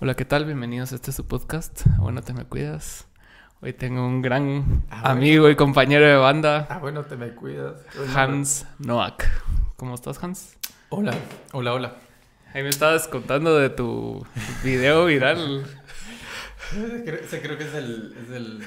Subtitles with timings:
[0.00, 0.44] Hola, ¿qué tal?
[0.44, 1.86] Bienvenidos a este su podcast.
[1.98, 3.06] Bueno, te me cuidas.
[3.62, 7.80] Hoy tengo un gran Ah, amigo y compañero de banda, Ah, bueno, te me cuidas.
[8.14, 9.26] Hans Noack.
[9.76, 10.56] ¿Cómo estás, Hans?
[10.90, 11.14] Hola,
[11.52, 11.96] hola, hola.
[12.52, 14.26] Ahí me estabas contando de tu
[14.62, 15.64] video viral.
[17.04, 18.62] Creo, creo que es el, es el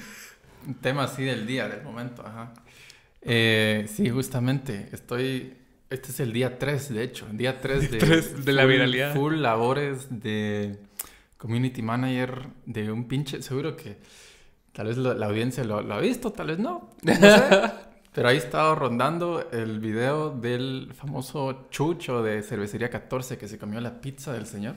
[0.80, 2.54] tema así del día, del momento, ajá.
[3.22, 5.58] Eh, sí, justamente, estoy...
[5.90, 9.14] Este es el día 3, de hecho, día 3 de, tres de la viralidad.
[9.16, 10.78] Full labores de
[11.40, 13.42] community manager de un pinche...
[13.42, 13.98] Seguro que
[14.74, 16.92] tal vez la, la audiencia lo, lo ha visto, tal vez no.
[17.02, 17.42] No sé.
[18.14, 23.80] Pero ahí estaba rondando el video del famoso Chucho de Cervecería 14 que se comió
[23.82, 24.76] la pizza del señor.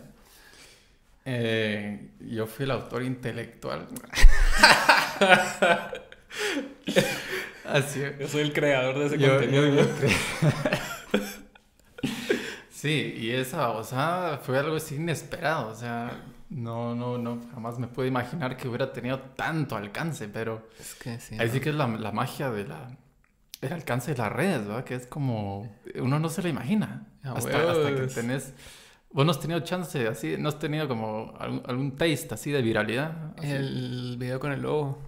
[1.25, 3.89] Eh, yo fui el autor intelectual.
[7.65, 8.19] Así es.
[8.19, 9.67] Yo soy el creador de ese Yo- contenido.
[9.69, 11.23] yo- yo creo-
[12.71, 15.69] sí, y esa osada fue algo así inesperado.
[15.71, 16.11] O sea,
[16.55, 21.19] no, no, no, jamás me pude imaginar que hubiera tenido tanto alcance, pero Es que
[21.21, 21.37] sí.
[21.39, 22.97] ahí sí que es la, la magia de la,
[23.61, 24.85] el alcance de las redes, ¿verdad?
[24.85, 27.07] Que es como, uno no se lo imagina.
[27.25, 28.53] A hasta, hasta que tenés,
[29.13, 32.61] vos no has tenido chance así, no has tenido como algún, algún taste así de
[32.63, 33.35] viralidad.
[33.39, 33.51] así?
[33.51, 34.99] El video con el lobo.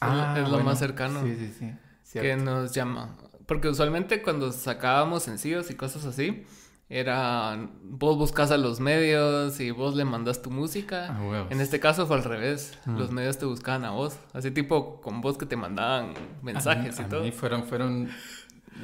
[0.00, 0.64] Ah, es lo bueno.
[0.64, 1.22] más cercano.
[1.22, 2.18] Sí, sí, sí.
[2.18, 3.16] que nos llama.
[3.46, 6.46] Porque usualmente cuando sacábamos sencillos y cosas así,
[6.92, 11.06] era vos buscas a los medios y vos le mandas tu música.
[11.08, 11.52] Ah, huevos.
[11.52, 12.76] En este caso fue al revés.
[12.84, 12.98] Mm.
[12.98, 14.18] Los medios te buscaban a vos.
[14.32, 17.20] Así tipo con vos que te mandaban mensajes a y mí, todo.
[17.20, 18.10] A mí fueron, fueron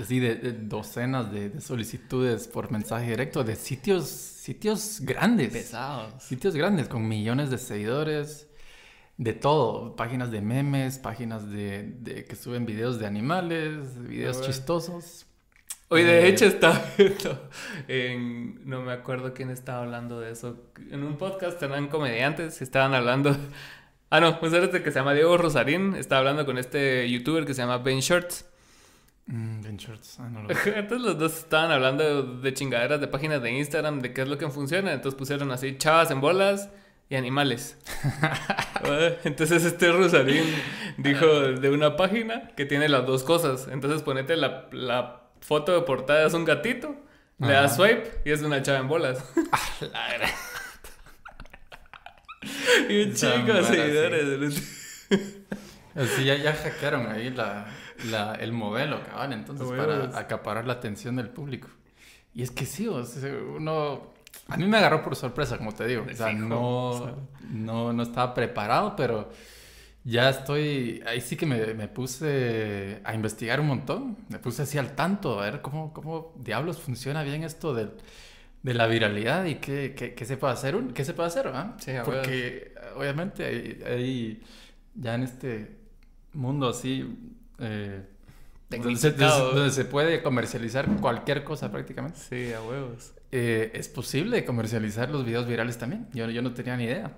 [0.01, 5.53] así de, de docenas de, de solicitudes por mensaje directo de sitios, sitios grandes.
[5.53, 6.23] Pesados.
[6.23, 8.49] Sitios grandes con millones de seguidores,
[9.17, 9.97] de todo.
[9.97, 15.26] Páginas de memes, páginas de, de que suben videos de animales, videos chistosos.
[15.89, 17.49] Hoy de Eh, hecho estaba viendo
[17.89, 18.69] en...
[18.69, 20.65] No me acuerdo quién estaba hablando de eso.
[20.91, 23.37] En un podcast eran comediantes y estaban hablando...
[24.09, 25.97] Ah, no, un cerote que se llama Diego Rosarín.
[25.97, 28.49] Estaba hablando con este youtuber que se llama Ben Shorts.
[29.27, 33.43] Mm, Ben Shorts, ah, no lo- Entonces los dos estaban hablando de chingaderas de páginas
[33.43, 34.93] de Instagram, de qué es lo que funciona.
[34.93, 36.71] Entonces pusieron así chavas en bolas
[37.11, 37.79] y animales.
[39.25, 40.45] Entonces este Rosarín
[40.99, 43.67] dijo de una página que tiene las dos cosas.
[43.73, 46.97] Entonces ponete la, la foto de portada es un gatito,
[47.39, 49.25] le das swipe y es una chava en bolas.
[52.89, 55.09] y un chingo de seguidores.
[55.95, 57.67] Así ya, ya hackearon ahí la,
[58.11, 60.09] la- el modelo, cabal, entonces Huevos.
[60.09, 61.69] para acaparar la atención del público.
[62.35, 64.15] Y es que sí, o sea, uno...
[64.49, 66.05] A mí me agarró por sorpresa, como te digo.
[66.11, 67.17] O sea, no,
[67.51, 69.31] no, no estaba preparado, pero
[70.07, 71.03] ya estoy...
[71.07, 74.17] Ahí sí que me, me puse a investigar un montón.
[74.29, 77.91] Me puse así al tanto, a ver cómo, cómo diablos funciona bien esto del,
[78.63, 81.47] de la viralidad y qué, qué, qué se puede hacer, un- qué se puede hacer,
[81.47, 81.75] ¿verdad?
[81.79, 84.43] Sí, Porque obviamente hay, hay-
[84.95, 85.77] ya en este
[86.33, 87.19] mundo así
[87.59, 88.03] eh,
[88.71, 89.11] donde, se,
[89.55, 92.19] donde se puede comercializar cualquier cosa prácticamente.
[92.19, 93.13] Sí, a huevos.
[93.33, 96.09] eh, es posible comercializar los videos virales también.
[96.15, 97.13] Yo, yo no tenía ni idea.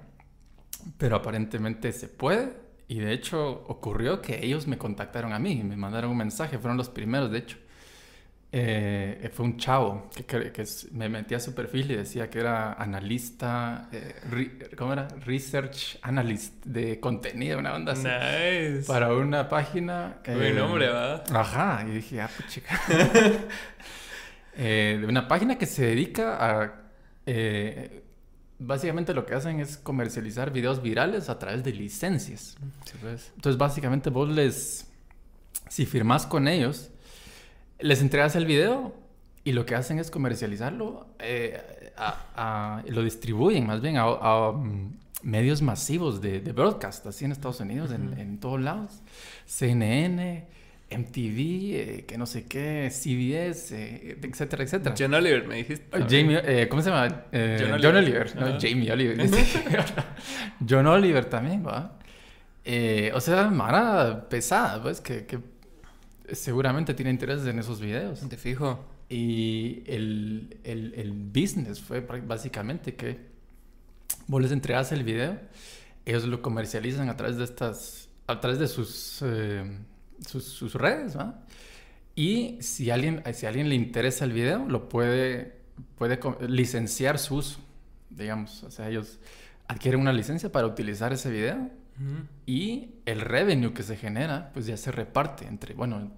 [0.97, 2.68] Pero aparentemente se puede.
[2.89, 6.77] Y de hecho ocurrió que ellos me contactaron a mí, me mandaron un mensaje, fueron
[6.79, 7.59] los primeros de hecho.
[8.51, 12.39] Eh, fue un chavo que, que- que me metí a su perfil y decía que
[12.41, 15.07] era analista, eh, re- ¿cómo era?
[15.27, 18.05] Research analyst de contenido, una onda así.
[18.09, 18.87] Nice.
[18.87, 20.21] Para una página.
[20.25, 21.25] Buen eh, nombre, ¿va?
[21.31, 22.81] Ajá, y dije, ah, pues chica.
[24.61, 26.73] Eh, de una página que se dedica a.
[28.59, 32.57] básicamente lo que hacen es comercializar videos virales a través de licencias.
[32.85, 33.33] Sí, pues.
[33.37, 34.87] Entonces, básicamente vos les.
[35.69, 36.91] Si firmas con ellos,
[37.79, 38.95] les entregas el video
[39.45, 41.07] y lo que hacen es comercializarlo.
[41.19, 44.93] eh, a- a- lo distribuyen más bien a, a, um,
[45.23, 49.03] medios masivos de, de broadcast, así en Estados Unidos, en, en todos lados.
[49.47, 50.47] CNN,
[50.91, 51.39] MTV,
[51.75, 54.95] eh, que no sé qué, CBS, eh, etcétera, etcétera.
[54.99, 55.85] John Oliver, me dijiste.
[55.91, 57.25] Jamie, eh, ¿cómo se llama?
[57.33, 58.23] Eh, John John Oliver.
[58.23, 58.37] Oliver.
[58.37, 58.61] no.
[58.61, 59.31] Jamie Oliver.
[60.69, 61.99] John Oliver también, ¿va?
[62.65, 65.39] Eh, o sea, Mara pesada, pues, que, que
[66.33, 68.27] seguramente tiene interés en esos videos.
[68.29, 68.85] Te fijo.
[69.09, 73.29] Y el, el, el business fue básicamente que
[74.27, 75.39] vos les entregas el video,
[76.05, 79.65] ellos lo comercializan a través de estas, a través de sus, eh,
[80.27, 81.41] sus, sus redes, ¿va?
[82.15, 85.57] Y si alguien, si a alguien le interesa el video, lo puede,
[85.97, 86.19] puede
[86.49, 87.61] licenciar su uso,
[88.11, 88.65] digamos.
[88.65, 89.19] O sea, ellos
[89.69, 91.71] adquieren una licencia para utilizar ese video
[92.47, 96.11] y el revenue que se genera, pues ya se reparte entre, bueno,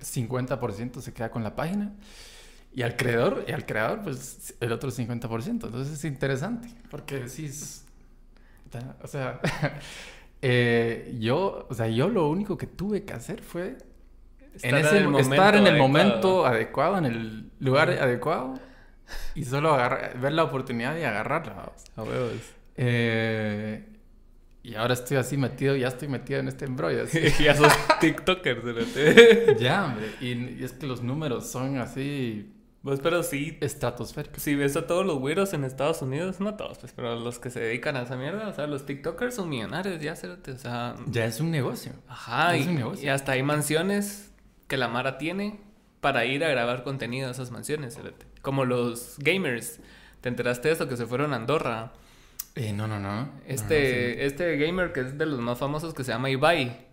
[0.00, 1.92] 50% se queda con la página
[2.72, 5.48] y al creador, y al creador, pues el otro 50%.
[5.48, 7.84] Entonces es interesante, porque es-
[9.02, 9.40] O sea,
[10.42, 13.76] eh, yo, o sea, yo lo único que tuve que hacer fue
[14.62, 18.58] en ese, estar en el momento adecuado, en el lugar adecuado
[19.34, 21.72] y solo agarrar, ver la oportunidad y agarrarla.
[21.96, 22.32] A huevos.
[22.76, 23.84] Eh,
[24.62, 27.04] y ahora estoy así metido, ya estoy metido en este embrollo.
[27.40, 30.10] ya sos TikToker, Ya, hombre.
[30.20, 32.52] Y, es que los números son así.
[32.82, 33.58] Pues, pero sí.
[33.60, 34.42] Estratosféricos.
[34.42, 37.50] Si ves a todos los güeros en Estados Unidos, no todos, pues, pero los que
[37.50, 40.94] se dedican a esa mierda, o sea, los TikTokers son millonarios, ya, o sea.
[41.06, 41.92] Ya es un negocio.
[42.08, 42.56] Ajá.
[42.56, 44.32] y, y hasta hay mansiones
[44.66, 45.60] que la Mara tiene
[46.00, 47.98] para ir a grabar contenido a esas mansiones,
[48.40, 49.80] como los gamers.
[50.20, 50.88] ¿Te enteraste de eso?
[50.88, 51.92] Que se fueron a Andorra
[52.54, 53.30] eh, no, no, no.
[53.46, 56.88] Este, este gamer que es de los más famosos que se llama Ibai.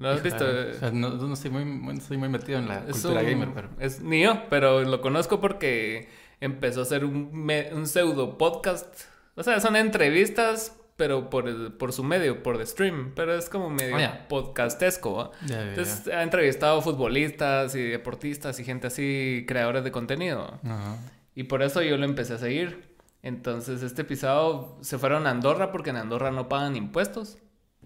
[0.00, 0.44] ¿Lo has visto?
[0.92, 3.68] no, estoy muy, muy metido en la cultura gamer, pero...
[3.78, 6.08] Es yo, pero lo conozco porque
[6.40, 9.02] empezó a hacer un, un pseudo podcast.
[9.34, 13.12] O sea, son entrevistas, pero por, por su medio, por the stream.
[13.14, 15.32] Pero es como medio oh, podcastesco.
[15.42, 20.60] Entonces ha entrevistado futbolistas y deportistas y gente así, creadores de contenido.
[21.34, 22.90] Y por eso yo lo empecé a seguir.
[23.22, 27.36] Entonces, este episodio se fueron a Andorra porque en Andorra no pagan impuestos.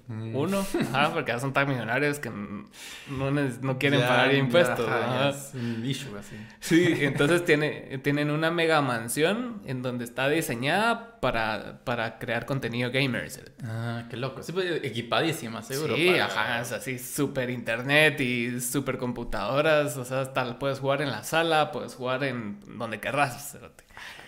[0.06, 0.36] Mm.
[0.36, 0.60] Uno,
[0.92, 4.86] ajá, porque ya son tan millonarios que no, no quieren pagar impuestos.
[5.30, 6.36] es un issue así.
[6.60, 12.90] Sí, entonces tiene, tienen una mega mansión en donde está diseñada para, para crear contenido
[12.90, 13.40] gamers.
[13.64, 14.42] Ah, qué loco.
[14.42, 15.96] Sí, pues, equipadísima, seguro.
[15.96, 19.96] Sí, ajá, es así, súper internet y súper computadoras.
[19.96, 23.56] O sea, hasta puedes jugar en la sala, puedes jugar en donde querrás.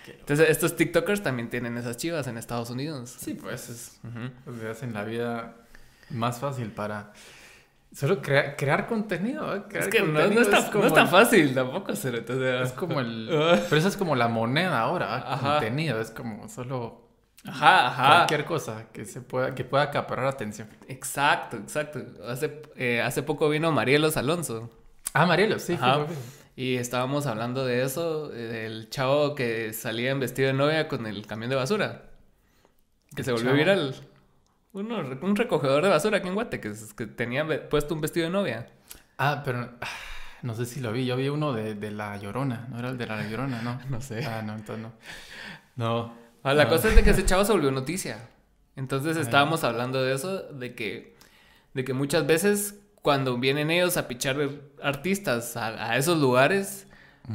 [0.06, 3.14] Entonces, estos TikTokers también tienen esas chivas en Estados Unidos.
[3.18, 4.00] Sí, pues es,
[4.44, 5.56] pues, hacen la vida
[6.10, 7.12] más fácil para
[7.96, 9.56] solo crear contenido.
[9.56, 9.62] ¿eh?
[9.72, 10.50] es que no, es
[10.92, 12.14] tan, fácil tampoco hacer.
[12.16, 13.28] es como el.
[13.68, 16.00] pero eso es como la moneda ahora, contenido.
[16.00, 17.06] Es como solo.
[17.44, 18.06] Ajá, ajá.
[18.16, 20.68] Cualquier cosa que se pueda, que pueda acaparar atención.
[20.88, 22.00] Exacto, exacto.
[22.28, 24.68] Hace, eh, hace poco vino Marielos Alonso.
[25.14, 25.78] Ah, Marielos, sí.
[26.56, 31.06] Y estábamos hablando de eso, eh, del chavo que salía en vestido de novia con
[31.06, 32.10] el camión de basura.
[33.14, 33.94] Que se volvió viral.
[34.76, 38.30] Uno, un recogedor de basura aquí en Guate, que, que tenía puesto un vestido de
[38.30, 38.66] novia.
[39.16, 39.86] Ah, pero ah,
[40.42, 41.06] no sé si lo vi.
[41.06, 42.66] Yo vi uno de, de La Llorona.
[42.68, 43.62] ¿No era el de La Llorona?
[43.62, 43.80] No.
[43.88, 44.22] no sé.
[44.26, 44.92] Ah, no, entonces no.
[45.76, 46.14] No.
[46.42, 48.28] Ah, la cosa es de que ese chavo se volvió noticia.
[48.76, 51.16] Entonces estábamos hablando de eso, de que,
[51.72, 54.36] de que muchas veces cuando vienen ellos a pichar
[54.82, 56.86] artistas a, esos lugares,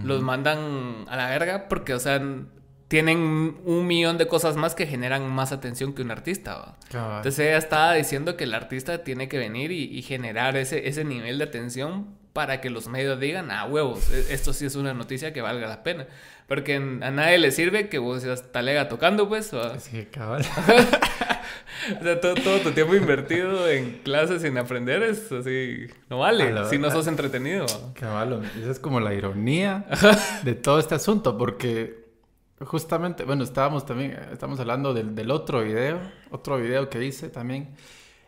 [0.03, 2.21] los mandan a la verga porque, o sea,
[2.91, 6.75] tienen un millón de cosas más que generan más atención que un artista.
[6.89, 11.37] Entonces ella estaba diciendo que el artista tiene que venir y, generar ese, ese nivel
[11.37, 15.31] de atención para que los medios digan, ah, huevos, e, esto sí es una noticia
[15.31, 16.05] que valga la pena.
[16.49, 19.51] Porque a nadie le sirve que vos seas talega tocando, pues.
[19.79, 20.45] Sí, cabal.
[21.99, 26.77] O sea, todo, tu tiempo invertido en clases sin aprender es así, no vale, si
[26.77, 27.65] no sos entretenido.
[27.99, 29.85] Caballo, esa es como la ironía
[30.43, 32.00] de todo este asunto, porque
[32.65, 35.99] justamente, bueno, estábamos también, estamos hablando del, otro video,
[36.29, 37.75] otro video que hice también.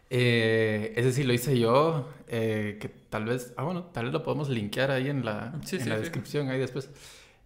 [0.09, 4.23] Eh, ese sí lo hice yo, eh, que tal vez, ah, bueno, tal vez lo
[4.23, 6.89] podemos linkear ahí en la, en la descripción, ahí después.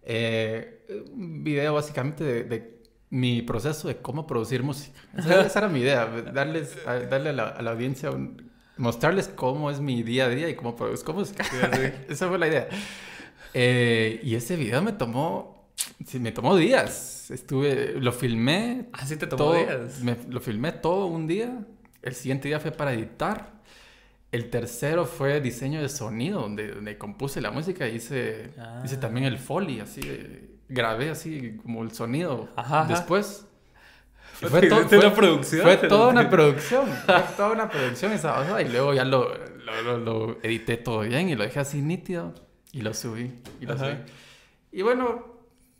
[0.02, 2.78] Eh, un video básicamente de
[3.10, 4.98] mi proceso de cómo producir música.
[5.16, 8.10] Esa, era mi idea, darles, darle a la, audiencia,
[8.76, 11.44] mostrarles cómo es mi día a día y cómo produzco música.
[12.08, 12.68] esa fue la idea.
[13.54, 15.57] Eh, y ese video me tomó,
[16.06, 17.30] sí, me tomó días.
[17.30, 18.86] Estuve, lo filmé.
[18.92, 20.00] ¿Ah, sí te tomó días?
[20.00, 21.64] Me, lo filmé todo un día.
[22.02, 23.58] El siguiente día fue para editar.
[24.30, 28.50] El tercero fue diseño de sonido, donde, donde compuse la música y hice,
[28.84, 29.00] hice ah.
[29.00, 30.02] también el foley, así
[30.68, 32.48] grabé así como el sonido.
[32.88, 33.44] Después.
[34.38, 35.62] Fue, todo, fue, una producción.
[35.62, 36.86] Fue toda una producción.
[36.86, 39.34] Fue toda una producción esa Y luego ya lo,
[39.98, 42.34] lo, edité todo bien y lo dejé así nítido.
[42.70, 43.32] Y lo subí.
[43.60, 43.96] Y lo subí.
[44.70, 45.37] Y bueno,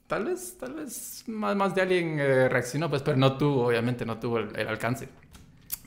[0.08, 4.04] tal vez, tal vez más, más de alguien eh, reaccionó, pues, pero no tuvo, obviamente,
[4.04, 5.08] no tuvo el, alcance.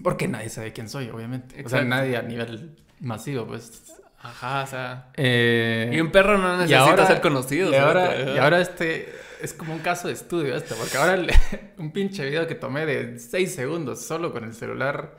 [0.02, 1.62] Porque nadie sabe quién soy, obviamente.
[1.66, 4.00] O sea, nadie a nivel masivo, pues.
[4.20, 5.12] Ajá, o sea.
[5.16, 7.72] Eh, y un perro no necesita ser conocido.
[7.72, 9.10] Y ahora, y ahora este
[9.42, 11.22] es como un caso de estudio esto, porque ahora
[11.78, 15.18] un pinche video que tomé de 6 segundos solo con el celular,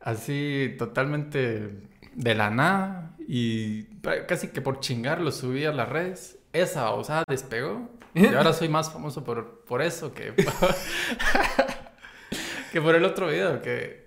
[0.00, 1.70] así totalmente
[2.14, 3.84] de la nada, y
[4.26, 6.38] casi que por chingar lo subí a las redes.
[6.52, 7.90] Esa osada despegó.
[8.14, 10.32] Y ahora soy más famoso por, por eso que,
[12.72, 14.04] que por el otro video, que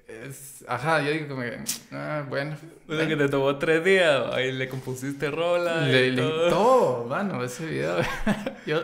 [0.67, 1.59] ajá, yo digo que,
[1.91, 2.57] ah, bueno.
[2.87, 5.81] que te tomó tres días, ahí le compusiste rola.
[5.81, 6.49] Le, todo.
[6.49, 7.97] todo, mano, ese video.
[8.65, 8.83] yo,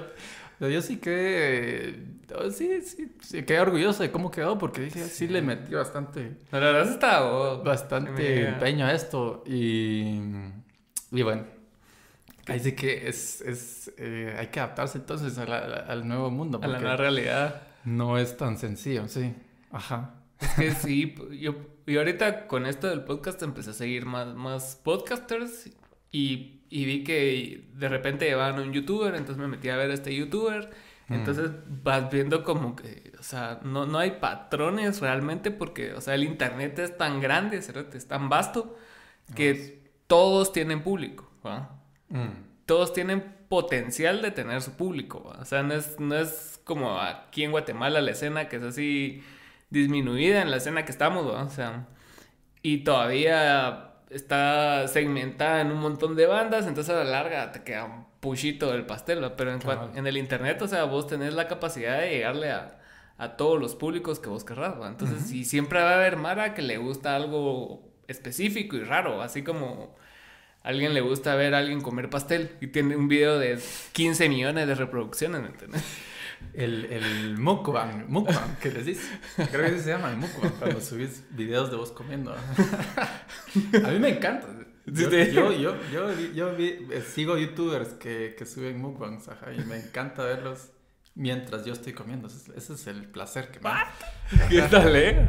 [0.60, 5.27] yo sí que Oh, sí, sí, sí, quedé orgulloso de cómo quedó porque dije, sí,
[5.27, 8.53] le metí bastante, la verdad está oh, bastante mira.
[8.53, 10.20] empeño a esto y,
[11.12, 11.44] y bueno,
[12.48, 16.30] ahí sí que es, es eh, hay que adaptarse entonces a la- a al nuevo
[16.32, 17.64] mundo a la nueva realidad.
[17.86, 19.34] no es tan sencillo, sí,
[19.72, 20.16] ajá.
[20.40, 21.56] Es que sí, yo,
[21.88, 25.70] yo ahorita con esto del podcast empecé a seguir más, más podcasters
[26.12, 29.94] y, y vi que de repente llevaban un youtuber, entonces me metí a ver a
[29.94, 30.70] este youtuber.
[31.10, 31.14] Mm.
[31.16, 31.52] Entonces
[31.84, 36.24] vas viendo como que, o sea, no, no hay patrones realmente porque, o sea, el
[36.24, 38.78] internet es tan grande, es tan vasto
[39.36, 41.83] que todos tienen público, ¿va?
[42.13, 42.46] Mm.
[42.67, 45.24] todos tienen potencial de tener su público.
[45.24, 45.41] ¿va?
[45.41, 49.24] O sea, no es, no es como aquí en Guatemala la escena que es así
[49.70, 51.43] disminuida en la escena que estamos, ¿va?
[51.43, 51.88] O sea,
[52.62, 57.86] y todavía está segmentada en un montón de bandas, entonces a la larga te queda
[57.86, 59.36] un puchito del pastel, ¿va?
[59.36, 59.60] Pero
[59.96, 62.79] en, el internet, o sea, vos tenés la capacidad de llegarle a,
[63.17, 64.75] a todos los públicos que vos querrás.
[64.86, 69.43] Entonces, y siempre va a haber Mara que le gusta algo específico y raro, así
[69.43, 69.96] como
[70.63, 73.60] a alguien le gusta ver a alguien comer pastel y tiene un video de
[73.91, 75.84] 15 millones de reproducciones, ¿me entiendes?
[76.53, 79.08] El, el mukbang, mukbang, ¿qué les dice?
[79.51, 82.34] Creo que se llama el mukbang, cuando subís videos de vos comiendo.
[82.34, 84.48] A mí me encanta.
[84.86, 89.60] Yo, yo, yo, yo, yo vi- eh, sigo youtubers que, que suben mukbangs, ajá, y
[89.62, 90.72] me encanta verlos
[91.15, 92.27] mientras yo estoy comiendo.
[92.27, 93.88] Ese es, el placer que me da.
[94.50, 95.25] ¿Qué tal, eh?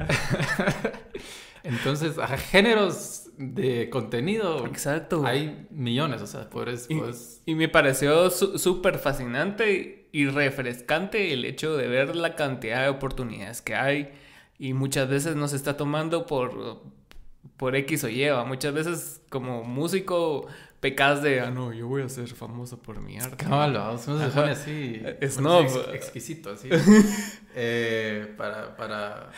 [1.65, 5.25] Entonces, ajá, géneros de contenido Exacto.
[5.27, 7.01] hay millones, o sea, puedes, Y,
[7.47, 12.89] y me pareció su- súper fascinante y refrescante el hecho de ver la cantidad de
[12.91, 14.13] oportunidades que hay
[14.59, 16.83] y muchas veces nos está tomando por,
[17.57, 20.47] por X o Y, muchas veces como músico
[20.81, 23.47] pecas de, ah, no, yo voy a ser famoso por mi arte.
[24.07, 25.03] Uno se pone así.
[25.21, 25.95] Es no, ex- pues.
[25.95, 26.69] exquisito, así.
[27.57, 29.31] Eh, para, para.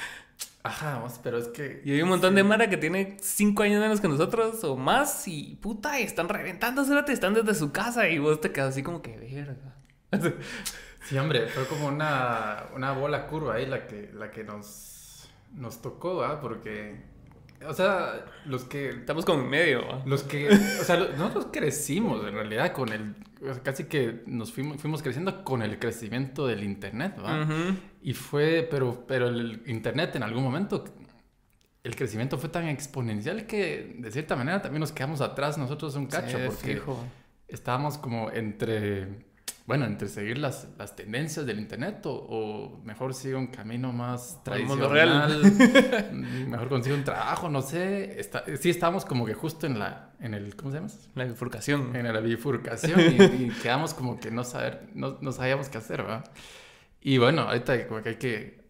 [0.66, 1.80] Ajá, pero es que.
[1.85, 5.28] Y hay un montón de Mara que tiene cinco años menos que nosotros o más
[5.28, 9.00] y puta, están reventando, te están desde su casa y vos te quedas así como
[9.00, 9.76] que verga.
[11.02, 15.80] Sí, hombre, fue como una, una bola curva ahí la que, la que nos, nos
[15.80, 16.40] tocó, ¿ah?
[16.40, 17.15] Porque.
[17.68, 18.90] O sea, los que.
[18.90, 19.82] Estamos como en medio.
[20.04, 20.49] Los que.
[20.49, 23.14] O sea, nosotros crecimos en realidad con el.
[23.42, 27.46] o sea, casi que nos fuimos, fuimos creciendo con el crecimiento del internet, ¿va?
[28.02, 30.85] Y fue, pero, pero el internet en algún momento,
[31.82, 36.06] el crecimiento fue tan exponencial que de cierta manera también nos quedamos atrás nosotros un
[36.06, 37.04] cacho, Sí, porque fijo.
[37.49, 39.25] estábamos como entre,
[39.66, 44.42] bueno, entre seguir las, las tendencias del internet o, o mejor sigue un camino más
[44.44, 45.42] tradicional,
[46.49, 48.18] mejor consigo un trabajo, no sé.
[48.20, 50.88] Está- sí estábamos como que justo en la, en el, ¿cómo se llama?
[51.16, 51.96] La bifurcación.
[51.96, 56.02] en la bifurcación y, y quedamos como que no saber, no, no sabíamos qué hacer,
[56.02, 56.30] ¿verdad?
[57.00, 58.64] Y bueno, ahorita como que hay que,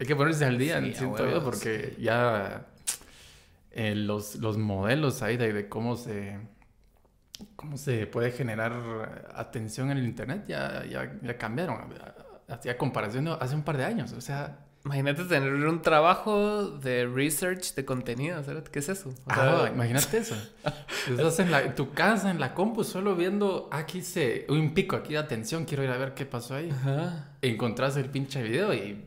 [0.00, 1.44] hay que ponerse al día, Sí, siento yo, huevos.
[1.44, 2.66] porque ya
[3.72, 6.38] eh, los, los modelos ahí de, de cómo se
[7.56, 8.72] cómo se puede generar
[9.34, 11.78] atención en el internet ya, ya, ya cambiaron.
[12.48, 17.74] Hacía comparación hace un par de años, o sea, Imagínate tener un trabajo de research
[17.74, 18.68] de contenido, ¿sabes?
[18.68, 19.08] ¿Qué es eso?
[19.08, 20.34] O Ah, sea, imagínate eso.
[21.08, 24.74] Estás en, la, en tu casa, en la compu, solo viendo, "Ah, aquí se, un
[24.74, 26.68] pico aquí de atención, quiero ir a ver qué pasó ahí.
[26.70, 27.30] Ajá.
[27.40, 29.06] Encontrás el pinche video y,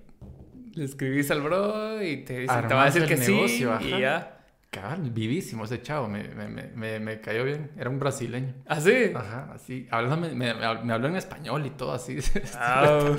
[0.73, 3.97] Le escribís al bro y te, dice, te va a decir que negocio, sí ajá.
[3.97, 4.36] y ya.
[4.81, 7.71] Cabal, vivísimo ese chavo, me, me, me, me, cayó bien.
[7.77, 8.53] Era un brasileño.
[8.65, 9.11] ¿Ah, sí?
[9.15, 12.17] Ajá, así, hablando, me, habló en español y todo así.
[12.55, 13.15] Ah,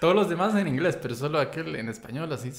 [0.00, 2.50] Todos los demás en inglés, pero solo aquel en español, así.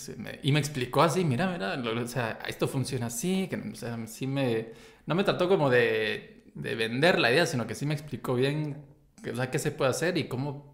[0.44, 3.98] y me explicó así, mira, mira, lo- o sea, esto funciona así, que, o sea,
[4.08, 4.70] sí me...
[5.06, 8.78] No me trató como de, de vender la idea, sino que sí me explicó bien,
[9.22, 10.74] que, o sea, qué se puede hacer y cómo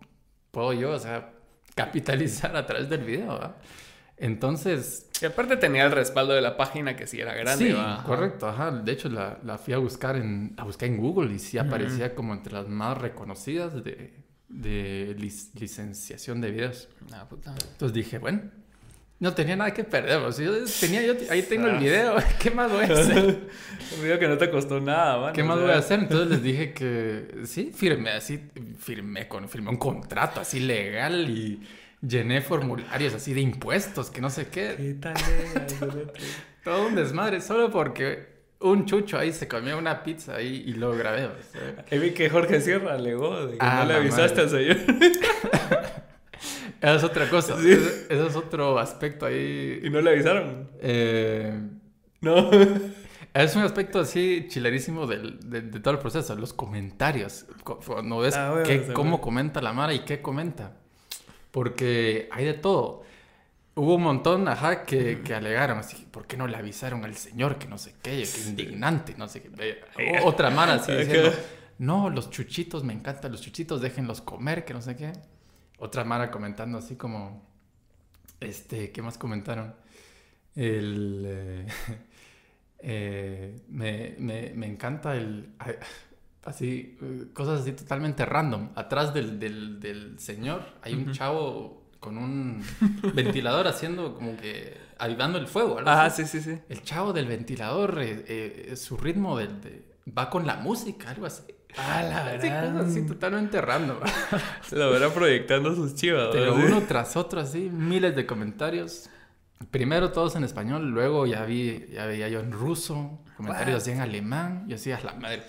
[0.52, 1.34] puedo yo, o sea,
[1.76, 3.58] capitalizar a través del video, ¿va?
[4.18, 8.48] Entonces, y aparte tenía el respaldo de la página que sí era grande, sí, correcto,
[8.48, 8.72] ajá.
[8.72, 12.16] De hecho, la, la fui a buscar en, la busqué en Google y sí aparecía
[12.16, 14.14] como entre las más reconocidas de,
[14.48, 16.88] de lic- licenciación de videos.
[17.14, 17.54] Ah, puta.
[17.72, 18.42] Entonces dije, bueno,
[19.20, 20.18] no tenía nada que perder.
[20.20, 21.80] O sea, yo tenía, yo ahí tengo el Ah.
[21.80, 22.16] video.
[22.42, 23.50] ¿Qué más voy a hacer?
[23.98, 25.34] Un video que no te costó nada, man.
[25.34, 26.00] ¿Qué más voy a hacer?
[26.04, 28.40] Entonces les dije que sí, firmé así,
[28.78, 31.62] firmé con, firmé un contrato así legal y
[32.02, 34.76] llené formularios así de impuestos, que no sé qué.
[34.78, 35.14] ¿Qué tal?
[35.18, 36.08] eh?
[36.64, 40.92] Todo un desmadre, solo porque un chucho ahí se comió una pizza ahí y lo
[40.92, 41.26] grabé.
[41.26, 41.86] o sea.
[41.92, 44.78] Ahí vi que Jorge Sierra alegó de que Ah, no le avisaste al señor.
[46.82, 47.58] Esa es otra cosa.
[47.62, 47.72] Sí.
[47.72, 49.82] Ese, es otro aspecto ahí.
[49.84, 50.70] y no le avisaron.
[50.82, 51.54] Eh,
[52.22, 52.50] No.
[53.32, 57.46] Es un aspecto así chilerísimo de, de todo el proceso, los comentarios.
[57.64, 60.78] Cu- Cuando ves Ah, bueno, qué- cómo comenta la Mara y qué comenta.
[61.52, 63.04] Porque hay de todo.
[63.76, 67.58] Hubo un montón, ajá, que, que alegaron así, ¿por qué no le avisaron al señor
[67.58, 69.50] que no sé qué, que indignante, no sé qué.
[70.22, 71.32] O- Otra mara así diciendo,
[71.78, 75.14] no, los chuchitos, me encantan los chuchitos, déjenlos comer, que no sé qué.
[75.78, 77.42] Otra mara comentando así como,
[78.42, 79.76] este, ¿qué más comentaron?
[80.56, 81.68] El, eh,
[82.80, 85.54] eh, me, me, me encanta el,
[86.50, 86.98] así,
[87.34, 88.70] cosas así totalmente random.
[88.76, 92.64] Atrás del, del, del señor hay un chavo con un
[93.14, 95.78] ventilador haciendo como que avivando el fuego.
[95.80, 96.58] algo Ah, sí, sí, sí.
[96.70, 98.26] El chavo del ventilador, eh,
[98.70, 99.86] eh, su ritmo del, de-
[100.18, 101.44] va con la música, algo así.
[101.78, 102.74] Ah, la Sí, gran.
[102.74, 103.98] cosas así totalmente random.
[104.64, 106.30] Se lo verá proyectando sus chivas.
[106.32, 106.64] Pero ¿sí?
[106.66, 109.10] uno tras otro, así, miles de comentarios.
[109.72, 114.00] Primero todos en español, luego ya vi, ya veía yo en ruso, comentarios así en
[114.00, 115.44] alemán, y así a la madre.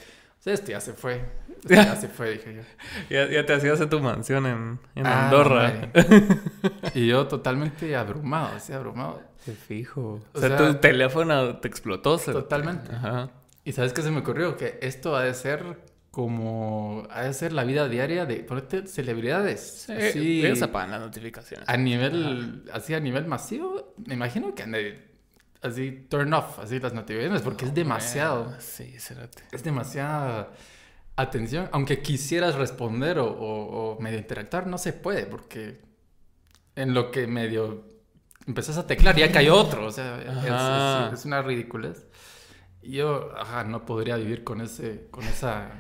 [0.45, 1.23] Esto ya se fue.
[1.63, 2.63] Esto ya se fue, dije yo.
[3.11, 5.91] Ya, ya te hacías en tu mansión en, en Ah, Andorra.
[6.95, 9.21] y yo totalmente abrumado, así abrumado.
[9.45, 10.23] Te fijo.
[10.33, 12.19] O, O sea, sea, tu teléfono te explotó.
[12.19, 12.95] Totalmente.
[12.95, 13.31] Ajá.
[13.65, 14.57] ¿Y sabes qué se me ocurrió?
[14.57, 15.79] Que esto ha de ser
[16.11, 17.07] como...
[17.11, 19.87] Ha de ser la vida diaria de, ponete, celebridades.
[20.13, 21.69] Sí, apagan las notificaciones.
[21.69, 22.65] a nivel...
[22.73, 25.10] Así a nivel masivo, me imagino que de...
[25.62, 28.45] Así, turn off, así las notificaciones, porque es demasiado.
[28.45, 29.43] Bueno, Sí, cerote.
[29.52, 30.52] Es demasiada
[31.17, 31.69] atención.
[31.73, 35.81] Aunque quisieras responder o, o- o medio interactuar, no se puede, porque
[36.76, 37.85] en lo que medio
[38.47, 39.85] empezás a teclar ya cayó otro.
[39.87, 42.07] O sea, es- es, es una ridiculez.
[42.83, 45.71] Yo, ajá, no podría vivir con ese, con esa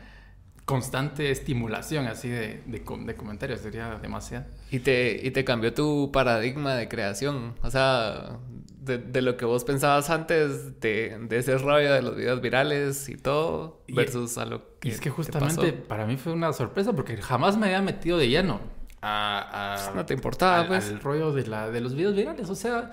[0.70, 3.60] constante estimulación así de, de, de comentarios.
[3.60, 4.46] Sería demasiado.
[4.70, 7.54] Y te, y te cambió tu paradigma de creación.
[7.62, 8.38] O sea,
[8.80, 13.08] de, de lo que vos pensabas antes, de, de ese rollo de los videos virales
[13.08, 14.88] y todo, Y- versus a lo que.
[14.88, 18.16] Y es que te justamente para mí fue una sorpresa porque jamás me había metido
[18.16, 18.60] de lleno
[19.02, 20.88] a, a- Pues no te importaba, al, pues.
[20.88, 22.48] al rollo de, la, de los videos virales.
[22.48, 22.90] O sea,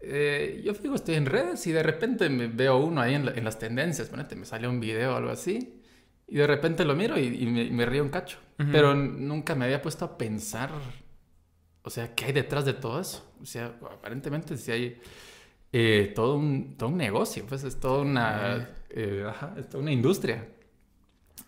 [0.00, 3.32] eh, yo fijo, estoy en redes y de repente me veo uno ahí en, la-
[3.32, 4.08] en las tendencias.
[4.08, 5.77] Ponete, me sale un video o algo así.
[6.28, 8.38] Y de repente lo miro y, y me, y me río un cacho.
[8.72, 10.70] Pero nunca me había puesto a pensar,
[11.82, 13.32] o sea, ¿qué hay detrás de todo eso?
[13.40, 15.00] O sea, aparentemente sí hay
[15.72, 19.92] eh, todo, un, todo un negocio, pues es toda una, eh, ajá, es toda una
[19.92, 20.46] industria.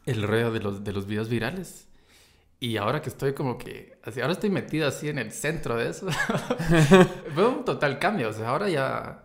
[0.06, 1.88] El rollo de los, de los videos virales.
[2.60, 5.88] Y ahora que estoy como que, así, ahora estoy metido así en el centro de
[5.90, 6.06] eso,
[7.34, 8.28] fue un total cambio.
[8.28, 9.24] O sea, ahora ya,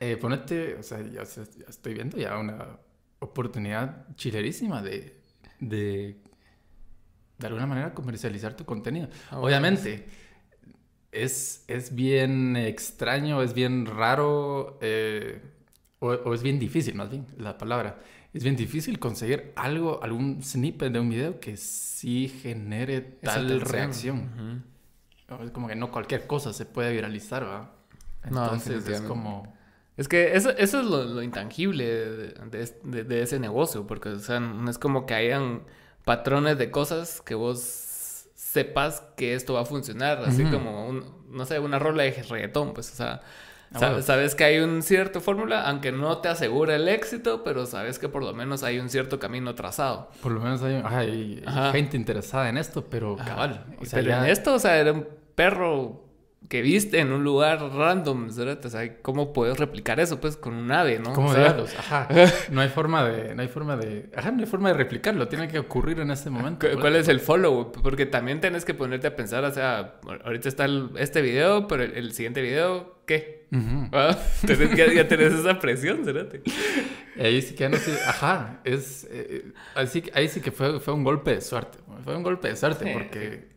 [0.00, 2.78] eh, ponete, o sea, ya, se- ya estoy viendo ya una
[3.18, 5.20] oportunidad chilerísima de,
[5.60, 6.16] de,
[7.38, 9.08] de alguna manera comercializar tu contenido.
[9.30, 10.06] Ah, Obviamente,
[11.12, 15.40] es, es bien extraño, es bien raro, eh,
[15.98, 18.00] o, o es bien difícil, más bien, la palabra.
[18.34, 24.62] Es bien difícil conseguir algo, algún snippet de un video que sí genere tal reacción.
[25.42, 27.74] Es como que no cualquier cosa se puede viralizar, ¿va?
[28.30, 29.55] No, Entonces es como...
[29.96, 34.10] Es que eso, eso es lo, lo intangible de, de- de- de ese negocio, porque
[34.10, 35.62] o sea, no es como que hayan
[36.04, 37.60] patrones de cosas que vos
[38.34, 42.74] sepas que esto va a funcionar, así como, un, no sé, una rola de reggaetón,
[42.74, 43.22] pues, o sea,
[43.72, 44.02] Ah, bueno.
[44.02, 48.08] sabes que hay un cierto fórmula, aunque no te asegura el éxito, pero sabes que
[48.08, 50.08] por lo menos hay un cierto camino trazado.
[50.22, 51.72] Por lo menos hay, ajá, hay- hay Ajá.
[51.72, 53.24] gente interesada en esto, pero Ajá.
[53.30, 53.66] cabal.
[53.80, 56.04] O sea, pero ya- en esto, o sea, era un perro
[56.48, 58.64] que viste en un lugar random, ¿verdad?
[58.64, 61.12] O sea, ¿cómo puedes replicar eso, pues, con un ave, no?
[61.12, 61.56] ¿Cómo O sea?
[61.78, 62.08] Ajá.
[62.50, 65.26] No hay forma de, no hay forma de, ajá, no hay forma de replicarlo.
[65.28, 66.68] Tiene que ocurrir en ese momento.
[66.70, 67.72] ¿Cu- ¿Cuál es el follow?
[67.72, 71.82] Porque también tienes que ponerte a pensar, o sea, ahorita está el- este video, pero
[71.82, 73.46] el, el siguiente video, ¿qué?
[73.92, 76.28] Ah, tenés- ya, ya tenés esa presión, ¿verdad?
[77.16, 80.80] Y ahí sí que no sé, ajá, es, eh, así, que- ahí sí que fue,
[80.80, 81.78] fue un golpe de suerte.
[82.04, 83.55] Fue un golpe de suerte Sí, porque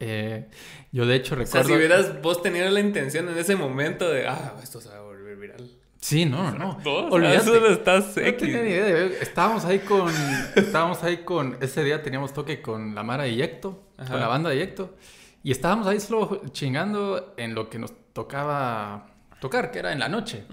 [0.00, 0.48] eh,
[0.92, 1.68] yo de hecho O sea, recuerdo...
[1.68, 5.00] si hubieras vos tenido la intención en ese momento de, ah, esto se va a
[5.00, 5.70] volver viral.
[6.00, 6.78] Sí, no, no.
[6.84, 7.36] Olvídate.
[7.38, 9.06] eso no estás No tenía ni idea.
[9.20, 10.12] Estábamos ahí con.
[10.54, 11.56] Estábamos ahí con.
[11.60, 14.12] Ese día teníamos toque con la Mara de Yecto, Ajá.
[14.12, 14.94] con la banda de Yecto.
[15.42, 19.08] Y estábamos ahí solo chingando en lo que nos tocaba
[19.40, 20.44] tocar, que era en la noche.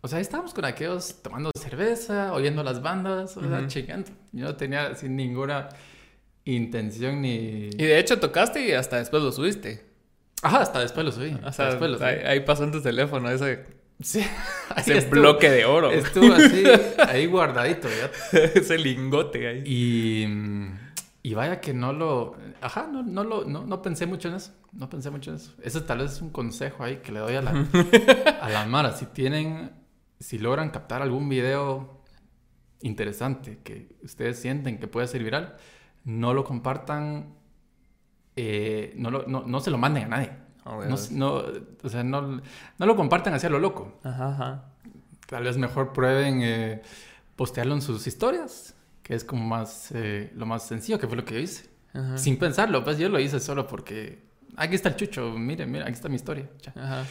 [0.00, 4.10] O sea, estábamos con aquellos tomando cerveza, oyendo las bandas, o sea, chingando.
[4.32, 5.68] Yo no tenía sin ninguna
[6.46, 7.68] intención ni.
[7.72, 9.84] Y de hecho tocaste y hasta después lo subiste.
[10.42, 11.36] Ajá, hasta después lo subí.
[11.44, 12.06] Hasta después lo subí.
[12.06, 13.64] ahí, ahí pasó en tu teléfono ese,
[14.00, 14.20] Sí,
[14.76, 15.90] ese estuvo- bloque de oro.
[15.90, 16.62] Estuvo así,
[17.08, 18.38] ahí guardadito, ya.
[18.54, 19.62] ese lingote ahí.
[19.64, 20.26] Y,
[21.22, 22.36] y vaya que no lo...
[22.60, 24.52] Ajá, no, no, lo, no, no pensé mucho en eso.
[24.72, 25.52] No pensé mucho en eso.
[25.62, 27.66] Ese tal vez es un consejo ahí que le doy a la,
[28.40, 28.92] a la Mara.
[28.92, 29.72] Si tienen...
[30.20, 32.02] Si logran captar algún video
[32.82, 35.56] interesante que ustedes sienten que puede ser viral,
[36.06, 37.34] no lo compartan
[38.36, 40.30] eh, no, lo- no, no se lo manden a nadie.
[40.64, 40.78] Ah,
[41.10, 41.42] No,
[41.82, 42.22] o sea, no,
[42.78, 43.98] no lo compartan hacia lo loco.
[44.02, 44.64] Ajá, ajá.
[45.26, 46.82] Tal vez mejor prueben eh,
[47.36, 51.24] postearlo en sus historias, que es como más eh, lo más sencillo, que fue lo
[51.24, 51.68] que yo hice.
[51.94, 52.18] Ajá.
[52.18, 54.22] Sin pensarlo, pues yo lo hice solo porque
[54.56, 56.48] aquí está el chucho, miren, miren, aquí está mi historia.
[56.74, 57.04] Ajá.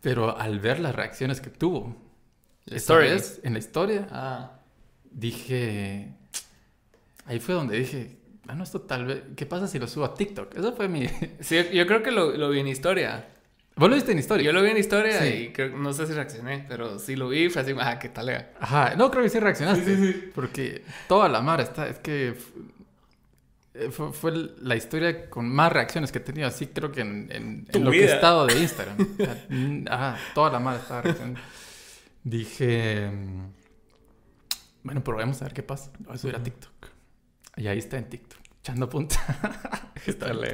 [0.00, 1.94] Pero al ver las reacciones que tuvo
[3.10, 4.50] vez en la historia, Ah.
[5.10, 6.12] dije,
[7.26, 8.16] ahí fue donde dije,
[8.48, 10.56] ah, no, esto tal vez, ¿qué pasa si lo subo a TikTok?
[10.56, 11.06] Eso fue mi...
[11.40, 13.28] Sí, yo creo que lo, lo vi en historia.
[13.76, 14.46] ¿Vos lo viste en historia?
[14.46, 15.26] Yo lo vi en historia Sí.
[15.28, 18.30] y creo, no sé si reaccioné, pero sí lo vi, fue así, ah, qué tal.
[18.58, 20.30] Ajá, no, creo que sí reaccionaste.
[20.34, 22.34] Porque toda la mar está, es que
[23.74, 24.32] eh, fue, fue
[24.62, 27.84] la historia con más reacciones que he tenido, así creo que en, en- Tu en
[27.84, 28.96] lo que he estado de Instagram.
[29.90, 31.38] Ajá, toda la mar estaba reaccionando.
[32.24, 33.46] Dije, mm,
[34.84, 35.90] bueno, probemos a ver qué pasa.
[35.98, 36.72] Voy a subir a TikTok.
[37.56, 39.16] Y ahí está en TikTok, echando punta.
[40.04, 40.44] ¿Qué tal?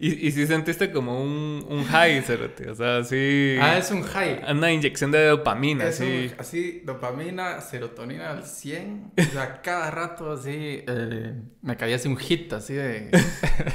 [0.00, 3.56] Y, y sí sentiste como un, un high, cerote, o sea, sí...
[3.60, 4.42] ah, es un high.
[4.48, 6.30] Una inyección de dopamina, Es sí.
[6.32, 9.12] un- así, dopamina, serotonina al 100.
[9.18, 13.10] O sea, cada rato así eh, me caía así un hit así de,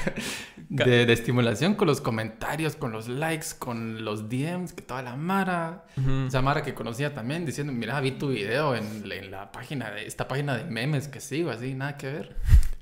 [0.69, 5.17] de, de estimulación con los comentarios, con los likes, con los DMs, que toda la
[5.17, 5.83] Mara.
[5.97, 6.27] Ujú.
[6.27, 9.91] Esa Mara que conocía también diciendo, mira, vi tu video en, la- en la página
[9.91, 12.36] de esta página de memes que sigo, así, nada que ver.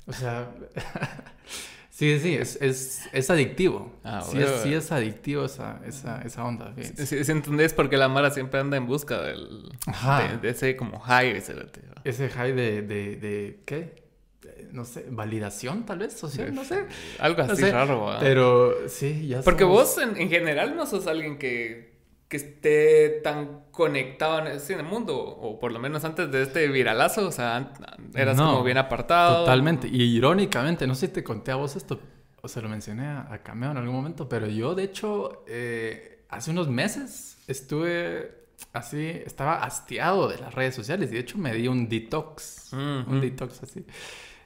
[0.05, 0.47] O sea,
[2.01, 3.91] sí, sí, es, es, es adictivo.
[4.03, 4.51] Ah, sí, bueno.
[4.55, 6.73] es, sí es adictivo esa, esa, esa onda.
[7.05, 10.75] Sí, sí entendés por qué la Mara siempre anda en busca del, de, de ese
[10.75, 11.33] como high.
[11.33, 12.01] ¿va?
[12.03, 14.01] Ese high de, de, de ¿qué?
[14.43, 16.85] Eh, No sé, validación tal vez, social, no sé.
[17.19, 18.19] Algo No así sé, raro, ¿va?
[18.19, 21.90] Pero sí, ya Porque somos- vos en, en general no sos alguien que,
[22.31, 26.65] que esté tan conectado en, en el mundo, o por lo menos antes de este
[26.69, 27.73] viralazo, o sea,
[28.15, 29.39] eras No, como bien apartado.
[29.41, 29.89] Totalmente.
[29.89, 31.99] Y irónicamente, no sé si te conté a vos esto,
[32.41, 36.23] o se lo mencioné a, a Cameo en algún momento, pero yo de hecho, eh,
[36.29, 41.53] hace unos meses estuve así, estaba hastiado de las redes sociales y de hecho me
[41.53, 43.11] di un detox, Ujú.
[43.11, 43.85] un detox así.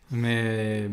[0.09, 0.89] Me,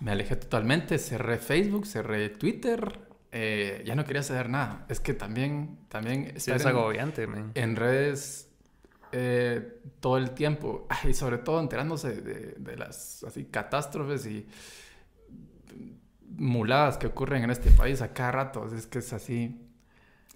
[0.00, 4.86] me alejé totalmente, cerré Facebook, cerré Twitter, eh, ya no quería saber nada.
[4.88, 7.52] Es que también, también Sí, estar es en- agobiante, man.
[7.54, 8.48] en redes
[9.12, 14.46] eh, todo el tiempo y sobre todo enterándose de, de las así catástrofes y
[16.36, 19.62] muladas que ocurren en este país a cada rato es que es así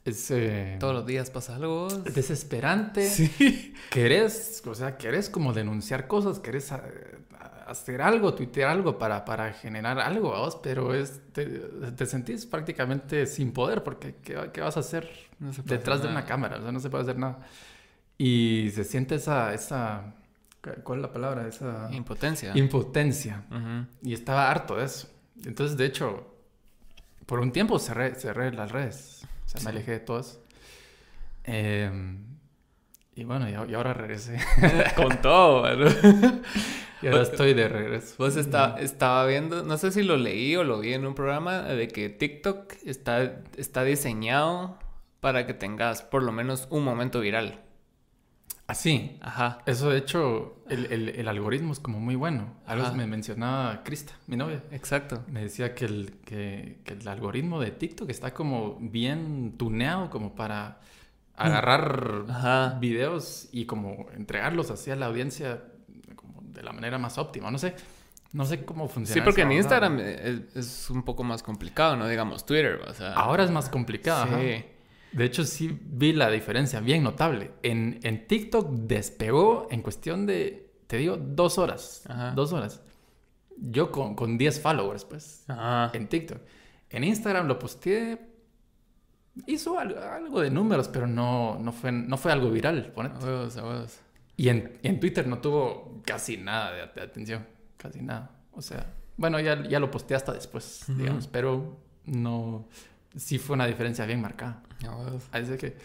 [0.05, 1.89] es eh, Todos los días pasa algo.
[2.07, 3.75] es desesperante Sí.
[3.91, 6.85] querés o sea querés como denunciar cosas querés a-
[7.71, 13.27] hacer algo tuitear algo para, para generar algo vos pero es te, te sentís prácticamente
[13.27, 16.27] sin poder porque ¿qué, qué vas a hacer No se puede detrás hacer de una
[16.27, 17.39] cámara, o sea, no se puede hacer nada.
[18.19, 20.13] Y se siente esa, esa,
[20.83, 21.49] ¿cuál es la palabra?
[21.49, 22.53] Esa Impotencia.
[22.55, 23.45] impotencia.
[23.51, 23.87] Ujú.
[24.03, 25.09] Y estaba harto de eso.
[25.47, 26.35] Entonces, de hecho,
[27.25, 29.23] por un tiempo cerré, cerré las redes.
[29.47, 30.45] O sea, me alejé de todo eso.
[31.45, 31.91] Eh,
[33.21, 34.39] y bueno, y, ahora regresé.
[34.97, 36.41] Con todo, ¿verdad?
[37.03, 38.15] y ahora estoy de regreso.
[38.19, 41.63] Vos está, estaba viendo, no sé si lo leí o lo vi en un programa,
[41.63, 44.79] de que TikTok está, está diseñado
[45.21, 47.61] para que tengas por lo menos un momento viral.
[48.67, 49.19] Así.
[49.21, 49.59] Ajá.
[49.67, 52.55] Eso, de hecho, el, el- el algoritmo es como muy bueno.
[52.67, 52.95] Algo Ajá.
[52.95, 54.63] me mencionaba Krista, mi novia.
[54.71, 55.25] Exacto.
[55.27, 60.37] Me decía que el, que, que el algoritmo de TikTok está como bien tuneado como
[60.37, 60.79] para
[61.47, 62.79] agarrar Ajá.
[62.81, 65.63] videos y como entregarlos así a la audiencia
[66.17, 67.51] como de la manera más óptima.
[67.51, 67.75] No sé,
[68.33, 69.21] no sé cómo funciona.
[69.21, 69.59] Sí, porque en onda.
[69.59, 72.07] Instagram es, es un poco más complicado, ¿no?
[72.09, 73.13] Digamos Twitter, o sea...
[73.15, 74.25] Ahora es más complicado.
[74.25, 74.41] ajá.
[74.41, 74.65] Sí.
[75.13, 77.51] De hecho, sí vi la diferencia bien notable.
[77.63, 82.05] En, en TikTok despegó en cuestión de, te digo, dos horas.
[82.09, 82.31] Ajá.
[82.33, 82.81] Dos horas.
[83.57, 85.45] Yo con, con 10 followers, pues.
[85.49, 85.91] Ajá.
[85.95, 86.39] en TikTok.
[86.91, 88.19] En Instagram lo posteé.
[89.47, 93.17] Hizo algo, de números, pero no, no, fue, no fue algo viral, ponete.
[93.17, 94.01] A huevos, a huevos.
[94.37, 97.47] Y en, en Twitter no tuvo casi nada de, de atención.
[97.77, 98.31] Casi nada.
[98.53, 100.99] O sea, bueno, ya, ya lo posteé hasta después, Ujú.
[100.99, 101.27] digamos.
[101.29, 102.67] Pero no.
[103.17, 104.63] Sí fue una diferencia bien marcada.
[104.87, 105.29] A huevos.
[105.33, 105.77] Así que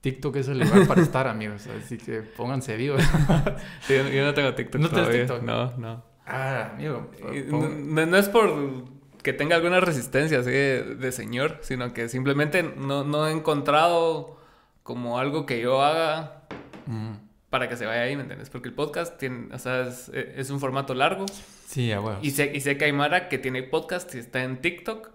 [0.00, 1.66] TikTok es el lugar para estar, amigos.
[1.66, 3.02] Así que pónganse vivos.
[3.88, 5.20] Yo, yo no tengo TikTok ¿No todavía.
[5.26, 5.42] TikTok?
[5.42, 6.04] No, no.
[6.26, 7.10] ah, amigo.
[7.50, 8.84] Pon- No, no es por
[9.24, 14.38] que tenga alguna resistencia así de, de señor, sino que simplemente no, no he encontrado
[14.84, 16.42] como algo que yo haga
[16.86, 17.14] Mm.
[17.48, 18.50] para que se vaya ahí, ¿me entiendes?
[18.50, 21.24] Porque el podcast tiene, o sea, es, es un formato largo
[21.66, 22.22] Sí, a huevos.
[22.22, 25.08] y sé, y sé que hay Mara que tiene podcast y está en TikTok,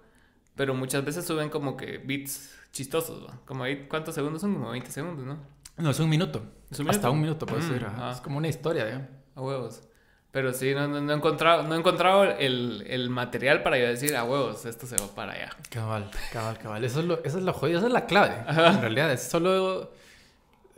[0.55, 3.39] pero muchas veces suben como que beats chistosos, ¿va?
[3.45, 4.55] Como ahí, ¿cuántos segundos son?
[4.55, 5.37] Como 20 segundos, ¿no?
[5.77, 6.41] No, es un minuto.
[6.71, 7.11] ¿Es un Hasta minuto?
[7.13, 7.85] un minuto puede Mm, ser.
[7.85, 8.09] ajá.
[8.09, 8.11] ah.
[8.13, 9.07] Es como una historia, digamos.
[9.35, 9.83] A huevos.
[10.31, 14.15] Pero sí, no, no, he encontrado, no he encontrado el, el, material para yo decir,
[14.15, 15.49] a huevos, esto se va para allá.
[15.71, 16.83] Cabal, cabal, cabal.
[16.83, 18.35] Eso es lo, eso es lo jodido, esa es la clave.
[18.47, 19.91] En realidad, es solo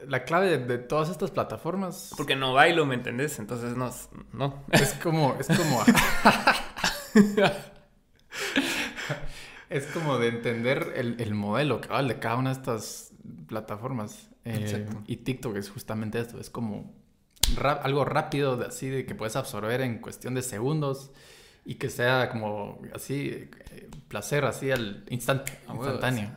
[0.07, 2.13] la clave de, todas estas plataformas.
[2.15, 3.39] Porque no bailo, ¿me entendés?
[3.39, 3.91] Entonces no.
[4.31, 4.63] no.
[4.71, 5.35] Es como.
[5.39, 5.83] Es como.
[9.69, 13.11] es como de entender el, el modelo cabal de cada una de estas
[13.47, 14.29] plataformas.
[14.45, 16.39] Eh, y TikTok es justamente esto.
[16.39, 17.00] Es como
[17.83, 21.11] algo rápido, de, así de que puedes absorber en cuestión de segundos
[21.65, 26.31] y que sea como así, eh, placer, así al instante, instantáneo.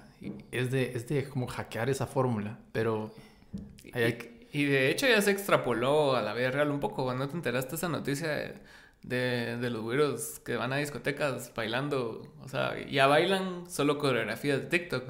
[0.51, 3.13] Es de, es de como hackear esa fórmula, pero...
[4.53, 7.03] Y, de hecho ya se extrapoló a la vida real un poco.
[7.03, 8.55] Cuando te enteraste esa noticia de,
[9.05, 14.67] de, los güeros que van a discotecas bailando, o sea, ya bailan solo coreografías de
[14.67, 15.05] TikTok.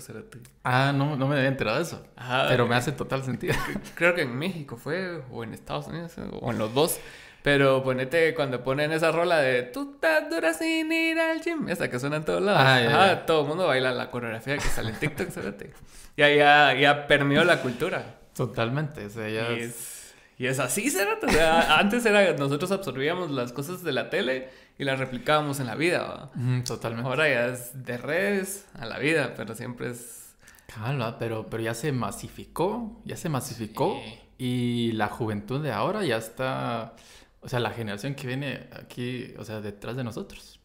[0.65, 2.05] Ah, no, no me había enterado de eso.
[2.49, 3.55] pero me hace total sentido.
[3.95, 6.99] Creo que en México fue, o en Estados Unidos, o en los dos.
[7.43, 11.91] Pero ponete cuando ponen esa rola de tú estás dura sin ir al gym, esa
[11.91, 12.63] que suena en todos lados.
[12.65, 15.29] Ah, todo el mundo baila la coreografía que sale en TikTok,
[16.17, 18.17] Ya, ya, ya permeó la cultura.
[18.35, 19.94] Totalmente, o sea, ya es
[20.39, 21.19] y es así, ¿verdad?
[21.23, 25.67] O sea, antes era, nosotros absorbíamos las cosas de la tele y las replicábamos en
[25.67, 26.31] la vida.
[26.65, 27.09] totalmente.
[27.09, 30.35] Ahora ya es de redes a la vida, pero siempre es...
[30.67, 34.01] Claro, pero, pero ya se masificó, ya se masificó
[34.39, 36.97] y la juventud de ahora ya está,
[37.43, 40.59] o sea, la generación que viene aquí, o sea, detrás de nosotros,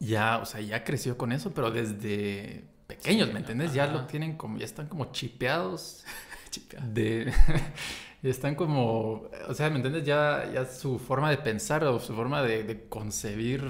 [0.00, 3.72] ya, o sea, ya creció con eso, pero desde pequeños, ¿me entiendes?
[3.72, 6.04] Ya lo tienen como, ya están como chipeados.
[6.50, 6.92] chipeados.
[6.92, 7.32] De...
[8.22, 10.04] Y están como, o sea, ¿me entiendes?
[10.04, 13.62] Ya, ya su forma de pensar o su forma de, concebir...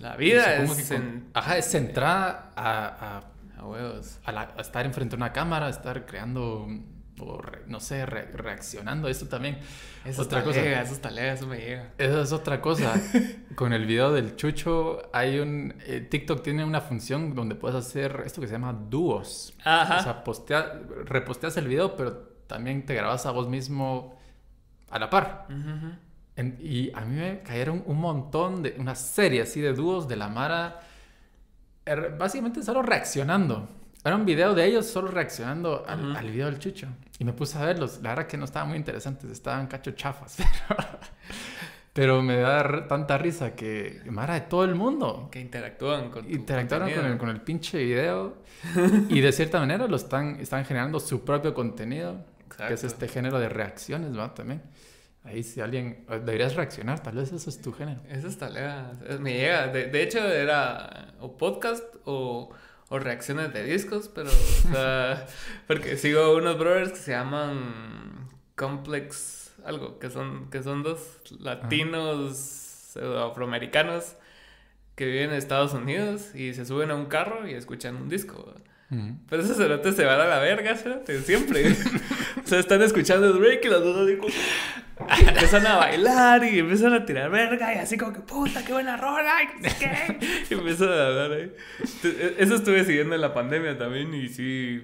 [0.00, 0.92] La vida es...
[1.34, 3.22] Ajá, es centrada a...
[3.58, 4.18] A, huevos.
[4.24, 6.68] A, estar enfrente de una cámara, a estar creando,
[7.20, 9.08] o no sé, reaccionando.
[9.08, 9.58] Esto también
[10.06, 10.60] eso otra cosa.
[10.60, 11.92] eso está lega, eso me llega.
[11.98, 12.94] Eso es otra cosa.
[13.56, 15.74] Con el video del Chucho, hay un...
[15.86, 19.52] Eh, TikTok tiene una función donde puedes hacer esto que se llama dúos.
[19.64, 19.98] Ajá.
[19.98, 24.16] O sea, postea, reposteas el video, pero también te grabas a vos mismo
[24.90, 25.46] a la par.
[26.60, 30.28] y a mí me cayeron un montón de, una serie así de dúos de la
[30.28, 30.80] Mara,
[31.84, 33.68] er, básicamente solo reaccionando.
[34.04, 36.86] Era un video de ellos solo reaccionando al, al, video del Chucho.
[37.18, 38.00] Y me puse a verlos.
[38.02, 40.36] La verdad que no estaban muy interesantes, estaban cacho chafas.
[41.92, 45.28] Pero, me da tanta risa que Mara de todo el mundo.
[45.32, 48.36] Que interactúan con Interactuaron con el, con el pinche video.
[49.08, 52.22] y de cierta manera lo están, están generando su propio contenido
[52.56, 54.34] que es este género de reacciones, ¿va?
[54.34, 54.62] También.
[55.24, 56.04] Ahí si alguien...
[56.08, 58.00] Deberías reaccionar, tal vez eso es tu género.
[58.08, 59.68] Eso está llega, me llega.
[59.68, 62.50] De, de, hecho era o podcast o,
[62.88, 64.30] o reacciones de discos, pero...
[64.30, 64.32] o
[64.72, 65.26] sea,
[65.66, 72.96] porque sigo unos brothers que se llaman Complex algo, que son, que son dos latinos
[72.96, 74.16] afroamericanos
[74.94, 78.54] que viven en Estados Unidos y se suben a un carro y escuchan un disco.
[78.88, 81.72] Pero esos cerotes se van a la verga, cerote, siempre.
[82.44, 84.26] o sea, están escuchando Drake y los dos digo,
[85.26, 88.96] empiezan a bailar y empiezan a tirar verga y así como que puta, qué buena
[88.96, 90.18] rola y qué.
[90.50, 91.52] Y empiezan a hablar ahí.
[92.04, 94.82] E, eso estuve siguiendo en la pandemia también y sí,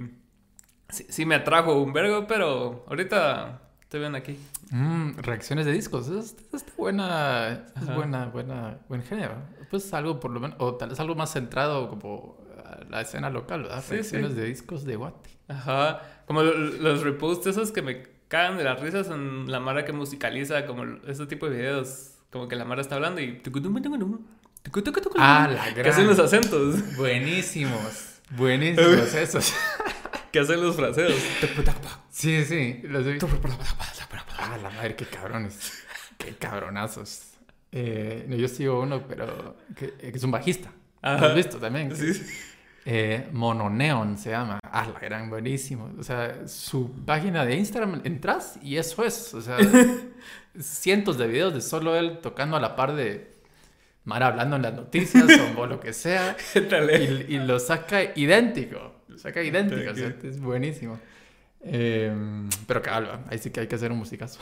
[0.89, 4.37] sí, me atrajo un vergo, pero ahorita estoy bien aquí.
[4.71, 6.37] Mm, reacciones de discos, es,
[6.77, 9.35] buena, es buena, buena, buen género.
[9.71, 12.42] Pues algo por lo menos, o tal vez algo más centrado como
[12.89, 13.85] la escena local, ¿verdad?
[13.87, 15.31] Sí, de discos de Guate.
[15.49, 16.03] Ajá.
[16.27, 20.67] Como los reposts esos que me cagan de las risas en la Mara que musicaliza,
[20.67, 22.15] como ese tipo de videos.
[22.31, 23.43] Como que la Mara está hablando y...
[25.17, 25.83] Ah, la gran...
[25.83, 26.97] Que hacen los acentos.
[26.97, 28.21] Buenísimos.
[28.31, 29.53] Buenísimos esos.
[30.31, 31.15] que hacen los fraseos.
[32.11, 32.83] Sí, sí.
[34.39, 35.85] Ah, la madre, qué cabrones.
[36.19, 37.33] Qué cabronazos.
[37.73, 40.71] Eh, yo sigo uno, pero que, es un bajista.
[41.03, 41.95] ¿Lo has visto también?
[41.97, 42.13] Sí.
[42.85, 44.59] Eh, Mononeon se llama.
[44.63, 45.91] Ah, la gran buenísimo.
[45.99, 49.35] O sea, su página de Instagram entras y eso es.
[49.35, 49.59] O sea,
[50.59, 53.33] cientos de videos de solo él tocando a la par de
[54.05, 55.25] Mara hablando en las noticias
[55.57, 56.37] o, lo que sea.
[56.55, 59.03] y, y, lo saca idéntico.
[59.07, 59.93] Lo saca idéntico.
[59.93, 60.99] O sea, es buenísimo.
[61.65, 64.41] Em, pero calma, ahí sí que hay que hacer un musicazo.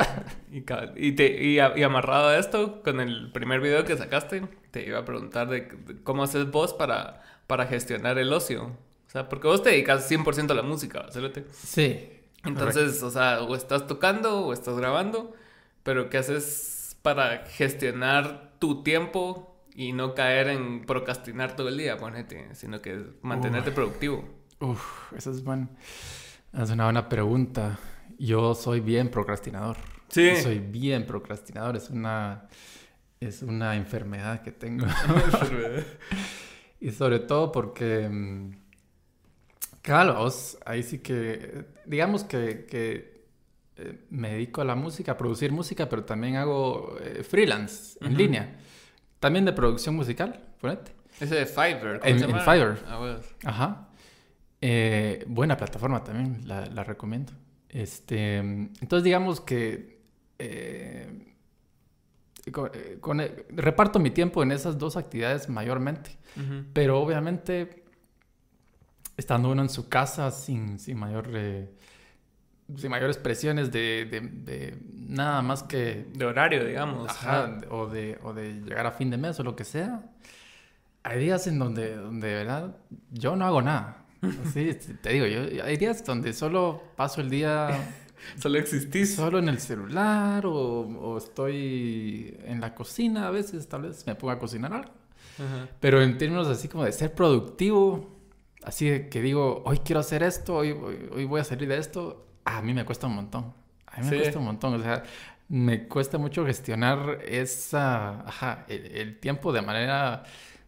[0.52, 0.58] y,
[0.96, 5.04] y, te, y, amarrado a esto, con el primer video que sacaste, te iba a
[5.04, 5.68] preguntar de,
[6.04, 8.66] cómo haces vos para, para gestionar el ocio.
[9.08, 11.40] O sea, porque vos te dedicas 100% a la música, ¿cierto?
[11.50, 12.10] Sí.
[12.44, 15.34] Entonces, o sea, o estás tocando o estás grabando,
[15.82, 21.96] pero ¿qué haces para gestionar tu tiempo y no caer en procrastinar todo el día,
[21.96, 24.28] ponete, sino que mantenerte productivo?
[24.60, 25.70] Uf, eso es bueno.
[26.52, 27.78] Es una buena pregunta.
[28.18, 29.78] Yo soy bien procrastinador.
[30.08, 30.36] Sí.
[30.36, 32.46] Soy bien procrastinador, es una,
[33.20, 34.86] es una enfermedad que tengo.
[36.80, 38.50] y sobre todo porque, mm,
[39.82, 43.24] claro, vos, ahí sí que, digamos que, que
[43.76, 48.16] eh, me dedico a la música, a producir música, pero también hago eh, freelance en
[48.16, 48.58] línea.
[49.20, 50.92] También de producción musical, ponete.
[51.20, 51.98] Ese de Fiverr.
[52.00, 52.40] ¿cómo En- en?
[52.40, 52.78] Fiverr.
[52.86, 53.26] Ah, huevos.
[53.44, 53.88] Ajá.
[54.60, 57.32] Eh, buena plataforma también, la, la recomiendo.
[57.68, 59.98] Este, entonces digamos que
[62.52, 66.64] con- eh, con- eh, reparto mi tiempo en esas dos actividades mayormente, Ujú.
[66.72, 67.82] pero obviamente
[69.16, 71.68] estando uno en su casa sin, sin mayor eh,
[72.76, 77.08] sin mayores presiones de, de- de nada más que De horario, digamos.
[77.10, 80.02] Ajá, o de, o de llegar a fin de mes o lo que sea.
[81.02, 82.76] Hay días en donde, donde de verdad,
[83.10, 84.04] yo no hago nada.
[84.44, 87.68] Así, te digo, yo, hay días donde solo paso el día
[88.40, 89.14] Solo existís.
[89.14, 94.14] solo en el celular o, o estoy en la cocina a veces, tal vez me
[94.14, 94.92] pongo a cocinar algo.
[95.38, 95.68] Ajá.
[95.80, 98.16] Pero en términos así como de ser productivo,
[98.64, 102.26] así que digo, hoy quiero hacer esto, hoy, hoy, hoy voy a salir de esto,
[102.44, 103.52] a mí me cuesta un montón.
[103.86, 104.74] A mí me cuesta un montón.
[104.74, 105.02] O sea,
[105.48, 110.24] me cuesta mucho gestionar esa, ajá, el, el tiempo de manera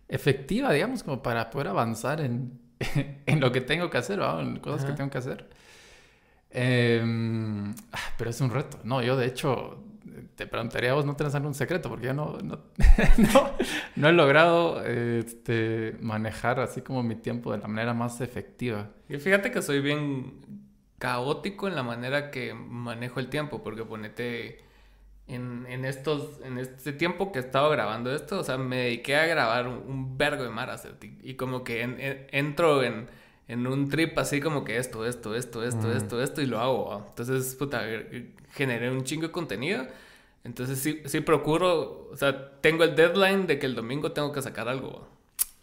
[0.09, 2.59] efectiva, digamos, como para poder avanzar en,
[3.27, 4.41] en lo que tengo que hacer, ¿no?
[4.41, 5.50] en cosas que tengo que hacer.
[6.53, 8.79] Em, ah, pero es un reto.
[8.85, 9.85] No, yo de hecho
[10.35, 11.89] te preguntaría vos, ¿no tenés algún secreto?
[11.89, 12.59] Porque yo no, no,
[13.97, 18.89] no, he logrado este, manejar así como mi tiempo de la manera más efectiva.
[19.09, 20.41] Y fíjate que soy bien
[20.99, 24.59] caótico en la manera que manejo el tiempo, porque ponete
[25.29, 29.17] en, en estos, en este tiempo que he estado grabando esto, o sea, me dediqué
[29.17, 33.09] a grabar un, vergo de maras y, y como que en- en- entro en,
[33.53, 35.97] en un trip así como que esto, esto, esto, esto, Ujú.
[35.97, 36.89] esto, esto y lo hago.
[36.91, 37.05] ¿va?
[37.09, 39.87] Entonces, puta, eh, generé un chingo de contenido.
[40.45, 44.41] Entonces sí, sí procuro, o sea, tengo el deadline de que el domingo tengo que
[44.41, 44.91] sacar algo.
[45.01, 45.07] ¿va?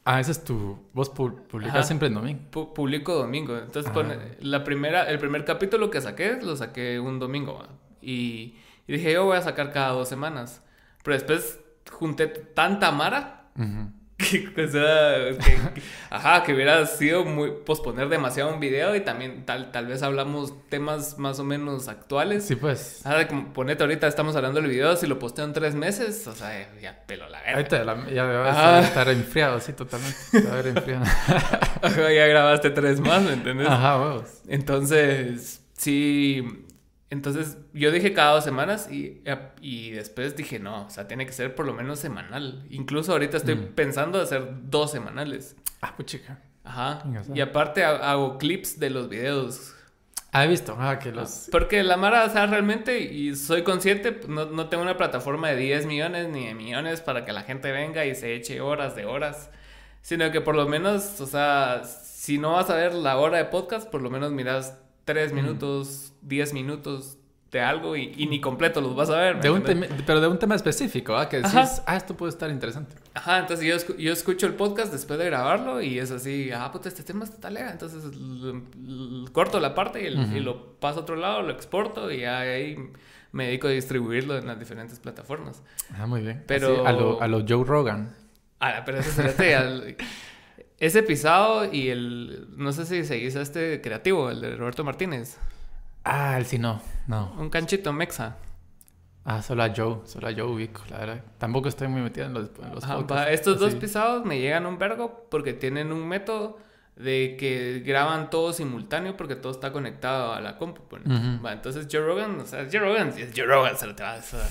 [0.06, 0.78] Ah, ese es tu...
[0.94, 1.84] Vos pu- publicás Ajá.
[1.84, 2.40] siempre en domingo.
[2.52, 3.58] Pu- publico domingo.
[3.58, 3.94] Entonces, Ah.
[3.94, 7.56] pone- la primera, el primer capítulo que saqué, lo saqué un domingo.
[7.60, 7.70] ¿va?
[8.02, 8.56] Y,
[8.88, 10.62] y dije, yo voy a sacar cada dos semanas.
[11.04, 11.60] Pero después
[11.92, 13.92] junté tanta mara Ujú.
[14.56, 19.46] que, o sea, que- ajá, que hubiera sido muy posponer demasiado un video y también
[19.46, 22.44] tal, tal vez hablamos temas más o menos actuales.
[22.46, 23.02] Sí, pues.
[23.06, 26.34] Ah, como ponete ahorita, estamos hablando del video, si lo posteo en tres meses, o
[26.34, 27.58] sea, ya pelo la verga.
[27.58, 28.78] Ahorita la- ya vas Ah.
[28.78, 30.18] a estar enfriado, sí, totalmente.
[30.52, 31.04] A ver enfriado.
[31.84, 33.68] Ajá, ya grabaste tres más, ¿me entiendes?
[33.70, 34.42] Ajá, huevos.
[34.48, 36.64] Entonces, sí.
[37.10, 39.22] Entonces, yo dije cada dos semanas y,
[39.62, 42.66] y después dije, no, o sea, tiene que ser por lo menos semanal.
[42.70, 43.68] Incluso ahorita estoy Mm.
[43.76, 45.56] pensando hacer dos semanales.
[45.82, 46.40] Ah, pues chica.
[46.66, 47.04] Ajá.
[47.34, 49.74] Y aparte ha- hago clips de los videos.
[50.34, 50.76] Ah, he visto.
[50.78, 51.48] Ah, que los...
[51.50, 55.56] Porque la Mara, o sea, realmente, y soy consciente, no, no tengo una plataforma de
[55.56, 59.06] 10 millones ni de millones para que la gente venga y se eche horas de
[59.06, 59.50] horas.
[60.02, 63.46] Sino que por lo menos, o sea, si no vas a ver la hora de
[63.46, 65.36] podcast, por lo menos miras 3 Mm.
[65.36, 67.18] minutos, 10 minutos
[67.50, 69.40] de algo y, y ni completo los vas a ver.
[69.40, 71.30] pero de un tema específico, ¿ah?
[71.30, 71.84] Que decís, Ajá.
[71.88, 72.94] ah, esto puede estar interesante.
[73.14, 76.70] Ajá, entonces yo, escu- yo escucho el podcast después de grabarlo y es así, ah,
[76.74, 77.72] puta, este tema está talega.
[77.72, 78.04] Entonces
[79.32, 82.76] corto la parte y, lo paso a otro lado, lo exporto y ahí
[83.32, 85.64] me dedico a distribuirlo en las diferentes plataformas.
[85.98, 86.44] Ah, muy bien.
[86.48, 88.14] Pero- Así, a lo, a lo Joe Rogan.
[88.60, 89.22] Ah, pero eso
[90.80, 95.38] ese pisado y el, no sé si seguís a este creativo, el de Roberto Martínez,
[96.04, 96.82] Ah, él sí no.
[97.08, 97.34] No.
[97.38, 98.38] un canchito mexa.
[99.26, 99.98] Ah, solo a Joe.
[100.06, 101.24] Solo a Joe ubico, la verdad.
[101.38, 103.28] Tampoco estoy muy metido en los, en los Ajá, podcasts.
[103.28, 106.60] va, estos dos pisados me llegan un vergo porque tienen un método
[106.96, 110.82] de que graban todo simultáneo porque todo está conectado a la compu.
[110.88, 111.02] pues.
[111.06, 114.16] Va, entonces Joe Rogan, o sea, Joe Rogan, es Joe Rogan, se lo te va,
[114.16, 114.48] o sea,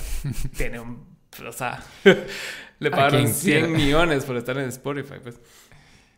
[0.58, 1.06] tiene un,
[1.42, 1.82] o sea,
[2.78, 3.78] le A pagaron quien 100 quiera.
[3.78, 5.40] millones por estar en Spotify, pues.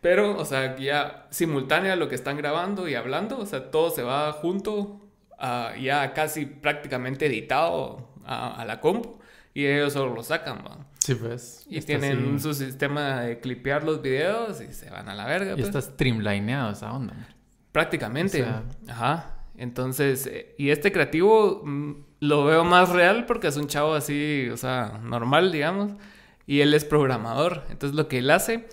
[0.00, 4.02] Pero, o sea, ya simultánea lo que están grabando y hablando, o sea, todo se
[4.02, 5.00] va junto,
[5.38, 9.18] a- ya casi prácticamente editado a, a la compu
[9.54, 10.86] y ellos solo lo sacan, va.
[11.00, 11.64] Sí, pues.
[11.68, 15.52] Y tienen así- su sistema de clipear los videos y se van a la verga.
[15.52, 15.66] Y pues.
[15.68, 17.14] está streamlineado esa onda.
[17.14, 17.26] man.
[17.72, 18.42] Prácticamente.
[18.42, 19.34] O sea- Ajá.
[19.56, 24.48] Entonces, eh, y este creativo mm, lo veo más real porque es un chavo así,
[24.52, 25.92] o sea, normal, digamos.
[26.46, 27.64] Y él es programador.
[27.70, 28.68] Entonces, lo que él hace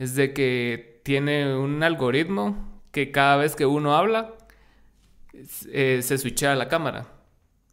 [0.00, 4.32] es de que tiene un algoritmo que cada vez que uno habla,
[5.72, 7.06] eh, se switchea la cámara.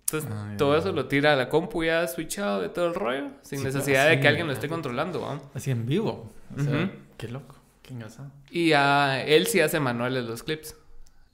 [0.01, 3.29] Entonces, Ah, todo eso lo tira a la compu ya switchado de todo el rollo,
[3.41, 5.41] sin Sí, necesidad de que alguien lo esté controlando, ¿va?
[5.53, 6.31] Así en vivo.
[6.55, 6.91] O sea, Ujú.
[7.17, 7.55] qué loco.
[7.81, 8.31] Qué engasado.
[8.49, 10.75] Y a él sí hace manuales los clips.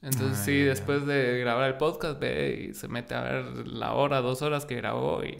[0.01, 3.93] Entonces Ah, sí, después de grabar el podcast, ve y se mete a ver la
[3.93, 5.37] hora, dos horas que grabó y...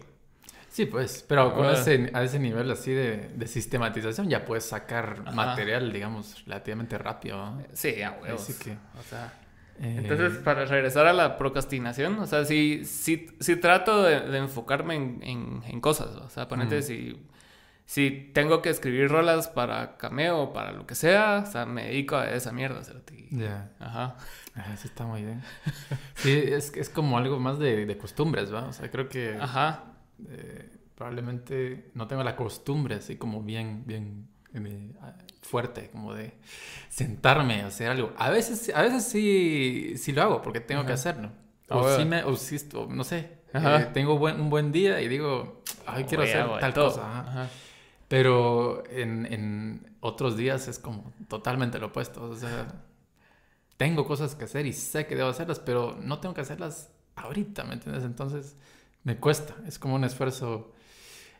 [0.74, 5.20] Sí, pues, pero con ese, a ese nivel así de, de sistematización ya puedes sacar
[5.24, 5.30] Ajá.
[5.30, 7.36] material, digamos, relativamente rápido.
[7.36, 7.62] ¿no?
[7.72, 8.42] Sí, a huevos.
[8.42, 9.32] Así que, O sea...
[9.80, 14.38] eh, Entonces, para regresar a la procrastinación, o sea, sí, sí, sí trato de, de
[14.38, 16.82] enfocarme en, en, en cosas, o sea, ponete Mm.
[16.82, 17.22] si,
[17.86, 21.84] si tengo que escribir rolas para cameo o para lo que sea, o sea, me
[21.84, 22.80] dedico a esa mierda,
[23.12, 23.70] y- ya.
[23.78, 24.16] Ajá.
[24.56, 25.40] Ah, Eso está muy bien.
[26.16, 28.64] Sí, es, es como algo más de, de costumbres, ¿va?
[28.64, 29.84] O sea, creo que Ajá.
[30.28, 34.92] Eh, probablemente no tengo la costumbre así como bien, bien eh,
[35.42, 36.34] fuerte, como de
[36.88, 38.12] sentarme a hacer algo.
[38.16, 40.94] A veces, a veces sí, sí lo hago porque tengo que Ajá.
[40.94, 41.30] hacerlo.
[41.68, 41.96] Ah, O bueno.
[41.96, 45.62] sí me, o sí, o no sé, eh, tengo buen- un buen día y digo,
[45.86, 46.90] ay, quiero hacer voy tal todo.
[46.90, 47.20] cosa.
[47.20, 47.50] Ajá.
[48.08, 52.22] Pero en, en otros días es como totalmente lo opuesto.
[52.24, 52.66] O sea,
[53.76, 57.64] tengo cosas que hacer y sé que debo hacerlas, pero no tengo que hacerlas ahorita,
[57.64, 58.04] ¿me entiendes?
[58.04, 58.56] Entonces
[59.04, 59.54] me cuesta.
[59.66, 60.72] Es como un esfuerzo.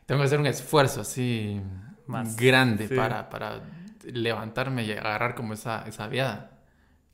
[0.05, 1.59] Tengo que hacer un esfuerzo así
[2.07, 2.95] Más, grande sí.
[2.95, 3.61] para, para
[4.03, 6.51] levantarme y agarrar como esa, esa viada.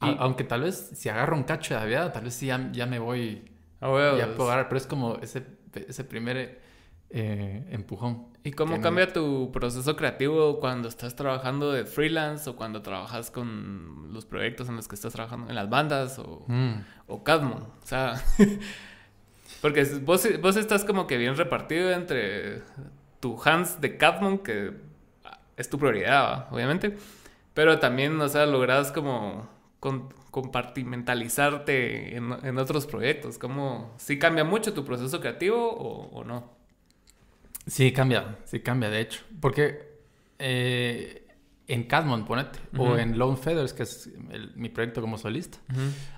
[0.02, 2.86] Y- aunque tal vez si agarro un cacho de viada, tal vez sí ya, ya
[2.86, 3.50] me voy,
[3.80, 4.20] A huevos.
[4.20, 5.46] ya puedo agarrar, pero es como ese,
[5.88, 6.60] ese primer
[7.12, 8.28] eh, empujón.
[8.44, 13.30] ¿Y cómo me- cambia tu proceso creativo cuando estás trabajando de freelance o cuando trabajas
[13.32, 16.74] con los proyectos en los que estás trabajando, en las bandas o, Mm.
[17.08, 17.62] o Cadmon?
[17.64, 18.16] O sea,
[19.62, 22.62] porque vos, vos estás como que bien repartido entre
[23.20, 24.72] tu hands de Cadmon, que
[25.58, 26.98] es tu prioridad, obviamente,
[27.54, 29.48] pero también, o sea, logras como
[30.32, 33.38] compartimentalizarte en, en otros proyectos.
[33.38, 36.50] ¿Cómo, sí cambia mucho tu proceso creativo o, o no?
[37.68, 39.22] Sí, cambia, sí cambia, de hecho.
[39.40, 39.92] Porque
[40.40, 41.21] eh,
[41.68, 42.96] en Cadmon, ponete, o Ujú.
[42.98, 45.58] en Lone Feathers, que es el- mi proyecto como solista.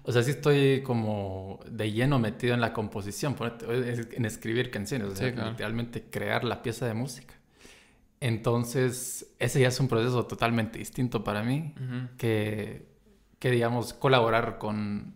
[0.04, 3.66] O sea, sí estoy como de lleno metido en la composición, ponete,
[4.16, 5.52] en escribir canciones, o sea, Sí, claro.
[5.52, 7.36] literalmente crear la pieza de música.
[8.20, 12.08] Entonces, ese ya es un proceso totalmente distinto para mí Ujú.
[12.18, 12.88] que,
[13.40, 15.14] que digamos, colaborar con,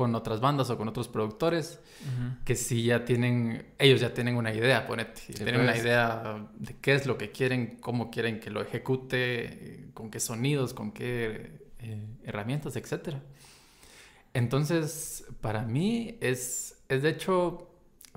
[0.00, 2.36] con otras bandas o con otros productores Ujú.
[2.46, 5.82] que sí ya tienen, ellos ya tienen una idea, ponete, Sí, tienen una pues.
[5.84, 10.72] idea de qué es lo que quieren, cómo quieren que lo ejecute, con qué sonidos,
[10.72, 13.16] con qué eh, herramientas, etc.
[14.32, 17.68] Entonces, para mí es, es de hecho,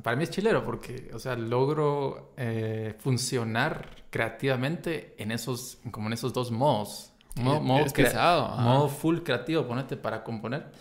[0.01, 6.13] para mí es chilero porque, o sea, logro eh, funcionar creativamente en esos, como en
[6.13, 7.09] esos dos modos.
[7.35, 10.71] Mo- Sí, modo es pesado, modo full creativo, ponete para componer,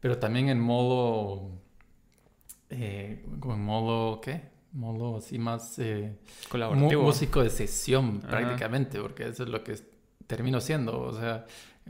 [0.00, 1.50] pero también en modo,
[2.70, 4.42] eh, como en modo, ¿qué?
[4.72, 6.16] Modo así más eh,
[6.48, 7.02] Colaborativo.
[7.02, 8.28] músico de sesión Ajá.
[8.30, 9.76] prácticamente, porque eso es lo que
[10.26, 11.44] termino siendo, o sea,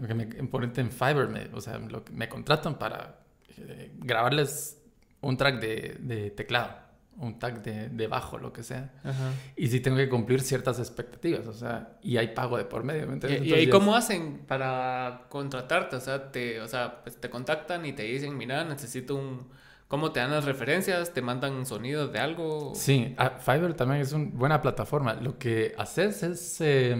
[0.06, 3.20] que me, ponete en Fiverr, me, o sea, lo que- me contratan para
[3.58, 4.80] eh, grabarles
[5.20, 6.74] un track de, de teclado,
[7.16, 8.92] un track de, de bajo, lo que sea.
[9.04, 9.32] Ajá.
[9.56, 13.06] Y sí tengo que cumplir ciertas expectativas, o sea, y hay pago de por medio,
[13.06, 13.40] ¿me ¿Y, entiendes?
[13.46, 15.96] y ahí Entonces, cómo hacen para contratarte?
[15.96, 19.48] O sea, te, o sea, pues te contactan y te dicen, mira, necesito un...
[19.88, 21.12] ¿Cómo te dan las referencias?
[21.12, 22.72] ¿Te mandan sonidos de algo?
[22.76, 25.14] Sí, ah, Fiverr también es una buena plataforma.
[25.14, 26.94] Lo que haces es, eh,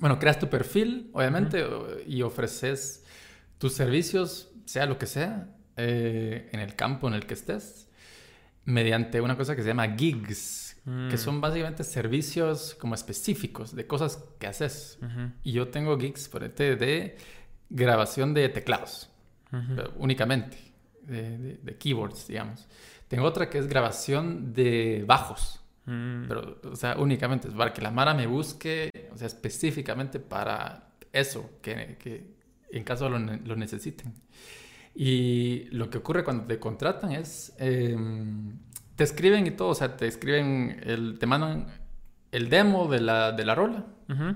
[0.00, 1.64] bueno, creas tu perfil, obviamente,
[2.04, 3.04] y ofreces
[3.58, 7.87] tus servicios, sea lo que sea, eh, en el campo en el que estés,
[8.68, 11.08] mediante una cosa que se llama gigs, Mm.
[11.10, 14.98] que son básicamente servicios como específicos de cosas que haces.
[15.42, 17.16] Y yo tengo gigs, por ejemplo, de
[17.68, 19.10] grabación de teclados
[19.96, 20.56] únicamente,
[21.02, 22.66] de, de- de keyboards, digamos.
[23.08, 26.24] Tengo otra que es grabación de bajos, Mm.
[26.28, 30.90] pero, o sea, únicamente, es para que la Mara me busque, o sea, específicamente para
[31.12, 32.34] eso, que, que
[32.70, 34.12] en caso lo, lo necesiten.
[34.94, 37.96] Y lo que ocurre cuando te contratan es, eh,
[38.96, 41.66] te escriben y todo, o sea, te escriben, el, te mandan
[42.32, 44.34] el demo de la, de la rola Ujú.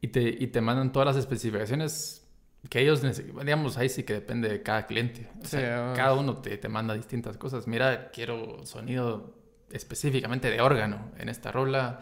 [0.00, 2.26] y te, y te mandan todas las especificaciones
[2.70, 3.44] que ellos necesitan.
[3.44, 5.28] Digamos, ahí sí que depende de cada cliente.
[5.40, 5.94] O Sí, sea, ah.
[5.94, 7.66] cada uno te, te manda distintas cosas.
[7.66, 9.36] Mira, quiero sonido
[9.70, 12.00] específicamente de órgano en esta rola.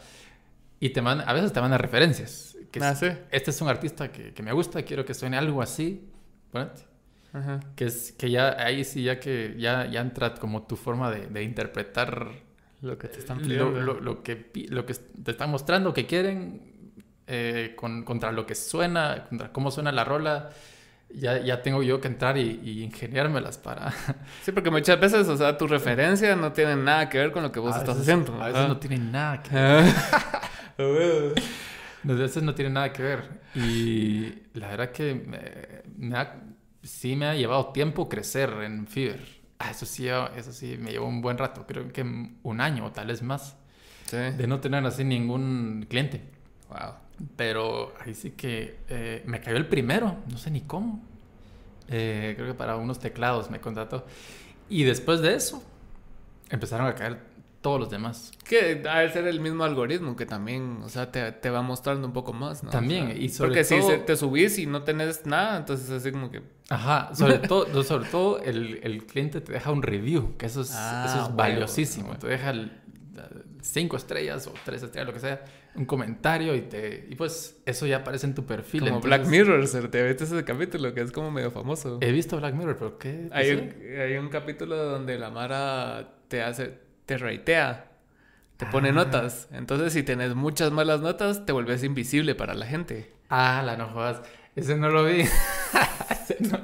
[0.78, 2.56] Y te manda, a veces te mandan referencias.
[2.70, 3.06] Que Ah, es- sí.
[3.32, 6.08] Este es un artista que, que me gusta, quiero que suene algo así.
[6.52, 6.82] Ponete.
[7.32, 7.60] Ajá.
[7.76, 11.26] Que es que ya ahí sí, ya que ya, ya entra como tu forma de,
[11.28, 12.28] de interpretar
[12.82, 13.70] Lo que te están lo, pidiendo.
[13.80, 16.60] lo- lo que, pi- lo que te están mostrando que quieren
[17.26, 20.50] eh, con- contra lo que suena, contra cómo suena la rola,
[21.14, 23.92] ya, ya tengo yo que entrar y, y ingeniármelas para...
[24.42, 27.52] Sí, porque muchas veces, o sea, tu referencia no tiene nada que ver con lo
[27.52, 28.42] que vos a estás veces- haciendo.
[28.42, 28.68] A veces ajá.
[28.68, 29.84] no tiene nada que ver.
[30.12, 30.40] Ah.
[30.78, 31.34] A huevo.
[32.08, 33.42] A veces no tiene nada que ver.
[33.54, 36.41] Y la verdad que me, me da
[36.82, 39.20] sí me ha llevado tiempo crecer en Fiverr.
[39.58, 42.92] Ah, eso sí, eso sí, me llevó un buen rato, creo que un año o
[42.92, 43.56] tal vez más,
[44.06, 44.16] Sí.
[44.16, 46.20] de no tener así ningún cliente.
[46.68, 46.94] Wow.
[47.36, 51.00] Pero ahí sí que eh, me cayó el primero, no sé ni cómo.
[51.88, 54.04] Eh, creo que para unos teclados me contrató.
[54.68, 55.62] Y después de eso,
[56.50, 57.18] empezaron a caer
[57.60, 58.32] todos los demás.
[58.44, 62.12] Que de ser el mismo algoritmo que también, o sea, te, te va mostrando un
[62.12, 62.70] poco más, ¿no?
[62.70, 65.58] También, O sea, y sobre Porque si todo- se- te subís y no tenés nada,
[65.58, 66.42] entonces así como que...
[66.72, 70.72] Ajá, sobre todo, sobre todo el, el cliente te deja un review, que eso es,
[70.74, 72.06] Ah, eso es huevo, valiosísimo.
[72.08, 72.18] huevo.
[72.20, 72.72] Te deja el-
[73.60, 75.44] cinco estrellas o tres estrellas, lo que sea,
[75.76, 78.80] un comentario y te y pues eso ya aparece en tu perfil.
[78.80, 80.92] Como entonces- Black Mirror, ¿se- ¿te viste ese capítulo?
[80.94, 81.98] Que es como medio famoso.
[82.00, 83.28] He visto Black Mirror, pero ¿qué?
[83.32, 87.90] Hay ¿Qué un, hay un capítulo donde la Mara te hace, te ratea,
[88.56, 88.92] te pone Ah.
[88.92, 89.46] notas.
[89.52, 93.12] Entonces, si tenés muchas malas notas, te vuelves invisible para la gente.
[93.28, 94.22] Ah, la no jodas.
[94.56, 95.22] Ese no lo vi.
[96.40, 96.56] No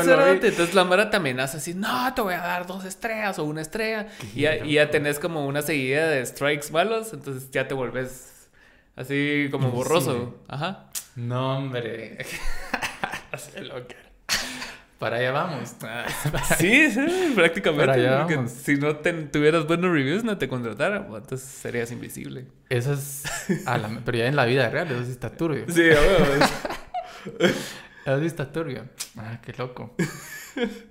[0.00, 3.44] hacer Entonces la Mara te amenaza así, no, te voy a dar dos estrellas o
[3.44, 4.08] una estrella.
[4.34, 8.48] Y ya, y ya tenés como una seguida de strikes malos, entonces ya te vuelves
[8.96, 10.40] así como borroso.
[10.48, 10.86] Ajá.
[11.14, 12.18] No, hombre.
[13.32, 13.94] Hace loca.
[14.98, 15.76] Para allá vamos.
[16.58, 17.86] Sí, sí, prácticamente.
[17.86, 18.50] Para allá porque vamos.
[18.52, 21.06] si no te- tuvieras buenos reviews, no te contrataran.
[21.06, 22.46] pues, Entonces serías invisible.
[22.70, 23.24] Eso es.
[23.64, 25.64] la- pero ya en la vida real, eso sí está turbio.
[25.68, 26.00] Sí, a
[28.06, 28.84] Eso sí está turbio.
[29.16, 29.94] Ah, qué loco.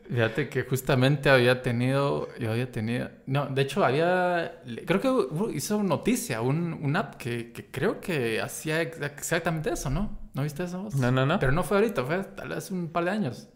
[0.10, 2.28] Fíjate que justamente había tenido.
[2.38, 3.10] Yo había tenido.
[3.26, 4.62] No, de hecho, había.
[4.86, 9.90] Creo que hizo noticia, un, un app que, que creo que hacía ex- exactamente eso,
[9.90, 10.20] ¿no?
[10.34, 10.96] ¿No viste eso vos?
[10.96, 11.40] No, no, no.
[11.40, 13.48] Pero no fue ahorita, fue tal vez un par de años.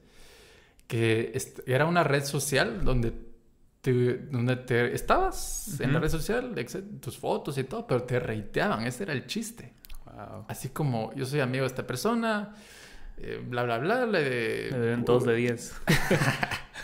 [0.87, 1.37] Que
[1.67, 3.13] era una red social donde
[3.81, 6.55] te, donde te estabas en la red social,
[6.99, 8.87] tus fotos y todo, pero te reiteaban.
[8.87, 9.73] Ese era el chiste.
[10.05, 10.45] Wow.
[10.47, 12.55] Así como yo soy amigo de esta persona,
[13.21, 14.05] eh, bla, bla, bla.
[14.05, 15.81] Le, Me dieron dos de 10.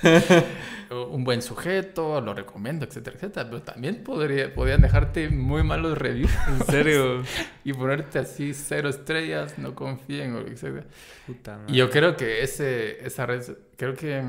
[0.91, 3.49] un buen sujeto, lo recomiendo, etcétera, etcétera.
[3.49, 7.23] Pero también podría, podrían dejarte muy malos reviews En serio.
[7.63, 10.86] y ponerte así cero estrellas, no confíen, etcétera.
[11.25, 13.43] Puta Y yo creo que ese, esa red,
[13.77, 14.23] creo que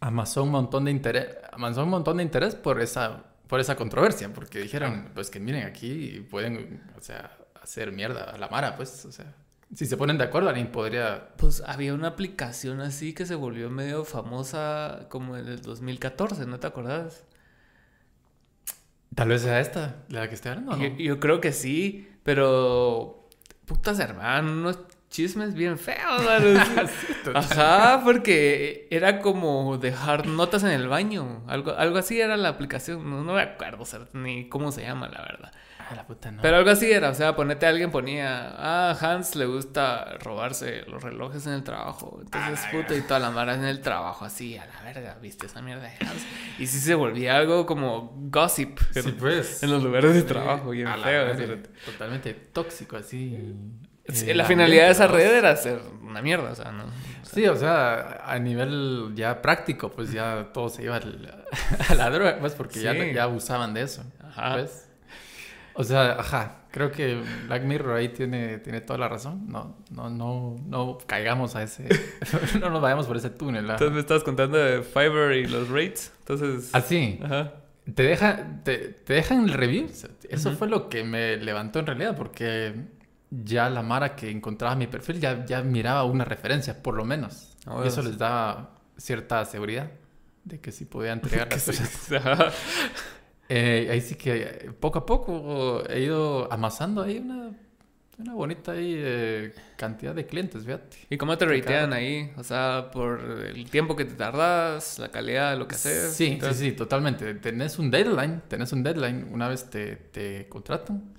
[0.00, 4.32] amasó un montón de interés, amasó un montón de interés por esa, por esa controversia,
[4.32, 9.04] porque dijeron, pues que miren aquí pueden, o sea, hacer mierda a la Mara, pues,
[9.04, 9.32] o sea,
[9.74, 11.28] si se ponen de acuerdo, alguien podría...
[11.36, 16.60] Pues había una aplicación así que se volvió medio famosa como en el 2014, ¿no
[16.60, 17.24] te acordás?
[19.14, 20.82] Tal vez sea esta, la que estoy hablando, ¿no?
[20.82, 23.28] Yo, yo creo que sí, pero
[23.66, 24.78] putas hermano, unos
[25.12, 26.22] chismes bien feos.
[27.34, 33.08] Ajá, porque era como dejar notas en el baño, algo, algo así era la aplicación,
[33.08, 35.52] no, no me acuerdo ni cómo se llama, la verdad.
[35.92, 36.42] Ah, la puta no.
[36.42, 40.82] Pero algo así era, o sea, ponete a alguien ponía, ah, Hans le gusta robarse
[40.88, 42.18] los relojes en el trabajo.
[42.22, 45.46] Entonces, Ah, puta, y toda la mara en el trabajo, así, a la verga, viste
[45.46, 46.26] esa mierda de Hans.
[46.58, 49.62] Y sí se volvía algo como gossip en, pues.
[49.62, 51.58] en los lugares de trabajo, a la feo.
[51.84, 53.54] Totalmente tóxico, así.
[54.08, 56.84] Sí, eh, la finalidad de esa red era hacer una mierda, o sea, ¿no?
[56.84, 56.88] O
[57.24, 61.46] sea, Sí, o sea, a nivel ya práctico, pues ya todo se iba al-
[61.88, 63.12] a la droga, pues porque ya, Sí.
[63.14, 64.02] ya abusaban de eso.
[64.22, 64.56] Ajá.
[64.56, 64.88] ¿ves?
[65.74, 69.46] O sea, ajá, creo que Black Mirror ahí tiene, tiene toda la razón.
[69.48, 71.88] No, no, no, no caigamos a ese,
[72.60, 73.70] no nos vayamos por ese túnel.
[73.70, 73.74] ¿ah?
[73.74, 76.70] Entonces me estabas contando de Fiverr y los rates, entonces...
[76.72, 77.54] Así, Ajá.
[77.94, 79.88] te deja, te, te dejan el review.
[80.28, 82.74] Eso fue lo que me levantó en realidad, porque
[83.30, 87.56] ya la Mara que encontraba mi perfil ya, ya miraba una referencia, por lo menos.
[87.66, 89.90] Ah, y eso les daba cierta seguridad
[90.44, 92.08] de que sí podía entregar las cosas.
[93.54, 97.50] Eh, ahí sí que eh, poco a poco he ido amasando ahí una,
[98.18, 100.96] una bonita ahí, eh, cantidad de clientes, fíjate.
[101.10, 102.32] ¿Y cómo te ratean ahí?
[102.38, 106.14] O sea, por el tiempo que te tardas, la calidad de lo que haces.
[106.14, 107.34] Sí, sí, sí, totalmente.
[107.34, 111.12] Tenés un deadline, tenés un deadline una vez te, te contratan.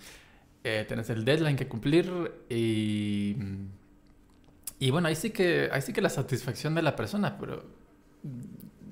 [0.63, 2.09] eh, tenés el deadline que cumplir
[2.49, 3.35] y...
[4.79, 7.63] Y bueno, ahí sí que, ahí sí que la satisfacción de la persona, pero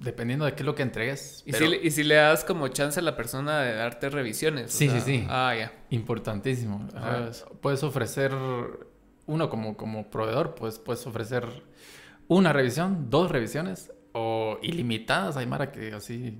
[0.02, 1.44] dependiendo de qué es lo que entregues.
[1.46, 4.10] ¿Y, pero si, le- y si le das como chance a la persona de darte
[4.10, 4.74] revisiones.
[4.74, 5.26] o Sí, sí, sea, sí.
[5.30, 5.72] Ah, ya.
[5.92, 6.88] Importantísimo.
[6.96, 7.28] Ajá.
[7.30, 7.32] Ajá.
[7.62, 8.34] Puedes ofrecer,
[9.28, 11.46] uno como, como proveedor, pues puedes ofrecer
[12.28, 15.38] una revisión, dos revisiones o ilimitadas.
[15.38, 16.38] Hay Mara que así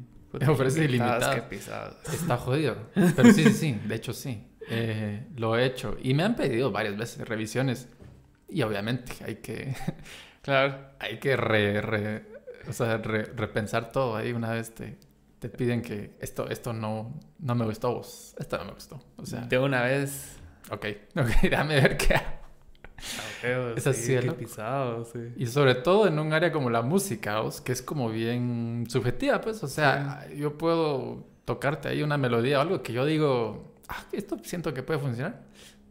[0.48, 0.90] ofrece Limitadas,
[1.24, 1.36] ilimitadas.
[1.36, 1.96] qué pisadas.
[2.14, 2.76] Está jodido.
[2.94, 3.80] Pero sí, sí, sí.
[3.86, 4.48] De hecho, sí.
[4.70, 5.98] Eh, lo he hecho.
[6.02, 7.90] Y me han pedido varias veces revisiones.
[8.50, 9.76] Y obviamente hay que,
[10.42, 10.78] Claro.
[11.00, 12.26] hay que re- re-
[12.68, 14.16] o sea, re- repensar todo.
[14.16, 14.98] Ahí una vez te,
[15.40, 18.36] te piden que esto, esto no, no me gustó vos.
[18.40, 19.00] Esto no me gustó.
[19.18, 20.38] O sea, De una vez.
[20.72, 20.86] ok,
[21.18, 22.42] ok, déjame ver qué hago.
[23.76, 25.34] Es así, qué pisado, sí.
[25.36, 27.60] Y sobre todo en un área como la música, ¿os?
[27.60, 29.64] que es como bien subjetiva, pues.
[29.64, 34.38] O sea, yo puedo tocarte ahí una melodía o algo que yo digo, ah, esto
[34.44, 35.42] siento que puede funcionar.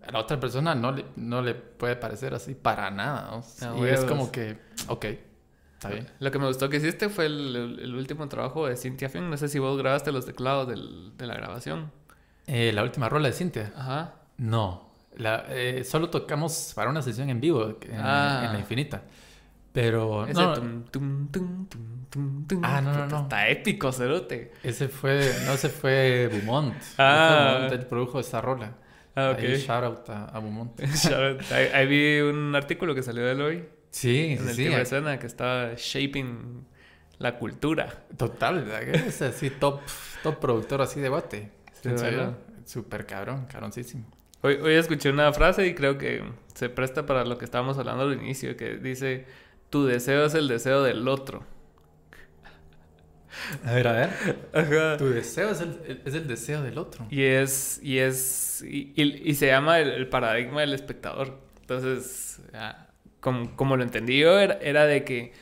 [0.06, 3.32] A la otra persona no le, no le puede parecer así para nada.
[3.34, 3.60] ¿os?
[3.64, 4.56] Ah, y es como que,
[4.86, 5.06] ok,
[5.81, 6.07] está bien.
[6.18, 9.31] Lo que me gustó que hiciste fue el, último trabajo de Cynthia Finn.
[9.31, 11.91] No sé si vos grabaste los teclados del- de la grabación.
[12.47, 13.72] Eh, la última rola de Cintia.
[13.76, 14.14] Ajá.
[14.37, 18.43] No, la, eh, solo tocamos para una sesión en vivo en, Ah.
[18.47, 19.03] en la infinita.
[19.72, 21.66] Pero Ese no, tum, tum, tum.
[22.62, 23.22] Ah, no, no, no.
[23.22, 24.53] Está épico, cerote.
[24.64, 26.74] ese fue, no, ese fue Beaumont.
[26.99, 27.53] Ah.
[27.61, 28.72] Beaumont, él produjo esa rola.
[29.14, 29.59] Ah, Ahí, ok.
[29.61, 30.81] shout out a, a Beaumont.
[30.95, 31.53] Shout out.
[31.53, 33.64] ahí, ahí vi un artículo que salió de él hoy.
[33.91, 34.64] Sí, En sí, el sí.
[34.68, 36.64] que resuena que está shaping
[37.18, 38.05] la cultura.
[38.16, 38.93] Total, ¿verdad?
[38.93, 39.80] Que es así top,
[40.22, 41.11] top productor así de.
[41.82, 42.36] Sí, ¿verdad?
[42.64, 44.05] súper cabrón, caroncísimo.
[44.43, 46.22] Hoy, hoy escuché una frase y creo que
[46.55, 49.26] se presta para lo que estábamos hablando al inicio, que dice,
[49.70, 51.45] tu deseo es el deseo del otro.
[53.64, 54.11] A ver, a ver.
[54.53, 54.97] Ajá.
[54.97, 57.07] Tu deseo es el, es el deseo del otro.
[57.11, 61.38] Y es, y es, y, y- y se llama el, el paradigma del espectador.
[61.61, 62.88] Entonces, ah,
[63.20, 65.32] como, como lo entendí yo, era, era de que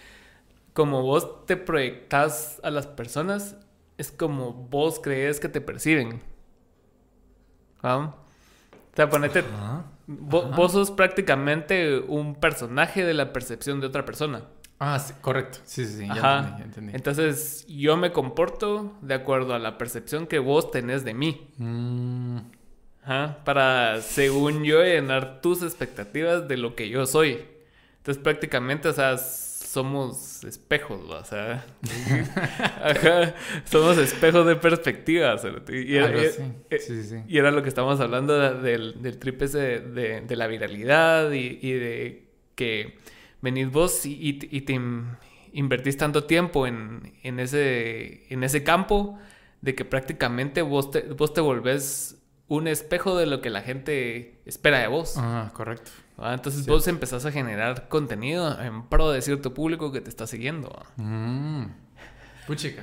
[0.72, 3.56] como vos te proyectas a las personas,
[3.98, 6.20] es como vos crees que te perciben.
[7.82, 8.14] ¿Ah?
[8.92, 9.84] O sea, ponete, Ajá.
[10.08, 10.56] vo- Ajá.
[10.56, 14.42] vos sos prácticamente un personaje de la percepción de otra persona.
[14.80, 15.58] Ah, sí, correcto.
[15.64, 16.38] Sí, sí, sí, ya Ajá.
[16.38, 16.92] entendí, ya entendí.
[16.94, 21.48] Entonces, yo me comporto de acuerdo a la percepción que vos tenés de mí.
[21.58, 22.38] Mm,
[23.02, 27.44] Ajá, para, según yo, llenar tus expectativas de lo que yo soy.
[27.98, 31.64] Entonces, prácticamente, o sea, somos espejos, o sea,
[32.82, 33.34] ajá,
[33.64, 35.44] somos espejos de perspectivas.
[35.68, 36.42] Y, era- algo y- así.
[36.70, 37.16] Sí, sí, sí.
[37.28, 40.46] y era lo que estábamos hablando de- del, del trip ese de, de- de la
[40.46, 42.98] viralidad y, y de que
[43.42, 44.80] venís vos y, y te-
[45.52, 49.18] invertís tanto tiempo en, en, ese, en ese campo
[49.60, 54.40] de que prácticamente vos te, vos te volvés un espejo de lo que la gente
[54.46, 55.14] espera de vos.
[55.18, 55.90] Ah, correcto.
[56.20, 56.34] ¿Va?
[56.34, 60.68] Entonces vos empezás a generar contenido en pro de cierto público que te está siguiendo.
[60.70, 61.02] ¿va?
[61.02, 61.74] Mm.
[62.46, 62.82] Puchica.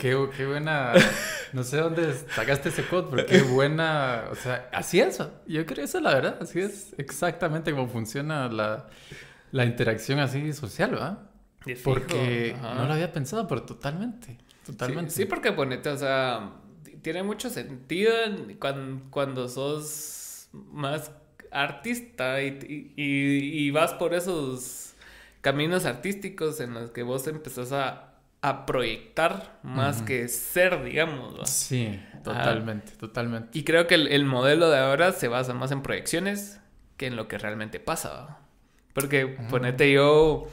[0.00, 0.94] Qué, qué buena.
[1.52, 4.24] No sé dónde sacaste ese quote, pero qué buena.
[4.30, 5.18] O sea, así es.
[5.46, 6.38] Yo creo eso, la verdad.
[6.40, 8.88] Así es exactamente cómo funciona la,
[9.52, 11.18] la interacción así social, ¿verdad?
[11.84, 12.74] Porque ajá.
[12.74, 14.38] no lo había pensado, pero totalmente.
[14.64, 15.10] Totalmente.
[15.10, 16.52] Sí, sí, porque ponete, o sea,
[17.02, 21.10] tiene mucho sentido en- cuan- cuando, sos más
[21.50, 24.94] artista y, y- vas por esos
[25.40, 31.38] caminos artísticos en los que vos empezás a, a proyectar más que ser, digamos.
[31.40, 31.46] ¿va?
[31.46, 33.58] Sí, totalmente, totalmente.
[33.58, 36.60] Y creo que el, el modelo de ahora se basa más en proyecciones
[36.96, 38.10] que en lo que realmente pasa.
[38.12, 38.38] ¿va?
[38.92, 39.46] Porque Ah.
[39.48, 40.48] ponete yo,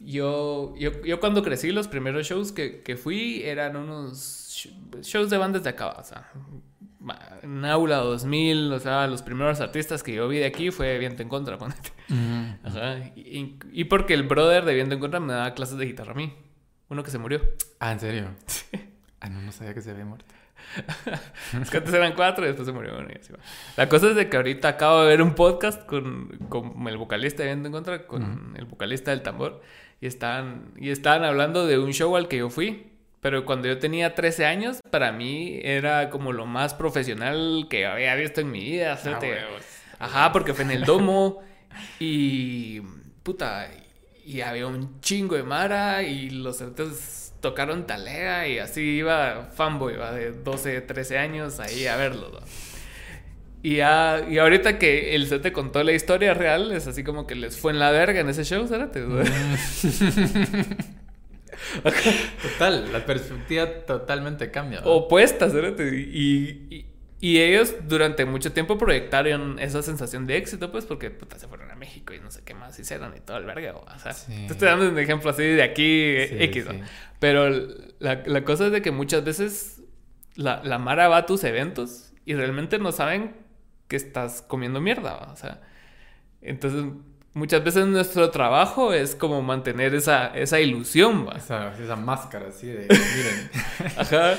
[0.00, 4.12] yo, yo, yo cuando crecí los primeros shows que, que fui eran unos
[4.66, 6.30] sh- shows de bandas de acá, o sea,
[7.42, 11.22] en Aula 2000, o sea, los primeros artistas que yo vi de aquí fue Viento
[11.22, 11.92] en Contra, ponete.
[12.08, 12.50] Mm.
[12.64, 12.98] Ajá.
[13.16, 16.16] Y, y porque el brother de Viento en Contra me daba clases de guitarra a
[16.16, 16.34] mí,
[16.88, 17.40] uno que se murió.
[17.80, 18.28] Ah, ¿en serio?
[19.18, 20.26] Ah, no, no sabía que se había muerto.
[21.60, 23.38] Es que antes eran cuatro y después se murió uno y así va.
[23.76, 27.42] La cosa es de que ahorita acabo de ver un podcast con, con el vocalista
[27.42, 29.62] de Viento en Contra, con el vocalista del tambor,
[30.00, 32.92] y estaban, y estaban hablando de un show al que yo fui.
[33.26, 38.14] Pero cuando yo tenía 13 años, para mí era como lo más profesional que había
[38.14, 38.96] visto en mi vida.
[39.04, 39.62] Ah, huevos.
[39.98, 41.42] Ajá, porque fue en el domo
[41.98, 42.82] y
[43.24, 43.68] puta,
[44.24, 49.96] y había un chingo de mara y los cerotes tocaron talea y así iba fanboy,
[49.96, 50.12] ¿va?
[50.12, 52.32] de 12, 13 años ahí a verlos.
[52.32, 52.42] ¿va?
[53.64, 57.26] Y, ya, y ahorita que el set te contó la historia real, es así como
[57.26, 58.90] que les fue en la verga en ese show, ¿sabes?
[62.42, 64.78] Total, la perspectiva totalmente cambia.
[64.80, 64.92] ¿verdad?
[64.94, 65.78] opuestas, ¿verdad?
[65.84, 66.86] Y, y,
[67.18, 71.70] y ellos durante mucho tiempo proyectaron esa sensación de éxito, pues, porque puta, se fueron
[71.70, 73.74] a México y no sé qué más hicieron y todo el verga.
[73.76, 74.32] O sea, Sí.
[74.46, 76.66] te estoy dando un ejemplo así de aquí, Sí, X.
[76.66, 76.72] ¿no?
[76.72, 76.80] sí.
[77.18, 77.48] Pero
[77.98, 79.82] la, la cosa es de que muchas veces
[80.34, 83.34] la, la Mara va a tus eventos y realmente no saben
[83.88, 85.62] que estás comiendo mierda, o sea.
[86.42, 86.84] Entonces,
[87.36, 91.36] muchas veces nuestro trabajo es como mantener esa, esa ilusión, ¿va?
[91.36, 93.50] Esa, esa máscara así de, miren.
[93.96, 94.34] Ajá.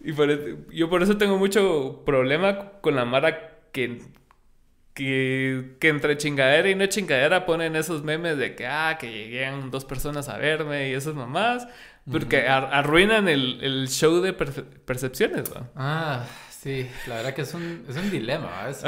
[0.00, 4.00] Y por e- yo por eso tengo mucho problema con la Mara que,
[4.94, 9.70] que, que entre chingadera y no chingadera ponen esos memes de que, ah, que lleguean
[9.70, 11.68] dos personas a verme y esas mamás.
[12.10, 15.68] Porque ar- arruinan el, el show de perce- percepciones, ¿no?
[15.76, 18.84] Ah, sí, la verdad que es un, es un dilema, porque-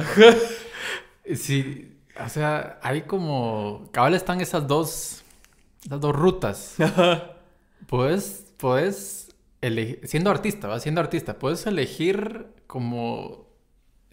[1.36, 3.88] Sí, O sea, hay como.
[3.92, 5.22] Cabal están esas dos.
[5.84, 6.76] Esas dos rutas.
[7.86, 8.52] Puedes.
[8.58, 9.34] Puedes.
[9.62, 10.80] elegir- Siendo artista, ¿va?
[10.80, 13.48] Siendo artista, puedes elegir como.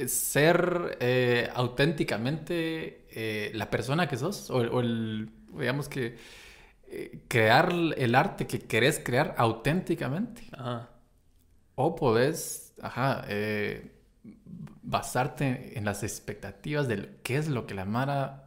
[0.06, 4.50] Ser eh, auténticamente eh, la persona que sos.
[4.50, 5.30] O, o el.
[5.58, 6.18] Digamos que.
[6.90, 10.44] eh, crear el arte que querés crear auténticamente.
[10.54, 10.90] Ajá.
[11.76, 13.92] O podés, ajá, eh,
[14.84, 18.46] basarte en las expectativas de qué es lo que la Mara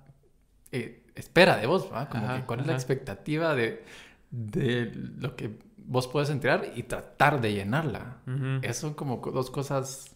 [0.73, 2.09] eh, espera de vos, ¿va?
[2.09, 3.85] Como Ajá, que cuál es la expectativa de,
[4.31, 8.19] de lo que vos puedes entregar y tratar de llenarla.
[8.63, 10.07] Esas son como co- dos cosas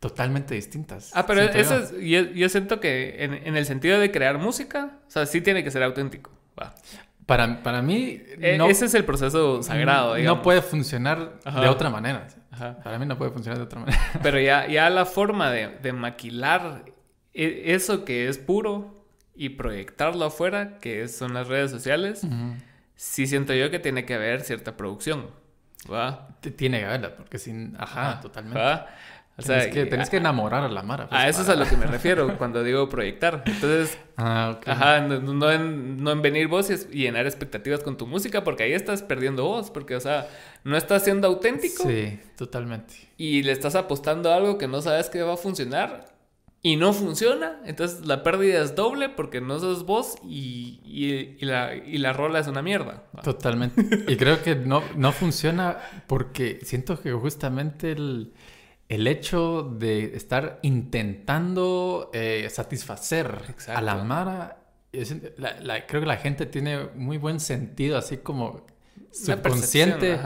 [0.00, 1.10] totalmente distintas.
[1.14, 1.82] Ah, pero eso yo.
[1.84, 5.40] es, yo, yo siento que en, en el sentido de crear música, o sea, sí
[5.40, 6.30] tiene que ser auténtico.
[7.26, 10.38] Para, para mí, E- no, Ese es el proceso sagrado, digamos.
[10.38, 11.60] no puede funcionar Ajá.
[11.62, 12.26] de otra manera.
[12.54, 12.78] Ajá.
[12.82, 13.98] Para mí no puede funcionar de otra manera.
[14.22, 16.84] Pero ya, ya la forma de, de maquilar
[17.32, 22.22] e- eso que es puro y proyectarlo afuera, que son las redes sociales,
[22.94, 25.26] sí siento yo que tiene que haber cierta producción.
[25.92, 26.28] ¿Va?
[26.40, 27.76] Te- Tiene que haberla, porque sin...
[27.78, 28.58] Ajá, totalmente.
[28.58, 28.86] ¿Va?
[29.36, 31.08] O Tenés, sea, que, tenés a, que enamorar a la Mara.
[31.08, 33.42] pues, a eso es para- a lo que me refiero cuando digo proyectar.
[33.46, 34.68] Entonces, Ah, ok.
[34.68, 38.06] Ajá, no, no en, no en venir vos y, es- y llenar expectativas con tu
[38.06, 40.28] música, porque ahí estás perdiendo vos, porque, o sea,
[40.62, 42.94] no estás siendo auténtico Sí, totalmente.
[43.16, 46.14] y le estás apostando a algo que no sabes que va a funcionar
[46.62, 51.44] y no funciona, entonces la pérdida es doble porque no sos vos y, y- y
[51.44, 53.02] la, y la rola es una mierda.
[53.24, 53.82] Totalmente.
[54.06, 58.32] Y creo que no, no funciona porque siento que justamente el,
[58.88, 63.78] el hecho de estar intentando eh, satisfacer Exacto.
[63.78, 64.58] a la Mara,
[64.92, 68.66] es- la- la- creo que la gente tiene muy buen sentido, así como
[69.10, 70.18] subconsciente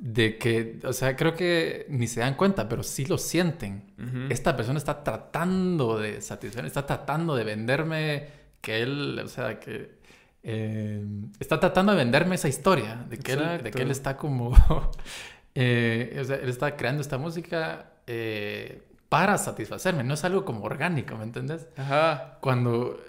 [0.00, 3.92] de que, o sea, creo que ni se dan cuenta, pero sí lo sienten.
[4.30, 8.26] Esta persona está tratando de satisfacer, está tratando de venderme
[8.60, 9.98] que él, o sea, que
[10.44, 11.04] eh,
[11.40, 14.54] está tratando de venderme esa historia de que, él, de que él está como,
[15.54, 20.64] eh, o sea, él está creando esta música eh, para satisfacerme, no es algo como
[20.64, 21.68] orgánico, ¿me entendés?
[21.76, 22.38] Ajá.
[22.40, 23.00] Cuando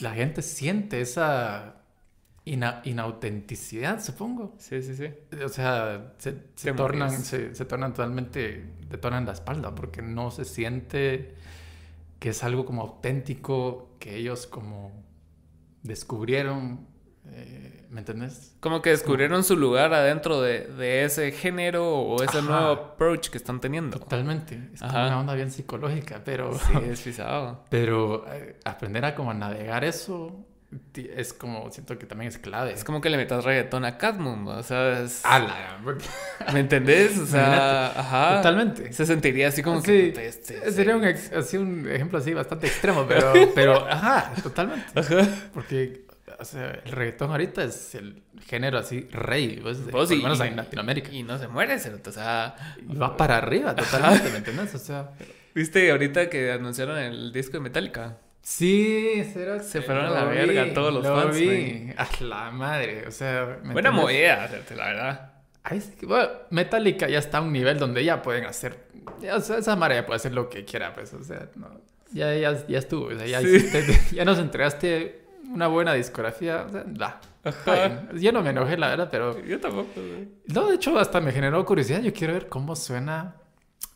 [0.00, 1.76] la gente siente esa
[2.44, 4.54] ina- inautenticidad, supongo.
[4.58, 5.08] Sí, sí, sí.
[5.44, 10.30] O sea, se, se tornan, se, se tornan totalmente, te tornan la espalda porque no
[10.30, 11.34] se siente
[12.20, 14.92] que es algo como auténtico que ellos como
[15.82, 16.86] descubrieron,
[17.26, 18.56] eh, ¿me entendés?
[18.58, 22.46] Como que descubrieron su lugar adentro de, de ese género o ese Ajá.
[22.48, 23.98] nuevo approach que están teniendo.
[24.00, 24.60] Totalmente.
[24.74, 27.64] Es como una onda bien psicológica, pero, Sí, es pisado.
[27.70, 30.44] pero eh, aprender a como navegar eso
[30.96, 32.72] es como, siento que también es clave.
[32.72, 35.78] Es como que le metas reggaetón a Catmon, o sea, es- ¡Hala!
[36.52, 37.16] ¿me entendés?
[37.16, 38.36] O sea, ajá.
[38.38, 38.92] Totalmente.
[38.92, 40.26] Se sentiría así como Sí, que...
[40.26, 44.84] este- sería un, así un ejemplo así bastante extremo, pero, pero ajá, totalmente.
[44.98, 45.28] Ajá.
[45.52, 46.03] Porque
[46.48, 50.22] o sea, el reggaetón ahorita es el género así rey, pues, Vos por y- lo
[50.24, 51.10] menos y- en Latinoamérica.
[51.12, 52.54] Y no se muere, o sea...
[52.88, 54.74] Y va para arriba totalmente, ¿me entiendes?
[54.74, 55.10] O sea,
[55.54, 58.18] ¿Viste ahorita que anunciaron el disco de Metallica?
[58.42, 61.92] sí, será Se fueron a la verga todos los lo fans, vi.
[61.96, 65.32] A la madre, o sea, ¿me Buena movida, la verdad.
[65.62, 68.80] Ahí sí que, bueno, Metallica ya está a un nivel donde ya pueden hacer,
[69.22, 71.80] ya, o sea, esa madre ya puede hacer lo que quiera, pues, o sea, no,
[72.12, 73.46] ya, ya, ya estuvo, o sea, ya, Sí.
[73.46, 77.20] hiciste- ya nos entregaste una buena discografía, o sea, da.
[77.44, 77.88] Está Ajá.
[78.10, 78.22] bien.
[78.22, 79.38] Yo no me enojé, la verdad, pero...
[79.44, 80.28] Yo tampoco, güey.
[80.46, 82.00] No, de hecho, hasta me generó curiosidad.
[82.00, 83.36] Yo quiero ver cómo suena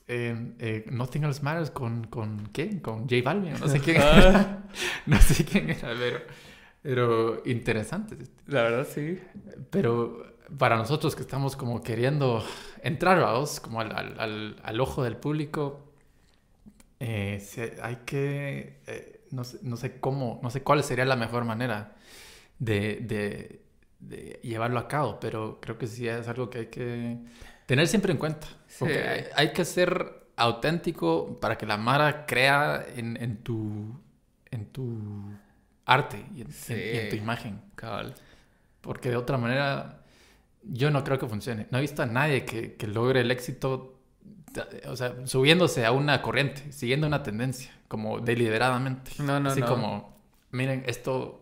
[0.06, 2.48] eh, eh, Nothing Else Matters con, con...
[2.52, 2.80] ¿Qué?
[2.82, 3.54] Con J Balvin.
[3.58, 4.64] No sé quién Ah.
[5.06, 6.18] no sé quién era, pero...
[6.80, 8.16] Pero interesante.
[8.46, 9.18] La verdad, sí.
[9.70, 10.24] Pero
[10.58, 12.42] para nosotros que estamos como queriendo
[12.82, 15.84] entrar, vamos, como al, al- al- al ojo del público,
[17.00, 17.42] eh,
[17.82, 21.94] hay que, eh, no, sé, no sé cómo, no sé cuál sería la mejor manera
[22.58, 23.62] de, de-
[24.00, 27.18] de llevarlo a cabo, pero creo que sí es algo que hay que
[27.66, 28.46] tener siempre en cuenta.
[28.78, 29.00] Porque Sí.
[29.00, 34.00] hay, hay que ser auténtico para que la Mara crea en, en tu,
[34.52, 35.22] en tu
[35.84, 36.74] arte y en- Sí.
[36.74, 37.60] en- y en tu imagen.
[37.74, 38.14] Cabal.
[38.80, 40.04] Porque de otra manera,
[40.62, 41.66] yo no creo que funcione.
[41.70, 43.97] No he visto a nadie que, que logre el éxito,
[44.86, 49.12] o sea, subiéndose a una corriente, siguiendo una tendencia, como deliberadamente.
[49.18, 49.66] No, no, Así no.
[49.66, 50.16] como,
[50.50, 51.40] miren, esto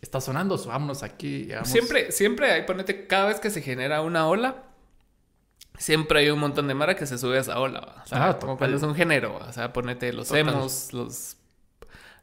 [0.00, 1.48] está sonando, subámonos aquí.
[1.64, 4.64] Siempre, siempre hay, ponete, cada vez que se genera una ola,
[5.78, 8.02] siempre hay un montón de mara que se sube a esa ola.
[8.04, 10.40] O sea, Ah, como cuando es un género, o sea, ponete los Total.
[10.48, 11.36] emos, los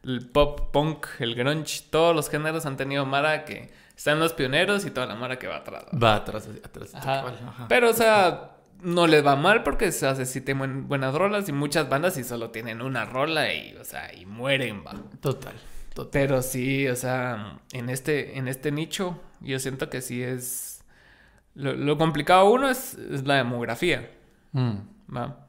[0.04, 4.84] el pop, punk, el grunge, todos los géneros han tenido mara que están los pioneros
[4.84, 5.84] y toda la mara que va atrás.
[5.94, 5.98] ¿va?
[5.98, 6.94] Va atrás, atrás.
[6.94, 7.26] Ajá.
[7.28, 7.66] ajá.
[7.68, 8.53] Pero, o sea,
[8.84, 12.24] no les va mal porque se hace sí tienen buenas rolas y muchas bandas y
[12.24, 14.92] solo tienen una rola y, o sea, y mueren, va.
[15.20, 15.54] Total,
[15.94, 16.10] total.
[16.12, 20.84] Pero sí, o sea, en este, en este nicho, yo siento que sí es.
[21.54, 24.10] Lo, complicado uno es, la demografía.
[24.52, 24.76] Mm.
[25.16, 25.48] ¿va?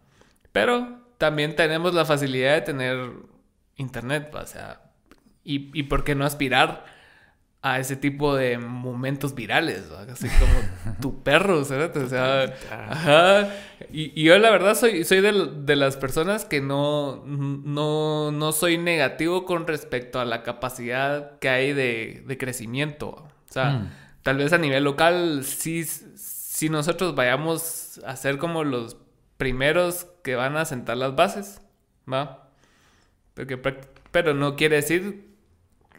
[0.52, 3.12] Pero también tenemos la facilidad de tener
[3.76, 4.82] internet, o sea,
[5.44, 6.86] y, y por qué no aspirar
[7.66, 10.54] a ese tipo de momentos virales, así como
[11.02, 11.98] tu perro, ¿sabes?
[11.98, 13.50] O sea, ajá.
[13.92, 19.46] Y, yo la verdad soy, soy de, las personas que no, no, no, soy negativo
[19.46, 23.08] con respecto a la capacidad que hay de, de crecimiento.
[23.10, 23.92] O sea, mm.
[24.22, 28.96] tal vez a nivel local, sí, si nosotros vayamos a ser como los
[29.38, 31.62] primeros que van a sentar las bases,
[32.08, 32.48] ¿va?
[33.34, 33.58] Porque,
[34.12, 35.35] pero no quiere decir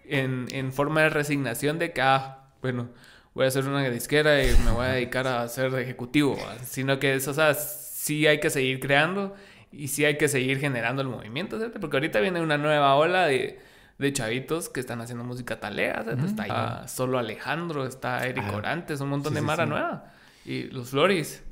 [0.09, 2.91] en, en forma de resignación de que, ah, bueno,
[3.35, 7.15] voy a hacer una disquera y me voy a dedicar a ser ejecutivo, sino que
[7.15, 9.35] eso, o sea, sí hay que seguir creando
[9.71, 11.79] y sí hay que seguir generando el movimiento, ¿cierto?
[11.79, 13.61] Porque ahorita viene una nueva ola de,
[13.99, 16.25] de chavitos que están haciendo música talea, ¿cierto?
[16.25, 18.57] Está ahí solo Alejandro, está Eric ah.
[18.57, 20.13] Orantes, un montón de mara nueva.
[20.45, 21.43] Y los Floris.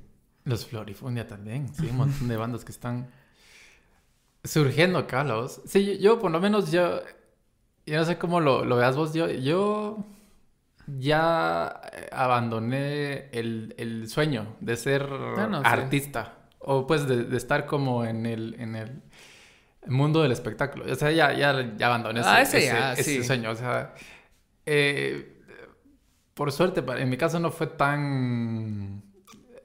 [0.45, 3.09] Los Florifundia también, sí, un montón de bandas que están
[4.43, 5.61] surgiendo acá, los.
[5.67, 7.01] Sí, yo por lo menos yo
[7.87, 9.13] yo no sé cómo lo, lo veas vos.
[9.13, 10.05] Yo, yo
[10.87, 11.67] ya
[12.13, 16.35] abandoné el, el sueño de ser ah, artista.
[16.59, 19.03] O pues de, estar como en el, en el
[19.87, 20.91] mundo del espectáculo.
[20.91, 23.51] O sea, ya, ya, ya abandoné ah, ese, ese, sueño.
[23.51, 23.95] O sea,
[24.65, 25.43] eh,
[26.33, 29.03] por suerte, en mi caso no fue tan...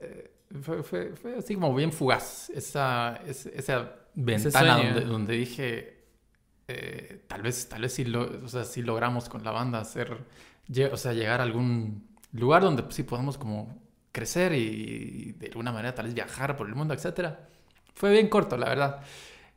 [0.01, 2.49] Eh, fue, fue, fue, así como bien fugaz.
[2.49, 5.98] Esa, esa, ventana donde, donde dije
[6.69, 10.15] eh, tal vez, tal vez si, lo, o sea, si logramos con la banda hacer,
[10.91, 15.95] o sea, llegar a algún lugar donde sí podamos como crecer y, de alguna manera
[15.95, 17.47] tal vez viajar por el mundo, etcétera.
[17.95, 19.01] Fue bien corto, la verdad.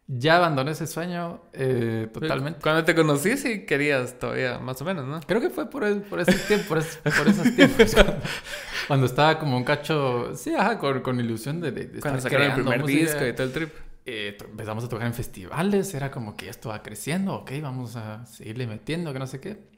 [0.06, 2.60] Ya abandoné ese sueño eh, totalmente.
[2.62, 5.20] Cuando te conocí sí querías todavía, más o menos, ¿no?
[5.20, 7.94] Creo que fue por, por ese tiempo, por, esos tiempos.
[8.88, 12.54] cuando, estaba como un cacho, sí, ajá, con, con ilusión de, de, Cuando sacaron el
[12.54, 13.91] primer disco y todo el trip.
[14.05, 18.26] Eh, empezamos a tocar en festivales, era como que esto va creciendo, ok, vamos a
[18.26, 19.70] seguirle metiendo, que no sé qué.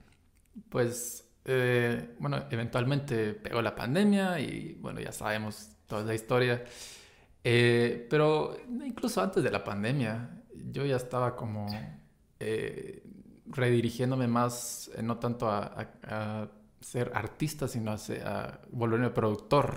[0.71, 6.65] Pues, eh, bueno, eventualmente pegó la pandemia y bueno, ya sabemos toda la historia.
[7.43, 8.57] Eh, pero
[8.87, 11.67] incluso antes de la pandemia, yo ya estaba como
[13.47, 16.51] redirigiéndome más, no tanto a,
[16.81, 19.77] ser artista, sino a, volverme productor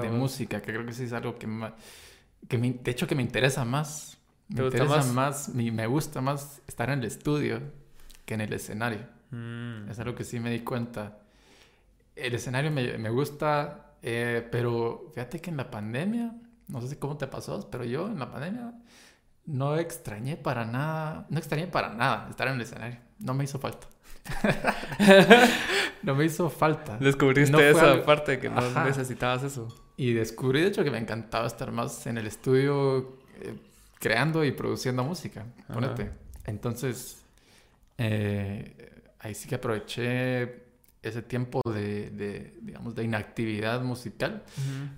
[0.00, 1.72] de música, que creo que sí es algo que más
[2.48, 4.18] que de hecho que me interesa más.
[4.48, 7.60] Me interesa más, me, gusta más estar en el estudio
[8.26, 9.00] que en el escenario.
[9.30, 9.88] Mm.
[9.90, 11.18] Es algo que sí me di cuenta.
[12.14, 16.34] El escenario me, me gusta, eh, pero fíjate que en la pandemia,
[16.68, 18.74] no sé cómo te pasó, pero yo en la pandemia
[19.46, 22.98] no extrañé para nada, no extrañé para nada estar en el escenario.
[23.18, 23.86] No me hizo falta.
[26.02, 26.98] no me hizo falta.
[26.98, 29.68] Descubriste esa parte que no necesitabas eso.
[29.96, 33.54] Y descubrí, de hecho, que me encantaba estar más en el estudio eh,
[33.98, 35.44] creando y produciendo música.
[35.72, 36.10] Ponete.
[36.44, 37.22] Entonces,
[37.98, 40.62] eh, ahí sí que aproveché
[41.02, 44.42] ese tiempo de, digamos, de inactividad musical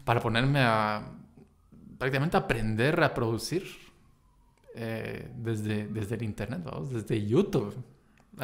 [0.04, 1.02] para ponerme a
[1.98, 3.64] prácticamente aprender a producir
[4.74, 6.90] eh, desde, desde el internet, ¿vamos?
[6.90, 7.74] desde YouTube.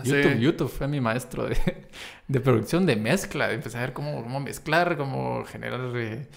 [0.04, 1.56] YouTube, YouTube fue mi maestro de,
[2.28, 6.28] de, producción, de mezcla, de empezar a ver cómo, cómo mezclar, cómo generar eh,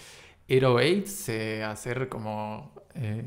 [0.50, 3.24] 808s, eh, hacer como eh,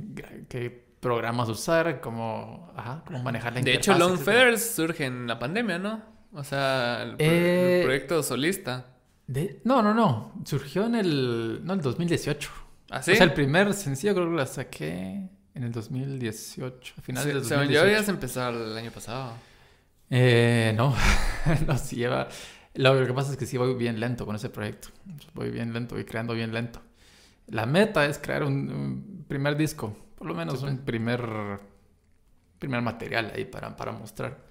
[0.49, 5.39] qué programas usar, cómo, ajá, cómo manejar la De hecho, Lone Feathers surge en la
[5.39, 6.03] pandemia, ¿no?
[6.33, 8.87] O sea, el, eh, proyecto solista.
[9.27, 10.35] De, no, no, no.
[10.45, 12.51] Surgió en el, no, el 2018.
[12.91, 13.13] ¿Ah, sí?
[13.13, 17.41] O sea, el primer sencillo creo que lo saqué en el 2018, a finales de
[17.41, 17.73] 2018.
[17.73, 19.33] ya habías empezado el año pasado.
[20.11, 20.95] Eh, no,
[21.67, 22.29] no, sí lleva...
[22.75, 24.89] Lo que pasa es que sí voy bien lento con ese proyecto.
[25.33, 26.83] Voy bien lento, voy creando bien lento.
[27.49, 31.23] La meta es crear un, primer disco, por lo menos un primer,
[32.59, 34.45] primer material ahí para, para mostrar.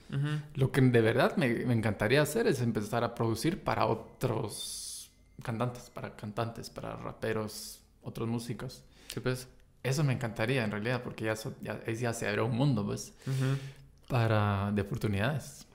[0.56, 5.12] Lo que de verdad me, me, encantaría hacer es empezar a producir para otros
[5.44, 8.84] cantantes, para cantantes, para raperos, otros músicos.
[9.20, 9.48] pues.
[9.84, 13.14] Eso me encantaría en realidad, porque ya, ya, ya se abre un mundo, pues
[14.08, 15.68] para, de oportunidades.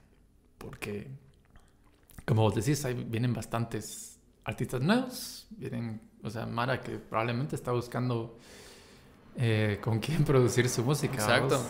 [0.59, 1.09] Porque,
[2.27, 7.73] como vos decís, ahí vienen bastantes artistas nuevos, vienen, o sea, Mara que probablemente está
[7.73, 8.39] buscando
[9.37, 11.15] eh, con quién producir su música.
[11.15, 11.61] Exacto.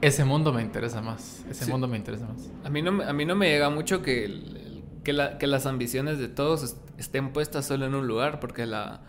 [0.00, 2.50] Ese mundo me interesa más, ese mundo me interesa más.
[2.64, 6.18] A mí no, a mí no me llega mucho que, que, la, que las ambiciones
[6.18, 9.00] de todos estén puestas solo en un lugar, porque la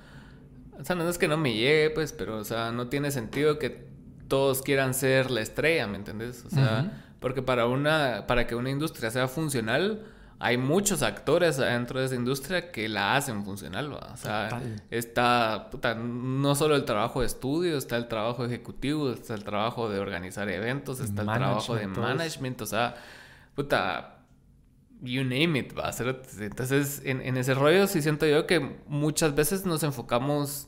[0.79, 3.59] O sea, no es que no me llegue, pues, pero, o sea, no tiene sentido
[3.59, 3.85] que
[4.27, 6.43] todos quieran ser la estrella, ¿me entendés?
[6.45, 10.03] O sea, porque para una, para que una industria sea funcional,
[10.39, 14.11] hay muchos actores dentro de esa industria que la hacen funcional, ¿va?
[14.13, 14.61] O sea,
[14.91, 19.89] está, puta, no solo el trabajo de estudio, está el trabajo ejecutivo, está el trabajo
[19.89, 22.95] de organizar eventos, está el trabajo de management, o sea,
[23.55, 24.19] puta,
[25.01, 26.21] you name it, va a ser.
[26.39, 30.67] Entonces, en, en, ese rollo sí siento yo que muchas veces nos enfocamos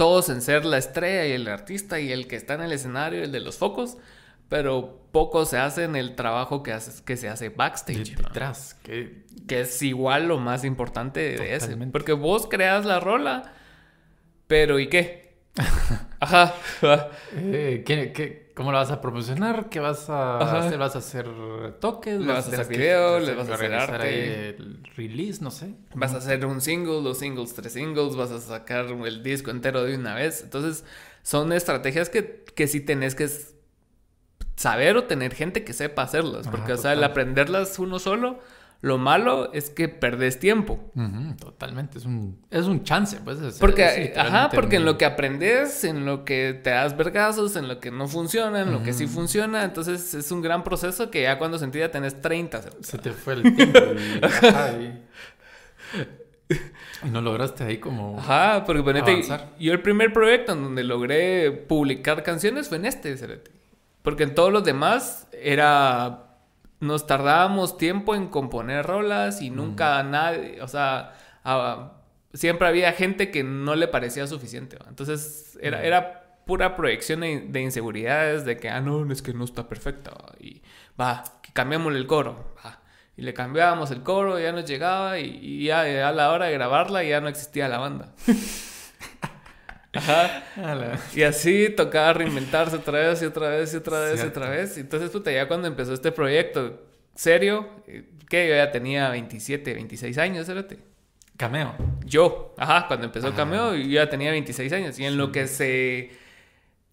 [0.00, 3.22] todos en ser la estrella y el artista y el que está en el escenario,
[3.22, 3.98] el de los focos,
[4.48, 8.16] pero poco se hace en el trabajo que, hace, que se hace backstage.
[8.16, 9.26] Detrás, que...
[9.46, 11.76] que es igual lo más importante de ese.
[11.76, 13.52] Porque vos creas la rola,
[14.46, 15.34] pero ¿y qué?
[16.20, 16.54] Ajá.
[17.36, 19.70] eh, ¿qué, qué, cómo la vas a promocionar?
[19.70, 20.78] ¿Qué vas a hacer?
[20.78, 21.26] ¿Vas a hacer
[21.80, 22.20] toques?
[22.20, 23.18] ¿Le vas, a hacer video?
[23.18, 24.50] ¿Le vas a hacer arte?
[24.50, 25.76] El release, no sé.
[25.94, 28.16] ¿Vas a hacer un single, dos singles, tres singles?
[28.16, 30.42] ¿Vas a sacar el disco entero de una vez?
[30.42, 30.84] Entonces,
[31.22, 33.30] son estrategias que, que sí tenés que
[34.56, 36.46] saber o tener gente que sepa hacerlas.
[36.46, 38.40] Porque, o sea, el aprenderlas uno solo
[38.82, 40.80] lo malo es que perdés tiempo.
[41.38, 43.58] totalmente, es un, es un chance, pues.
[43.60, 47.78] porque, ajá, porque en lo que aprendes, en lo que te das vergazos, en lo
[47.78, 51.38] que no funciona, en lo que sí funciona, entonces es un gran proceso que ya
[51.38, 52.62] cuando sentí ya tenés 30.
[52.80, 53.78] Se te fue el tiempo
[57.04, 58.18] y, no lograste ahí como.
[58.18, 59.22] Ajá, porque ponete,
[59.58, 63.14] yo el primer proyecto en donde logré publicar canciones fue en este,
[64.02, 66.29] Porque en todos los demás era
[66.80, 71.14] nos tardábamos tiempo en componer rolas y nunca nadie, o sea,
[72.32, 74.78] siempre había gente que no le parecía suficiente.
[74.88, 79.68] Entonces era, era pura proyección de, inseguridades de que, ah, no, es que no está
[79.68, 80.12] perfecta.
[80.40, 80.62] Y
[81.00, 81.22] va,
[81.52, 82.54] cambiémosle el coro.
[83.16, 87.04] Y le cambiábamos el coro, ya nos llegaba y, ya a la hora de grabarla
[87.04, 88.12] ya no existía la banda.
[89.92, 90.44] Ajá.
[91.14, 94.78] Y así tocaba reinventarse otra vez y otra vez y otra vez y otra vez.
[94.78, 96.80] Entonces, puta, ya cuando empezó este proyecto
[97.14, 97.68] serio,
[98.28, 100.78] que yo ya tenía 27, 26 años, espérate.
[101.36, 101.74] Cameo.
[102.04, 103.34] Yo, ajá, cuando empezó ah.
[103.34, 106.10] Cameo yo ya tenía 26 años y en lo que se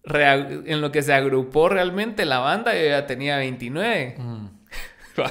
[0.04, 4.14] en lo que se agrupó realmente la banda yo ya tenía 29.
[4.16, 4.46] Mm.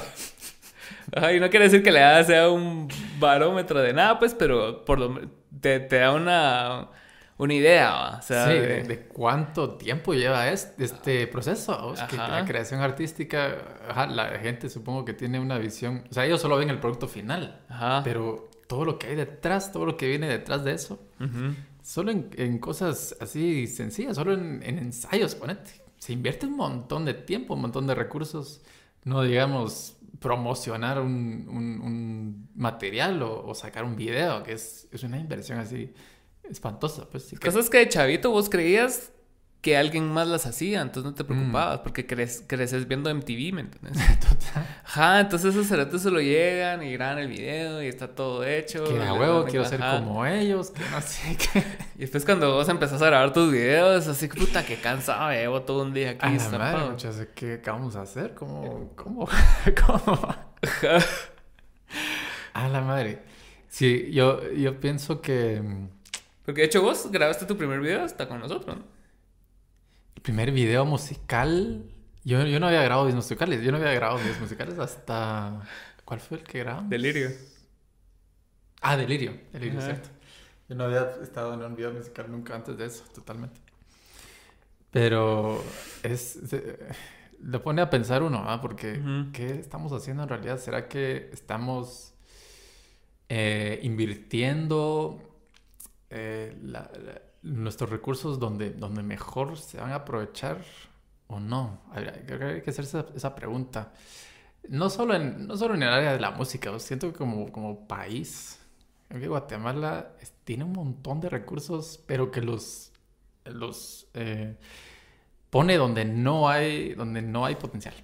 [1.16, 2.88] Ay, no quiere decir que la edad sea un
[3.18, 5.20] barómetro de nada, pues, pero por lo
[5.60, 6.88] te, te da una
[7.38, 9.06] una idea, o sea, sí, de...
[9.12, 11.94] cuánto tiempo lleva este, este proceso.
[12.10, 13.56] que la creación artística,
[14.08, 17.60] la gente supongo que tiene una visión, o sea, ellos solo ven el producto final,
[18.02, 21.00] pero todo lo que hay detrás, todo lo que viene detrás de eso,
[21.80, 25.70] solo en, cosas así sencillas, solo en, ensayos, ponete.
[25.98, 28.62] Se invierte un montón de tiempo, un montón de recursos,
[29.04, 35.94] no digamos promocionar un, material o, sacar un video, que es, es una inversión así
[36.50, 37.24] espantosa, pues.
[37.24, 39.12] Sí Cosas que de chavito vos creías
[39.60, 41.26] que alguien más las hacía, entonces no te mm.
[41.26, 44.20] preocupabas, porque creces viendo MTV, ¿me entiendes?
[44.20, 44.80] Total.
[44.84, 48.84] Ajá, entonces esos cerotes se lo llegan y graban el video y está todo hecho.
[48.84, 51.64] Que a huevo quiero ser como ellos, que no sé qué.
[51.96, 55.82] Y después cuando vos empezás a grabar tus videos, así, puta, que cansado, llevo todo
[55.82, 56.26] un día aquí.
[56.26, 58.34] A la madre, ¿qué, ¿qué vamos a hacer?
[58.34, 58.92] ¿Cómo?
[58.94, 59.28] ¿Cómo?
[59.86, 60.34] ¿Cómo?
[62.54, 63.22] a la madre.
[63.68, 65.88] Sí, yo, yo pienso que mm,
[66.48, 68.82] porque de hecho vos grabaste tu primer video hasta con nosotros, ¿no?
[70.16, 71.84] El primer video musical.
[72.24, 73.62] Yo, yo no había grabado videos musicales.
[73.62, 75.60] Yo no había grabado videos musicales hasta.
[76.06, 76.88] ¿Cuál fue el que grabamos?
[76.88, 77.28] Delirio.
[78.80, 79.38] Ah, Delirio.
[79.52, 80.08] Delirio, cierto.
[80.70, 83.60] Yo no había estado en un video musical nunca antes de eso, totalmente.
[84.90, 85.62] Pero
[86.02, 86.38] es.
[87.42, 88.62] lo pone a pensar uno, ¿ah?
[88.62, 89.02] Porque,
[89.34, 90.58] ¿qué estamos haciendo en realidad?
[90.58, 92.14] ¿Será que estamos
[93.28, 95.27] eh, invirtiendo
[96.10, 96.56] eh,
[97.42, 100.58] nuestros recursos donde, donde mejor se van a aprovechar
[101.26, 101.80] o no?
[101.92, 103.92] Hay, hay que hacerse esa, pregunta.
[104.68, 107.86] No solo, en, no solo en el área de la música, siento que como, como
[107.86, 108.58] país,
[109.08, 110.12] creo que Guatemala
[110.44, 112.92] tiene un montón de recursos, pero que los,
[113.44, 114.56] los eh,
[115.50, 117.94] pone donde no, hay, donde no hay potencial.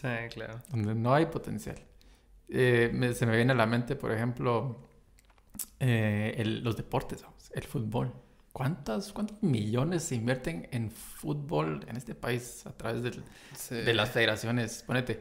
[0.00, 0.60] Sí, claro.
[0.70, 1.76] Donde no hay potencial.
[2.48, 4.76] Eh, se me viene a la mente, por ejemplo,
[5.80, 7.24] los deportes
[7.54, 8.12] el fútbol.
[8.52, 14.84] ¿Cuántos, ¿Cuántos millones se invierten en fútbol en este país a través de las federaciones?
[14.86, 15.20] Ponete.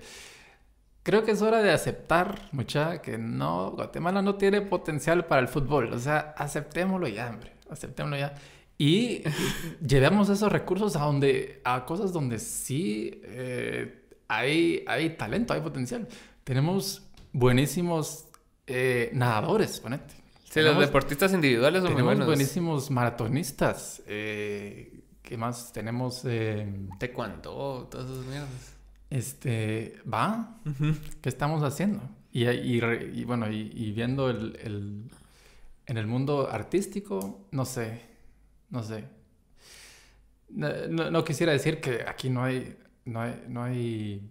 [1.04, 5.48] Creo que es hora de aceptar, mucha, que no, Guatemala no tiene potencial para el
[5.48, 5.94] fútbol.
[5.94, 7.54] O sea, aceptémoslo ya, hombre.
[7.70, 8.34] Aceptémoslo ya.
[8.78, 9.24] Y
[9.88, 16.08] llevemos esos recursos a donde, a cosas donde sí eh, hay, hay talento, hay potencial.
[16.44, 18.28] Tenemos buenísimos
[18.68, 20.21] eh, nadadores, ponete
[20.52, 22.28] Sí, los deportistas individuales son muy Tenemos buenos.
[22.28, 24.02] buenísimos maratonistas.
[24.06, 25.72] Eh, ¿Qué más?
[25.72, 26.24] Tenemos...
[26.26, 26.68] eh,
[27.00, 28.76] Taekwondo, todas esas mierdas.
[29.10, 30.00] este...
[30.12, 30.58] ¿Va?
[31.22, 32.02] ¿Qué estamos haciendo?
[32.34, 35.12] Y, y re- y bueno, y, y viendo el, el-
[35.86, 38.02] en el mundo artístico, no sé,
[38.70, 39.06] no sé.
[40.50, 44.30] No, no- no quisiera decir que aquí no hay, no hay, no hay,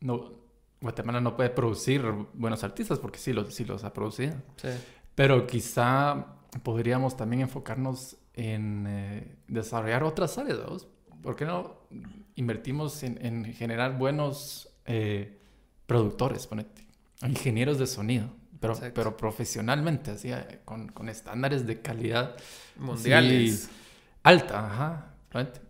[0.00, 0.32] no,
[0.80, 2.02] Guatemala no puede producir
[2.34, 4.34] buenos artistas porque sí los, sí los ha producido.
[4.56, 4.68] Sí.
[5.16, 6.26] Pero quizá
[6.62, 10.86] podríamos también enfocarnos en eh, desarrollar otras áreas, ¿vos?
[11.22, 11.80] ¿Por qué no
[12.36, 15.38] invertimos en, en generar buenos eh,
[15.86, 16.86] productores, ponete,
[17.22, 18.28] ingenieros de sonido,
[18.60, 22.36] pero, pero profesionalmente, así, eh, con, con estándares de calidad
[22.76, 23.60] Mundiales.
[23.60, 23.70] Sí,
[24.22, 25.15] alta, ajá.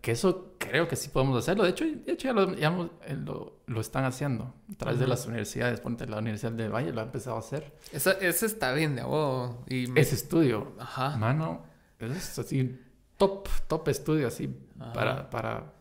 [0.00, 1.64] Que eso creo que sí podemos hacerlo.
[1.64, 2.68] De hecho, de hecho ya, lo, ya
[3.06, 5.10] eh, lo, lo están haciendo a través de Ujú.
[5.10, 5.80] las universidades.
[5.80, 7.72] Ponte, la Universidad de Valle lo ha empezado a hacer.
[7.92, 9.64] Esa, ese está bien de huevo.
[9.68, 11.16] Y me- Ese estudio, Ajá.
[11.16, 11.64] Mano,
[11.98, 12.78] es así,
[13.16, 14.92] top, top estudio así Ajá.
[14.92, 15.72] para, para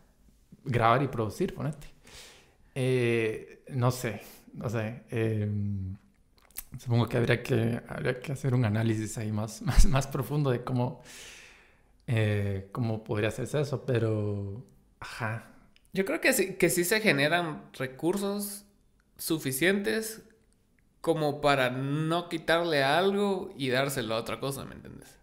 [0.64, 1.86] grabar y producir, ponete.
[2.74, 4.20] Eh, no sé,
[4.52, 5.02] no sé.
[5.10, 5.48] eh,
[6.78, 10.62] supongo que habría que, habría que hacer un análisis ahí más, más, más profundo de
[10.62, 11.00] cómo,
[12.06, 14.64] eh, cómo podría hacerse eso, pero,
[15.00, 15.50] ajá.
[15.92, 18.64] Yo creo que sí, que sí se generan recursos
[19.16, 20.22] suficientes
[21.00, 25.16] como para no quitarle algo y dárselo a otra cosa, ¿me entiendes?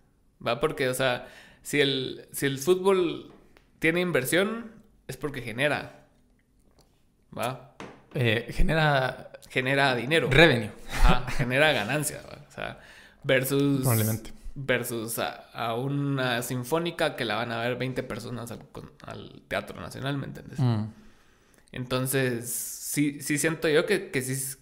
[0.46, 1.28] Va porque, o sea,
[1.62, 3.32] si el, si el fútbol
[3.80, 4.72] tiene inversión,
[5.08, 6.08] es porque genera.
[7.38, 7.76] ¿Va?
[8.14, 10.30] Eh, genera Genera dinero.
[10.32, 12.22] revenue, Ajá, genera ganancia.
[12.28, 12.44] ¿va?
[12.48, 12.80] O sea,
[13.24, 13.82] versus.
[13.82, 14.32] probablemente.
[14.56, 20.18] Versus a, a una sinfónica que la van a ver 20 personas al, Teatro Nacional,
[20.18, 20.60] ¿me entiendes?
[20.60, 20.86] Mm.
[21.72, 24.58] Entonces, sí, sí siento yo que, que, sí,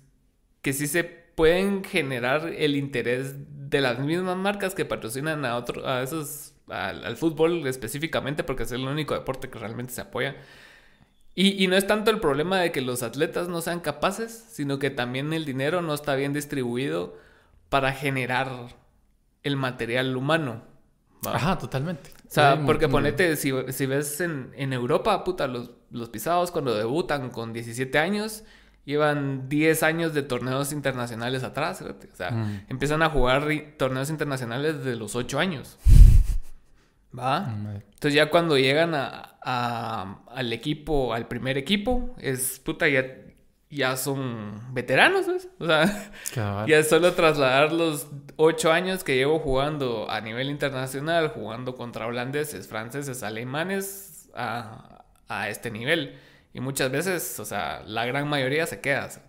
[0.62, 3.36] que sí se pueden generar el interés
[3.70, 8.64] de las mismas marcas que patrocinan a otro, a esos, al, al fútbol específicamente, porque
[8.64, 10.38] es el único deporte que realmente se apoya.
[11.36, 14.80] Y, y no es tanto el problema de que los atletas no sean capaces, sino
[14.80, 17.18] que también el dinero no está bien distribuido
[17.70, 18.81] para generar
[19.44, 20.64] el material humano.
[21.26, 21.36] ¿va?
[21.36, 22.12] Ajá, totalmente.
[22.28, 26.74] O sea, porque ponete, si, si ves en, en Europa, puta, los, los pisados cuando
[26.76, 28.44] debutan con 17 años,
[28.86, 32.62] llevan 10 años de torneos internacionales atrás, o sea, Mm.
[32.70, 35.78] empiezan a jugar torneos internacionales desde los 8 años.
[37.18, 37.42] ¿Va?
[37.42, 37.68] Mm.
[37.94, 43.04] Entonces ya cuando llegan a, a- al equipo, al primer equipo, es puta, ya,
[43.72, 45.48] ya son veteranos, ¿ves?
[45.60, 46.68] O sea, Cabal.
[46.70, 52.68] ya solo trasladar los ocho años que llevo jugando a nivel internacional, jugando contra holandeses,
[52.68, 56.20] franceses, alemanes, a, a este nivel.
[56.54, 59.10] Y muchas veces, o sea, la gran mayoría se queda.
[59.10, 59.20] ¿sí?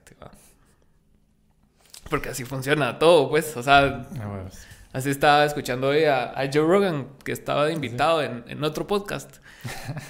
[2.10, 3.56] Porque así funciona todo, pues.
[3.56, 4.44] O sea, Ah,
[4.92, 8.86] así estaba escuchando hoy a, a Joe Rogan, que estaba de invitado en, en otro
[8.86, 9.36] podcast,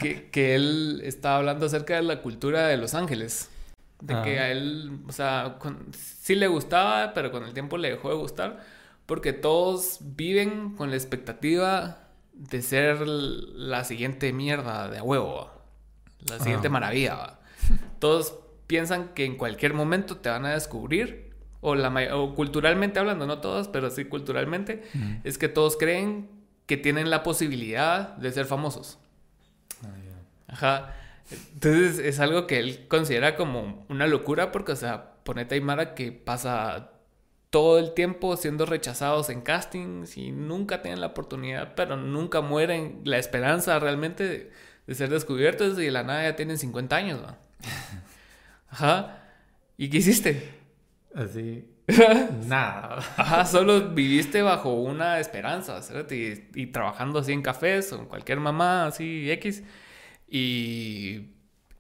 [0.01, 3.51] que, que él estaba hablando acerca de la cultura de Los Ángeles.
[4.03, 4.43] De que Ah.
[4.45, 8.17] a él, o sea, con- sí le gustaba, pero con el tiempo le dejó de
[8.17, 8.61] gustar,
[9.07, 11.99] porque todos viven con la expectativa
[12.33, 15.51] de ser la siguiente mierda de huevo,
[16.29, 16.71] la siguiente Ah.
[16.71, 17.39] maravilla.
[18.01, 18.35] Todos
[18.67, 21.31] piensan que en cualquier momento te van a descubrir,
[21.61, 25.15] o, la, o culturalmente hablando, no todos, pero sí culturalmente, Mm.
[25.23, 26.29] es que todos creen
[26.67, 28.99] que tienen la posibilidad de ser famosos.
[29.85, 29.89] Ah.
[30.49, 30.95] Ajá.
[31.31, 36.13] Entonces es algo que él considera como una locura porque, o sea, ponete Aymara que
[36.13, 36.91] pasa
[37.51, 43.03] todo el tiempo siendo rechazados en castings y nunca tienen la oportunidad, pero nunca mueren
[43.05, 44.53] la esperanza realmente de,
[44.87, 47.21] de ser descubiertos y de la nada ya tienen 50 años.
[48.71, 49.19] Ajá.
[49.77, 50.55] ¿Y qué hiciste?
[51.15, 51.65] Así.
[52.47, 52.99] Nada.
[53.17, 56.15] Ajá, solo viviste bajo una esperanza, ¿cierto?
[56.15, 59.63] Y, y trabajando así en cafés o en cualquier mamá así X.
[60.35, 61.27] Y,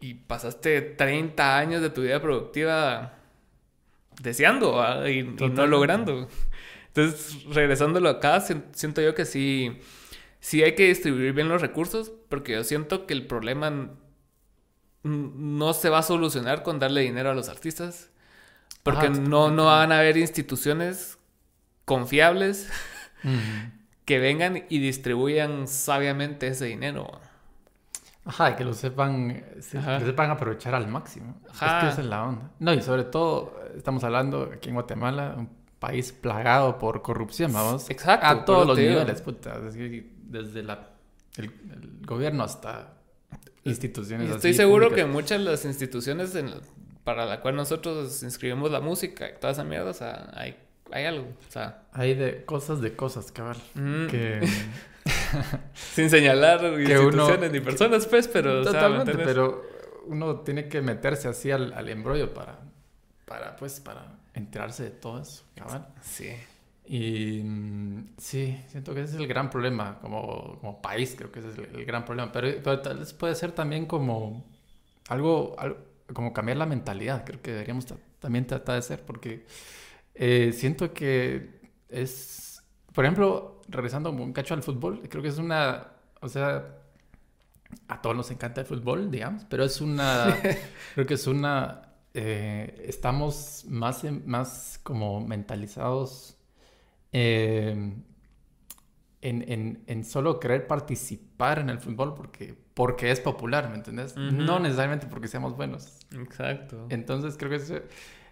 [0.00, 3.14] y pasaste 30 años de tu vida productiva
[4.20, 6.28] deseando y, y no logrando.
[6.88, 9.78] Entonces, regresándolo acá, si- siento yo que sí,
[10.40, 13.90] sí hay que distribuir bien los recursos, porque yo siento que el problema
[15.02, 18.10] no se va a solucionar con darle dinero a los artistas.
[18.82, 21.18] Porque no, no van a haber instituciones
[21.84, 22.68] confiables
[24.04, 27.20] que vengan y distribuyan sabiamente ese dinero.
[28.24, 29.44] Ajá, que lo sepan,
[29.76, 29.98] Ajá.
[29.98, 31.40] lo sepan aprovechar al máximo.
[31.50, 31.78] Ajá.
[31.78, 32.50] Es que esa es la onda.
[32.60, 35.48] No, y sobre todo, estamos hablando aquí en Guatemala, un
[35.80, 37.90] país plagado por corrupción, vamos.
[37.90, 39.58] Exacto, A todos los niveles, puta.
[39.58, 40.90] desde la,
[41.36, 42.94] el, el gobierno hasta
[43.64, 46.52] instituciones Y estoy así seguro que muchas de las instituciones en-
[47.04, 50.56] para la cual nosotros inscribimos la música y toda esa mierda, o sea, hay
[50.92, 51.84] hay algo, o sea.
[51.92, 53.56] Hay de cosas de cosas, cabal.
[53.74, 54.40] mm, Que...
[55.74, 56.66] Sin señalar Que
[56.98, 58.60] uno- instituciones ni personas, pues, pero...
[58.60, 59.62] o sea, Totalmente, pero
[60.06, 62.58] uno tiene que meterse así al, al embrollo para,
[63.24, 65.86] para, pues, para enterarse de todo eso, cabal.
[66.02, 66.30] Sí.
[66.84, 71.38] Y mm, sí, siento que ese es el gran problema, como, como país creo que
[71.40, 74.44] ese es el, el gran problema, pero, pero tal vez puede ser también como
[75.08, 75.78] algo, algo-
[76.12, 79.46] como cambiar la mentalidad, creo que deberíamos ta- también tratar de hacer, porque
[80.14, 82.51] eh, siento que es,
[82.94, 85.88] por ejemplo, regresando un cacho al fútbol, creo que es una,
[86.20, 86.78] o sea,
[87.88, 90.36] a todos nos encanta el fútbol, digamos, pero es una,
[90.94, 91.82] creo que es una,
[92.14, 96.36] eh, estamos más, en- más como mentalizados
[97.12, 97.94] eh,
[99.20, 104.16] en, en- en solo querer participar en el fútbol porque, porque es popular, ¿me entendés?
[104.16, 105.98] No necesariamente porque seamos buenos.
[106.12, 106.86] Exacto.
[106.90, 107.80] Entonces creo que eso-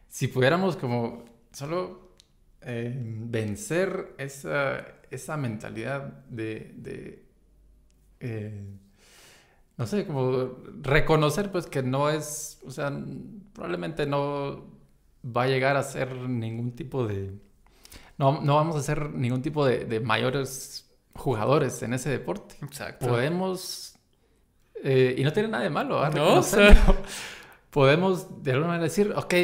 [0.08, 2.09] si pudiéramos como solo
[2.62, 7.24] eh, vencer esa, esa mentalidad de, de,
[8.20, 8.64] eh,
[9.76, 12.92] no sé, como reconocer pues que no es, o sea,
[13.54, 14.66] probablemente no
[15.24, 17.32] va a llegar a ser ningún tipo de,
[18.18, 22.56] no, no vamos a ser ningún tipo de, de mayores jugadores en ese deporte.
[22.62, 23.06] Exacto.
[23.08, 23.94] Podemos,
[24.82, 26.10] eh, y no tiene nada de malo, ¿ah?
[26.10, 27.02] No, o sea- Reconocerlo.
[27.70, 29.34] podemos de alguna manera decir, ok,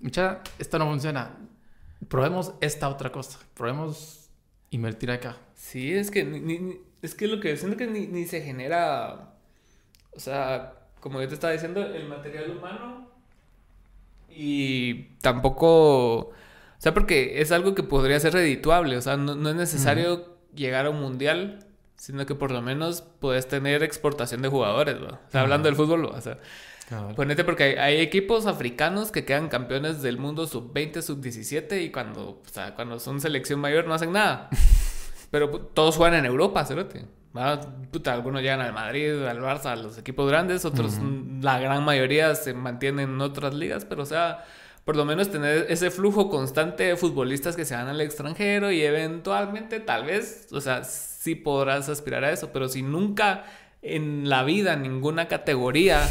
[0.00, 1.36] mucha, esto no funciona,
[2.08, 4.28] probemos esta otra cosa, probemos
[4.70, 5.36] invertir acá.
[5.54, 8.40] Sí, es que ni, ni- ni- es que lo que siento que ni, ni se
[8.42, 9.34] genera,
[10.16, 13.08] o sea, como yo te estaba diciendo, el material humano
[14.28, 16.32] y tampoco, o
[16.78, 20.86] sea, porque es algo que podría ser redituable, o sea, no, no es necesario llegar
[20.86, 21.60] a un mundial,
[21.96, 25.20] sino que por lo menos puedes tener exportación de jugadores, ¿va?
[25.26, 26.38] O sea, hablando del fútbol, o sea,
[27.16, 32.42] ponete porque hay, hay equipos africanos que quedan campeones del mundo sub-20, sub-17 y cuando,
[32.44, 34.48] o sea, cuando son selección mayor no hacen nada.
[35.30, 37.06] Pero pu- todos juegan en Europa, cerote.
[37.90, 40.98] Puta, algunos llegan al Madrid, al Barça, a los equipos grandes, otros,
[41.40, 44.44] la gran mayoría se mantienen en otras ligas, pero o sea,
[44.84, 48.82] por lo menos tener ese flujo constante de futbolistas que se van al extranjero y
[48.82, 53.44] eventualmente, tal vez, o sea, sí podrás aspirar a eso, pero si nunca
[53.82, 56.08] en la vida, ninguna categoría,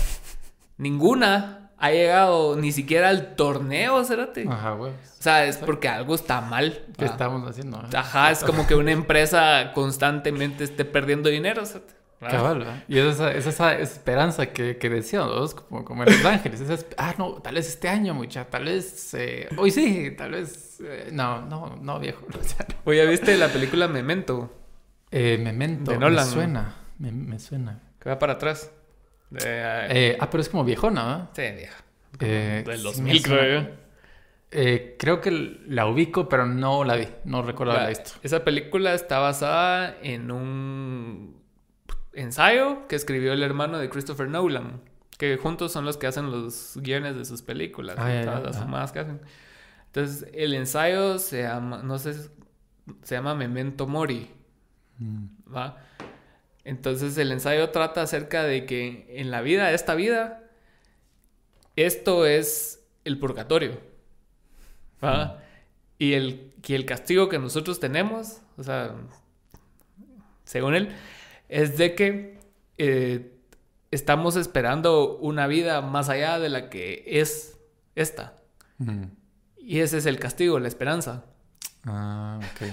[0.77, 4.45] ninguna ha llegado ni siquiera al torneo, cerote.
[4.49, 4.91] Ajá, güey.
[4.93, 6.81] O sea, es porque algo está mal.
[6.97, 7.77] ¿Qué estamos haciendo?
[7.77, 7.89] ah?
[7.99, 11.63] Ajá, es como que una empresa constantemente esté perdiendo dinero.
[12.23, 12.29] ¿Va?
[12.29, 12.83] Cabal, ¿verdad?
[12.87, 16.85] Y es esa, es esa esperanza que, que decíamos, como, como en Los Ángeles.
[16.97, 20.79] Ah, no, tal vez este año, mucha, tal vez eh, hoy sí, tal vez.
[20.81, 22.25] eh, no, no, no, viejo.
[22.39, 22.75] o sea, no.
[22.85, 24.53] Oye, ¿ya viste la película Memento?
[25.11, 26.25] Eh, Memento, De Nolan.
[26.25, 27.81] me suena, me, me suena.
[27.99, 28.71] Que va para atrás.
[29.33, 29.41] De,
[29.89, 31.29] Eh, ah, pero es como viejona, ¿verdad?
[31.33, 31.83] sí, vieja.
[32.19, 33.41] Eh, Del sí 2000, me suena.
[33.41, 33.67] creo yo.
[34.55, 35.31] Eh, creo que
[35.67, 37.07] la ubico, pero no la vi.
[37.25, 38.11] No recuerdo haberla La- visto.
[38.21, 41.41] Esa película está basada en un
[42.13, 44.81] ensayo que escribió el hermano de Christopher Nolan.
[45.17, 47.95] Que juntos son los que hacen los guiones de sus películas.
[47.97, 49.21] Ah, ya, ya, todas las fumadas que hacen.
[49.87, 52.13] Entonces, el ensayo se llama, no sé,
[53.03, 54.29] se llama Memento Mori.
[54.99, 55.25] Mm.
[55.55, 55.77] ¿va?
[56.65, 60.43] Entonces el ensayo trata acerca de que en la vida, esta vida,
[61.75, 63.79] esto es el purgatorio.
[65.03, 65.39] ¿va?
[65.97, 68.95] Y el, que el castigo que nosotros tenemos, o sea,
[70.45, 70.89] según él,
[71.49, 72.39] es de que
[72.77, 73.33] eh,
[73.91, 77.57] estamos esperando una vida más allá de la que es
[77.95, 78.35] esta.
[78.77, 79.03] Mm.
[79.57, 81.25] Y ese es el castigo, la esperanza.
[81.85, 82.69] Ah, ok.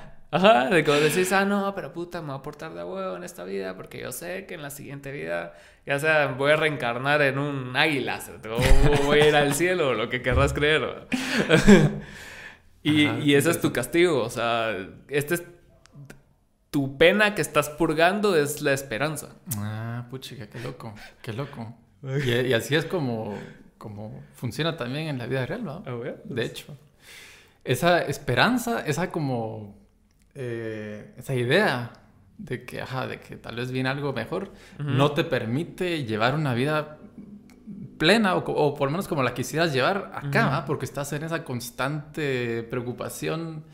[0.34, 3.22] Ajá, de vos decís, ah, no, pero puta, me voy a portar de huevo en
[3.22, 5.54] esta vida porque yo sé que en la siguiente vida,
[5.86, 8.18] ya sea, voy a reencarnar en un águila,
[8.50, 11.06] o voy a ir al cielo, o lo que querrás creer.
[12.82, 15.44] y, Ajá, y ese es tu castigo, o sea, este es
[16.72, 19.36] tu pena que estás purgando es la esperanza.
[19.58, 21.76] Ah, puchica, qué loco, qué loco.
[22.02, 23.38] Y, y así es como,
[23.78, 25.84] como funciona también en la vida real, ¿no?
[26.24, 26.76] De hecho.
[27.62, 29.83] Esa esperanza, esa como...
[30.34, 31.92] eh, esa idea
[32.38, 36.54] de que, ajá, de que tal vez viene algo mejor, no te permite llevar una
[36.54, 36.98] vida
[37.98, 42.62] plena o, por lo menos como la quisieras llevar acá, porque estás en esa constante
[42.64, 43.64] preocupación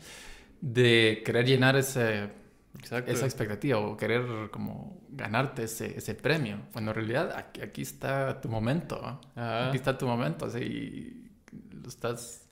[0.61, 2.29] de querer llenar ese,
[2.77, 3.11] Exacto.
[3.11, 6.59] esa expectativa o querer como ganarte ese, ese premio.
[6.73, 9.19] Bueno, en realidad aquí, aquí está tu momento.
[9.35, 10.45] Aquí está tu momento.
[10.45, 12.47] Así, y lo estás...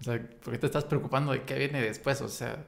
[0.00, 2.20] O sea, ¿por qué te estás preocupando de qué viene después?
[2.22, 2.64] O sea,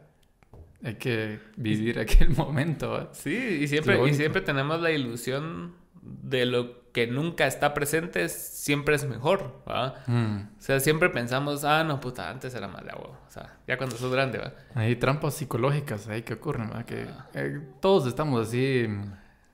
[0.84, 2.90] hay que vivir aquel momento.
[2.92, 3.08] ¿va?
[3.12, 8.96] Sí, y siempre, y siempre tenemos la ilusión de lo que nunca está presente siempre
[8.96, 9.94] es mejor, ¿va?
[10.06, 10.48] Mm.
[10.58, 13.18] O sea, siempre pensamos, ah, no, puta, antes era más de agua.
[13.26, 14.52] O sea, ya cuando sos grande, ¿va?
[14.74, 16.84] Hay trampas psicológicas ahí que ocurren, ¿verdad?
[16.84, 17.26] Que Ah.
[17.34, 18.88] eh, todos estamos así...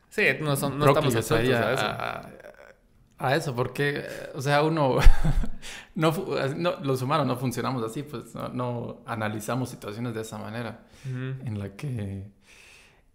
[0.08, 2.30] Sí, no, son- no estamos expuestos a, a.
[3.18, 4.96] a- eso, porque, eh, o sea, uno,
[5.94, 10.38] no, fu- no- los humanos no funcionamos así, pues no, no analizamos situaciones de esa
[10.38, 12.30] manera, en la que,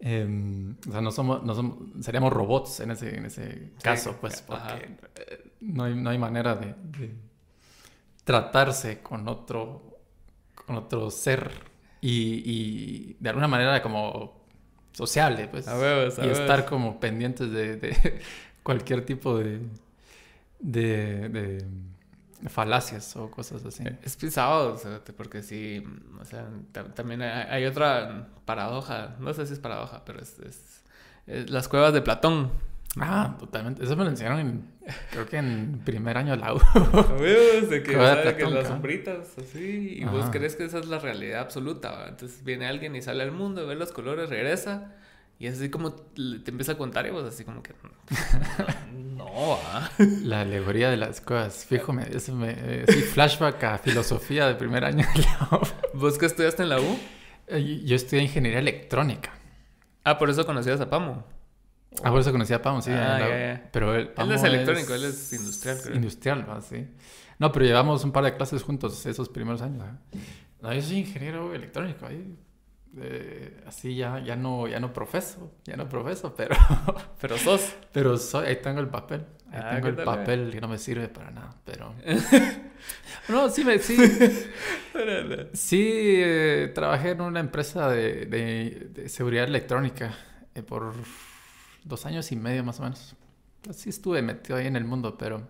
[0.00, 4.42] em, o sea, no somos, no somos, seríamos robots en ese, en ese caso, pues,
[4.42, 7.14] porque eh, no hay, no hay manera de, de
[8.24, 9.98] tratarse con otro,
[10.54, 11.50] con otro ser
[12.00, 14.44] y, y de alguna manera como
[14.92, 15.66] sociable, pues.
[15.68, 18.20] A huevos, a y estar como pendientes de, de
[18.62, 19.60] cualquier tipo de,
[20.64, 21.64] de, de
[22.48, 23.84] falacias o cosas así.
[24.02, 25.82] Es pisado, o sea, te- porque sí,
[26.20, 30.82] o sea, ta- también hay, otra paradoja, no sé si es paradoja, pero es, es-
[31.26, 32.50] es las cuevas de Platón.
[33.00, 33.82] Ah, totalmente.
[33.82, 34.70] Eso me lo enseñaron en,
[35.10, 36.60] creo que en primer año de la U.
[37.68, 37.92] De que,
[38.44, 42.08] de las sombritas, así, y vos crees que esa es la realidad absoluta, ¿va?
[42.08, 44.92] Entonces viene alguien y sale al mundo, ve los colores, regresa,
[45.38, 47.72] y así como te empieza a contar y vos así como que...
[49.16, 49.90] No, ¿va?
[50.22, 51.64] La alegoría de las cosas.
[51.64, 55.98] Fijo, me, eso me, eh, sí, flashback a filosofía de primer año de la U.
[55.98, 56.98] ¿Vos que estudiaste en la U?
[57.46, 59.32] Eh, Yo estudié ingeniería electrónica.
[60.04, 61.24] Ah, por eso conocías a Pamo.
[62.02, 62.90] Ah, por eso conocí a Pamo, sí.
[62.90, 63.68] Ah, ya, ya.
[63.72, 65.96] Pero él, Él es electrónico, él es industrial, creo.
[65.96, 66.60] Industrial, ¿va?
[66.60, 66.86] sí.
[67.38, 69.84] No, pero llevamos un par de clases juntos esos primeros años.
[69.84, 69.98] ¿ah?
[70.60, 72.06] No, yo soy ingeniero electrónico.
[72.06, 72.36] Ahí,
[73.00, 76.56] eh, así ya, ya, no, ya no profeso, ya no profeso, pero,
[77.20, 77.74] Pero sos.
[77.92, 79.24] pero soy, ahí tengo el papel.
[79.50, 81.94] Ahí Ah, tengo ¿qué el tal, papel que no me sirve para nada, pero...
[83.28, 83.96] no, sí, me, sí,
[85.52, 85.82] Sí,
[86.16, 90.14] eh, trabajé en una empresa de, de- de seguridad electrónica
[90.54, 90.94] eh, por
[91.84, 93.14] dos años y medio más o menos.
[93.72, 95.48] Sí estuve metido ahí en el mundo, pero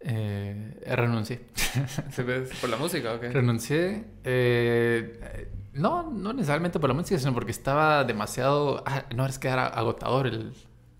[0.00, 1.40] eh, renuncié.
[2.10, 3.30] ¿Se ves por la música o qué?
[3.30, 8.82] Renuncié, eh, eh, no, no necesariamente por la música, sino porque estaba demasiado...
[8.86, 10.52] ah, no, es que era agotador el...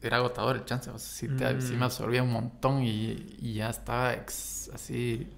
[0.02, 1.60] Era agotador el chance, o sea, sí, te- Mm.
[1.60, 5.28] sí me absorbía un montón y, y ya estaba ex- así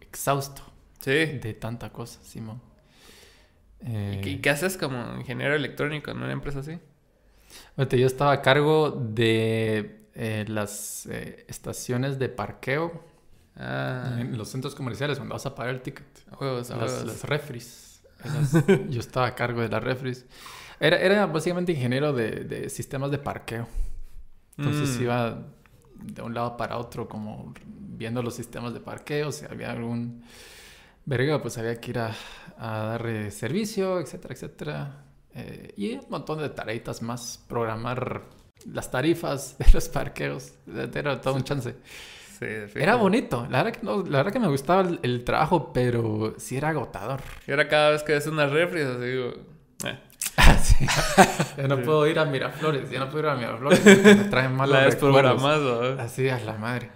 [0.00, 0.62] exhausto
[1.00, 1.10] Sí.
[1.10, 2.62] de tanta cosa, Simón.
[3.80, 6.78] Eh, ¿Y qué, y qué haces como ingeniero electrónico en una empresa así?
[7.76, 13.12] yo estaba a cargo de eh, las eh, estaciones de parqueo
[13.56, 16.04] Ah, en los centros comerciales cuando vas a pagar el ticket.
[16.40, 17.04] huevos, Las, huevos.
[17.06, 18.02] las refris.
[18.24, 20.26] Esas- yo estaba a cargo de las refris.
[20.80, 23.68] Era, era básicamente ingeniero de, de sistemas de parqueo.
[24.58, 25.02] Entonces Mm.
[25.02, 25.38] iba
[25.94, 30.24] de un lado para otro como viendo los sistemas de parqueo, si había algún
[31.04, 32.12] verga, pues había que ir a,
[32.58, 35.04] a darle servicio, etcétera, etcétera.
[35.34, 38.22] Eh, y un montón de tareitas más, programar
[38.66, 40.52] las tarifas de los parqueos,
[40.94, 41.76] era todo un chance.
[42.38, 42.46] Sí.
[42.74, 46.34] Era bonito, la verdad que, no, la verdad que me gustaba el, el trabajo, pero
[46.36, 47.20] sí era agotador.
[47.46, 49.32] Y ahora cada vez que ves unas refries, así digo...
[49.86, 49.98] eh,
[50.62, 50.86] Sí.
[51.56, 54.52] Ya no puedo ir a Miraflores, ya no puedo ir a Miraflores porque me traen
[54.56, 55.42] malos la recuerdos.
[55.96, 56.02] ¿no?
[56.02, 56.90] Así a la madre.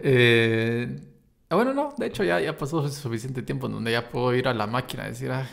[0.00, 1.00] Eh,
[1.48, 4.46] ah, bueno, no, de hecho ya, ya pasó suficiente tiempo en donde ya puedo ir
[4.46, 5.46] a la máquina y decir, ah,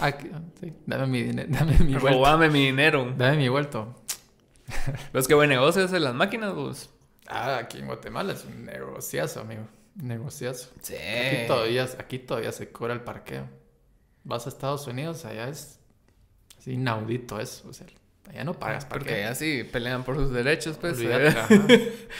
[0.00, 0.28] aquí,
[0.60, 2.18] sí, dame mi dinero, dame mi vuelto.
[2.18, 3.12] Robame mi dinero.
[3.16, 4.01] Dame mi vuelto.
[5.12, 6.90] ¿Ves qué buen negocio es en las máquinas, vos?
[7.26, 9.66] Ah, aquí en Guatemala es un negociazo, amigo.
[9.96, 10.70] Negociazo.
[10.80, 10.94] Sí.
[10.94, 13.48] Aquí todavía, aquí todavía se cobra el parqueo.
[14.24, 15.78] Vas a Estados Unidos, allá es
[16.58, 17.68] así inaudito eso.
[17.68, 17.86] O sea,
[18.28, 19.08] allá no pagas parqueo.
[19.08, 20.98] Porque así pelean por sus derechos, pues.
[20.98, 21.34] Olvídate,
[21.68, 22.08] eh.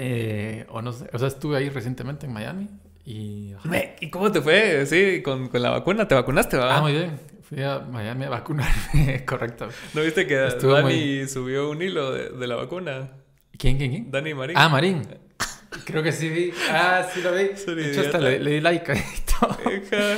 [0.00, 2.68] Eh, o no sé, o sea, estuve ahí recientemente en Miami
[3.04, 3.52] y...
[4.00, 4.86] ¿Y cómo te fue?
[4.86, 6.06] Sí, con, con la vacuna.
[6.06, 6.76] ¿Te vacunaste, va?
[6.76, 7.18] Ah, muy bien.
[7.48, 9.68] Fui a Miami a vacunarme, correcto.
[9.94, 13.10] ¿No viste que Estuvo Dani subió un hilo de, de la vacuna?
[13.56, 14.10] ¿Quién, quién, quién?
[14.10, 14.56] Dani Marín.
[14.58, 15.02] Ah, Marín.
[15.84, 16.52] Creo que sí vi.
[16.70, 17.56] Ah, sí lo vi.
[17.56, 19.56] Soy De hecho, hasta le, le di like y todo.
[19.72, 20.14] Hija.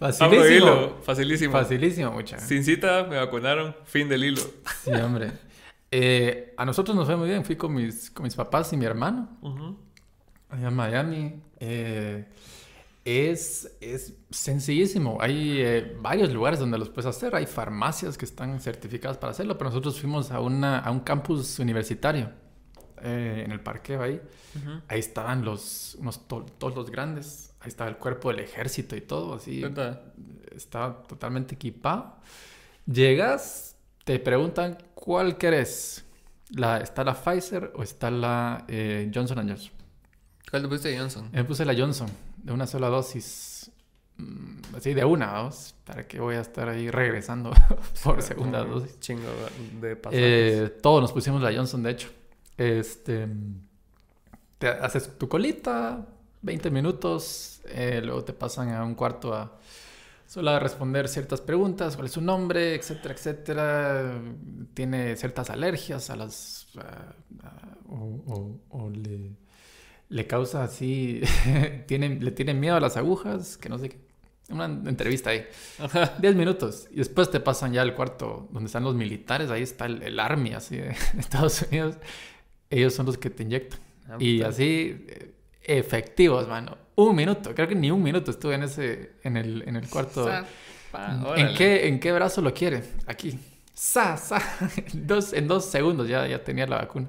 [0.00, 0.48] Abro Facilísimo.
[0.56, 0.98] hilo.
[1.02, 1.52] Facilísimo.
[1.52, 2.38] Facilísimo, mucha.
[2.38, 3.76] Sin cita, me vacunaron.
[3.84, 4.42] Fin del hilo.
[4.84, 5.32] Sí, hombre.
[5.90, 7.44] Eh, a nosotros nos fue muy bien.
[7.44, 9.28] Fui con mis, con mis papás y mi hermano
[10.50, 11.42] allá en Miami.
[11.58, 12.24] Eh,
[13.04, 15.18] es, es sencillísimo.
[15.20, 17.34] Hay eh, varios lugares donde los puedes hacer.
[17.34, 21.58] Hay farmacias que están certificadas para hacerlo, pero nosotros fuimos a, una, a un campus
[21.58, 22.30] universitario
[23.02, 24.20] eh, en el parqueo ahí.
[24.88, 27.52] Ahí estaban los, unos to- todos los grandes.
[27.60, 29.62] Ahí estaba el cuerpo del ejército y todo, así.
[30.54, 32.16] Estaba totalmente equipado.
[32.86, 36.04] Llegas, te preguntan cuál querés.
[36.50, 39.70] La, ¿Está la Pfizer o está la eh, Johnson Johnson?
[40.50, 41.28] ¿Cuál te pusiste Johnson?
[41.32, 42.08] Me puse la Johnson,
[42.42, 43.70] de una sola dosis.
[44.16, 45.74] Mm, Así, de una, vamos.
[45.84, 47.52] ¿Para qué voy a estar ahí regresando
[48.04, 49.00] por segunda Un dosis?
[49.00, 49.28] Chingo
[49.80, 50.20] de pasajes.
[50.22, 52.08] Eh, todos nos pusimos la Johnson, de hecho.
[52.56, 53.28] Este.
[54.58, 56.06] Te haces tu colita,
[56.42, 59.58] 20 minutos, eh, luego te pasan a un cuarto a
[60.30, 64.22] solo a responder ciertas preguntas, cuál es su nombre, etcétera, etcétera.
[64.74, 66.68] Tiene ciertas alergias a las...
[67.88, 69.32] o, le,
[70.10, 71.22] le, causa así...
[71.86, 73.98] tiene, le tiene miedo a las agujas, que no sé qué.
[74.50, 75.46] Una entrevista ahí.
[76.18, 76.88] 10 minutos.
[76.90, 79.50] Y después te pasan ya al cuarto donde están los militares.
[79.50, 81.96] Ahí está el, el Army, así, de Estados Unidos.
[82.68, 83.80] Ellos son los que te inyectan.
[84.08, 85.06] Ah, y así
[85.62, 86.76] efectivos, mano.
[86.96, 90.28] Un minuto, creo que ni un minuto estuve en ese, en el, en el cuarto.
[91.36, 92.82] ¿En qué, ¿En qué brazo lo quiere?
[93.06, 93.38] Aquí.
[93.72, 94.42] Sa, sa.
[94.92, 97.08] dos, en dos segundos ya, ya tenía la vacuna.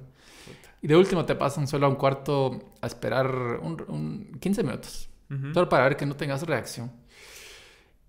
[0.82, 5.10] Y de último te pasan solo a un cuarto a esperar un, 15 minutos.
[5.54, 6.92] Solo para ver que no tengas reacción.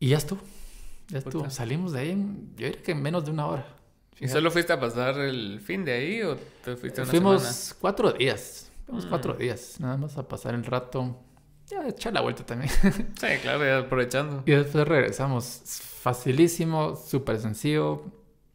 [0.01, 0.41] Y ya estuvo.
[1.09, 1.49] Ya estuvo.
[1.51, 2.11] Salimos de ahí,
[2.57, 3.67] yo diría que en menos de una hora.
[4.19, 8.13] ¿Y solo fuiste a pasar el fin de ahí o te fuiste una Fuimos cuatro
[8.13, 8.71] días.
[9.09, 9.39] Cuatro mm.
[9.39, 11.17] días, nada más a pasar el rato.
[11.67, 12.71] Ya, echar la vuelta también.
[13.21, 14.43] sí, claro, ya aprovechando.
[14.45, 15.63] Y después regresamos.
[16.01, 18.05] Facilísimo, súper sencillo.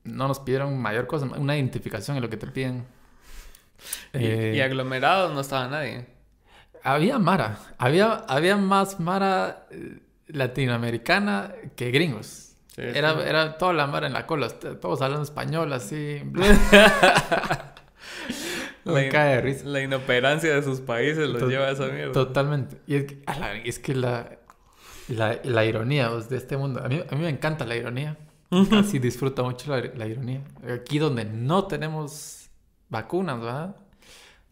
[0.04, 2.86] No nos pidieron mayor cosa, una identificación en lo que te piden.
[4.14, 6.06] ¿Y, eh, aglomerados no estaba nadie?
[6.84, 7.60] Había Mara.
[7.78, 12.56] Había, había más Mara eh, latinoamericana que gringos.
[12.76, 14.50] era, era toda la Mara en la cola.
[14.50, 16.22] Todos hablando español así.
[18.88, 22.14] La, inoperancia de sus países los lleva a esa mierda.
[22.14, 22.78] Totalmente.
[22.88, 22.96] Y
[23.68, 24.38] es que, la,
[25.10, 28.18] la, ironía de este mundo, a mí, a mí me encanta la ironía.
[28.72, 30.42] Así disfruto mucho la, ironía.
[30.74, 32.37] Aquí donde no tenemos
[32.90, 33.76] vacunas, ¿verdad?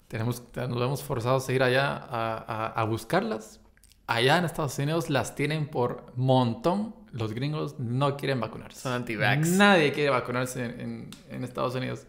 [0.07, 3.59] Tenemos, nos vemos forzados a ir allá a, buscarlas.
[4.07, 6.95] Allá en Estados Unidos las tienen por montón.
[7.11, 8.81] Los gringos no quieren vacunarse.
[8.81, 9.49] Son anti-vax.
[9.49, 12.05] Nadie quiere vacunarse en, en Estados Unidos.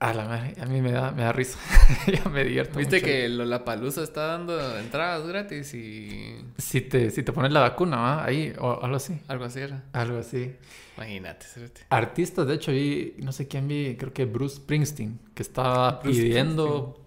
[0.00, 1.58] A la madre, a mí me da, me da risa.
[2.06, 2.78] ya me divierto.
[2.78, 6.36] Viste que la palusa está dando entradas gratis y.
[6.56, 8.24] Si te, si te pones la vacuna, ¿ah?
[8.24, 9.20] Ahí, o algo así.
[9.26, 9.82] Algo así era.
[9.92, 10.54] Algo así.
[10.96, 11.46] Imagínate,
[11.90, 17.00] Artistas, de hecho, vi, no sé quién vi, creo que Bruce Springsteen, que estaba pidiendo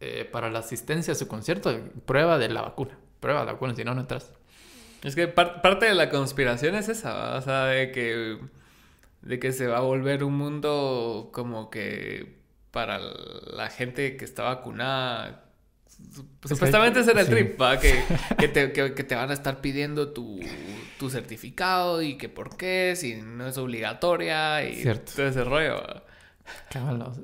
[0.00, 2.98] eh, para la asistencia a su concierto prueba de la vacuna.
[3.20, 4.32] Prueba de la vacuna, si no, no entras.
[5.02, 8.38] Es que parte de la conspiración es esa, o sea, de que
[9.22, 12.42] de que se va a volver un mundo como que
[12.72, 15.44] para la gente que está vacunada.
[16.44, 17.78] Supuestamente ese era el trip, ¿va?
[17.78, 18.02] Que,
[18.38, 20.40] que, te, que, te, van a estar pidiendo tu,
[20.98, 25.80] tu, certificado y que por qué, si no es obligatoria y todo ese rollo.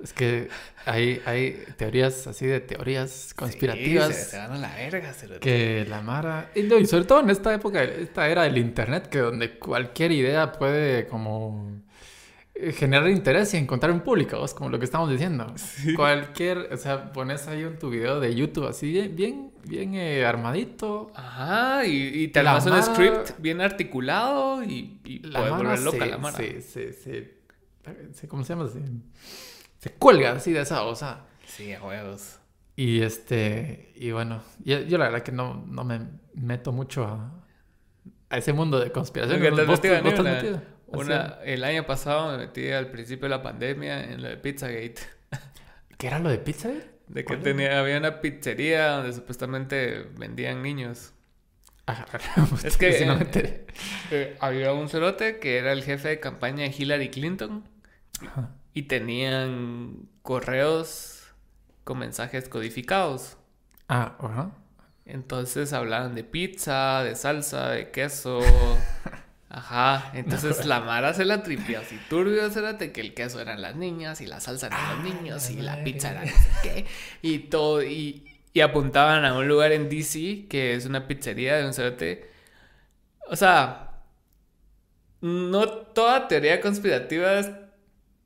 [0.05, 0.49] es que
[0.85, 4.15] hay, hay teorías así de teorías conspirativas.
[4.15, 5.13] Sí, se, van a la verga.
[5.41, 6.53] que la Mara.
[6.55, 10.53] Y, y, sobre todo en esta época, esta era del internet, que donde cualquier idea
[10.53, 11.83] puede como
[12.75, 15.47] generar interés y encontrar un público, es como lo que estamos diciendo.
[15.97, 20.25] Cualquier, o sea, pones ahí en tu video de YouTube así bien, bien, bien eh,
[20.25, 21.13] armadito.
[21.15, 26.37] Ajá, y, te armas un script bien articulado y, y puedes volver loca la mano.
[26.37, 28.27] Sí, sí, sí.
[28.27, 28.69] ¿Cómo se llama?
[29.79, 31.21] Se, cuelga así de esa cosa.
[31.47, 32.39] Sí, a huevos.
[32.75, 36.01] Y este, y bueno, yo, yo, la verdad que no, no me
[36.35, 37.33] meto mucho a,
[38.31, 39.41] a ese mundo de conspiración.
[39.67, 39.81] ¿Vos,
[40.89, 45.01] una, el año pasado me metí al principio de la pandemia en lo de Pizzagate.
[45.99, 46.99] ¿Qué era lo de Pizzagate?
[47.09, 51.15] De que tenía, había una pizzería donde supuestamente vendían niños.
[51.87, 52.05] Ah,
[52.65, 53.67] es que eh,
[54.11, 57.65] eh, había un cerote que era el jefe de campaña de Hillary Clinton
[58.75, 61.33] y tenían correos
[61.85, 63.39] con mensajes codificados.
[63.89, 64.51] Ah, ajá.
[65.07, 68.41] Entonces hablaban de pizza, de salsa, de queso.
[69.51, 73.77] Ajá, entonces la Mara se la tripió así turbio, de que el queso eran las
[73.77, 76.87] niñas y la salsa eran los niños y la pizza era no sé qué
[77.23, 78.25] y todo y,
[78.63, 82.29] apuntaban a un lugar en DC que es una pizzería de un cerote.
[83.31, 84.03] O sea,
[85.21, 87.51] no toda teoría conspirativa es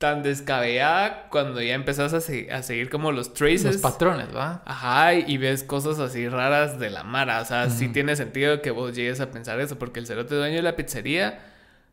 [0.03, 3.63] tan descabellada cuando ya empezás a, seguir como los traces.
[3.63, 4.61] Los patrones, ¿va?
[4.65, 7.39] Ajá, y, ves cosas así raras de la Mara.
[7.39, 10.57] O sea, sí tiene sentido que vos llegues a pensar eso, porque el cerote dueño
[10.57, 11.39] de la pizzería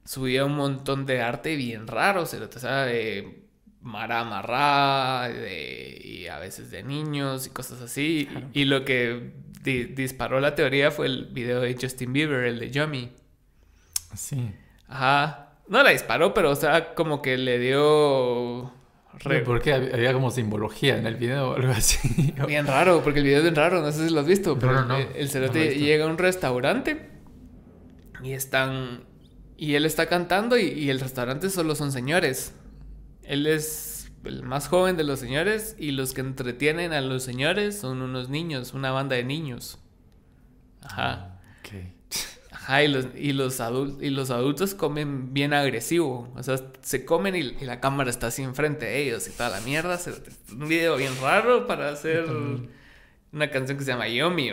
[0.05, 3.45] subía un montón de arte bien raro, cerote, o sea, de
[3.81, 8.29] Mara amarrada, y a veces de niños y cosas así.
[8.53, 13.13] Y, lo que disparó la teoría fue el video de Justin Bieber, el de Yummy.
[14.17, 14.51] Sí.
[14.89, 15.50] Ajá.
[15.71, 18.73] No la disparó, pero o sea, como que le dio.
[19.45, 22.35] Porque había como simbología en el video o algo así.
[22.49, 24.85] Bien raro, porque el video es bien raro, no sé si lo has visto, pero
[25.15, 27.11] el cerote llega a un restaurante
[28.23, 29.05] y están.
[29.57, 32.53] Y él está cantando y, el restaurante solo son señores.
[33.23, 37.79] Él es el más joven de los señores y los que entretienen a los señores
[37.79, 39.79] son unos niños, una banda de niños.
[40.83, 41.30] Ajá.
[42.61, 46.33] Ajá, y los, y los, adultos, y los adultos comen bien agresivo.
[46.37, 49.61] O sea, se comen y, la cámara está así enfrente de ellos y toda la
[49.61, 49.99] mierda.
[50.53, 52.27] un video bien raro para hacer
[53.33, 54.53] una canción que se llama Yomi,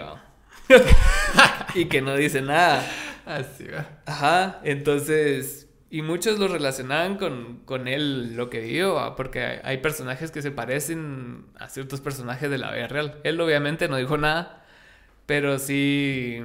[1.76, 2.86] y que no dice nada.
[3.26, 4.00] Así va.
[4.06, 10.32] Ajá, entonces y muchos lo relacionaban con, con él, lo que vio, porque hay, personajes
[10.32, 13.22] que se parecen a ciertos personajes de la vida real.
[13.24, 14.66] Él obviamente no dijo nada,
[15.26, 16.42] pero sí...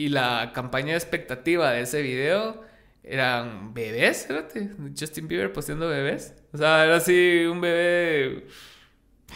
[0.00, 2.62] Y la campaña de expectativa de ese video
[3.02, 6.34] eran bebés, espérate, Justin Bieber posteando bebés.
[6.54, 8.46] O sea, era así un bebé...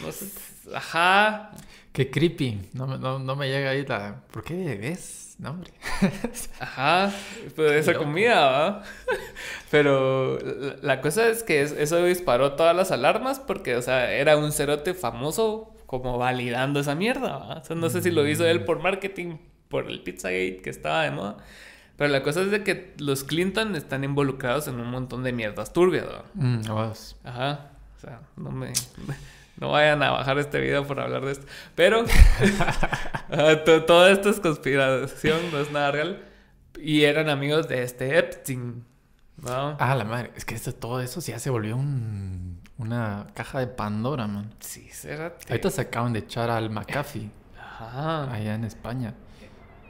[0.01, 0.25] No sé,
[0.73, 1.51] ajá.
[1.93, 2.71] Qué creepy.
[2.73, 4.23] No, no, no me llega ahí la...
[4.31, 5.35] ¿Por qué bebés?
[5.37, 5.71] No, hombre.
[6.59, 7.11] Ajá,
[7.55, 8.83] pues esa comida, ¿va?
[9.69, 10.39] Pero
[10.81, 14.95] la, cosa es que eso disparó todas las alarmas porque, o sea, era un cerote
[14.95, 17.57] famoso como validando esa mierda, ¿va?
[17.57, 19.37] O sea, no sé si lo hizo él por marketing,
[19.75, 21.35] por el Pizzagate que estaba de moda.
[21.97, 25.73] Pero la cosa es de que los Clinton están involucrados en un montón de mierdas
[25.73, 26.05] turbias.
[26.33, 26.61] Mm,
[27.25, 27.71] Ajá.
[27.97, 28.71] O sea, no me...
[29.57, 31.47] No vayan a bajar este video por hablar de esto.
[31.75, 32.03] Pero
[33.87, 36.25] toda esta es conspiración, no es nada real.
[36.77, 38.83] Y eran amigos de este Epstein.
[39.41, 39.77] ¿no?
[39.79, 40.31] Ah, la madre.
[40.35, 44.53] Es que todo eso ya se volvió un, una caja de Pandora, man.
[44.59, 45.37] Sí, será.
[45.47, 47.31] Ahorita se acaban de echar al McAfee.
[47.57, 48.29] Ajá.
[48.33, 49.13] Allá en España.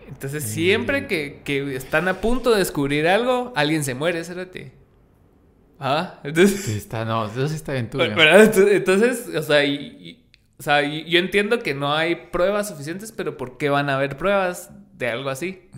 [0.08, 4.72] Entonces, siempre que, que, están a punto de descubrir algo, alguien se muere, cérate.
[5.80, 6.62] Ah, entonces.
[6.62, 9.62] Sí, está, no, eso sí está bien Entonces, o sea,
[10.58, 14.18] o sea, yo entiendo que no hay pruebas suficientes, pero ¿por qué van a haber
[14.18, 15.70] pruebas de algo así?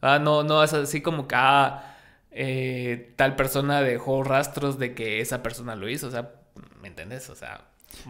[0.00, 1.96] Ah, no, no es así como que ah,
[2.30, 6.08] eh, tal persona dejó rastros de que esa persona lo hizo.
[6.08, 6.32] O sea,
[6.82, 7.30] ¿me entiendes?
[7.30, 7.68] O sea,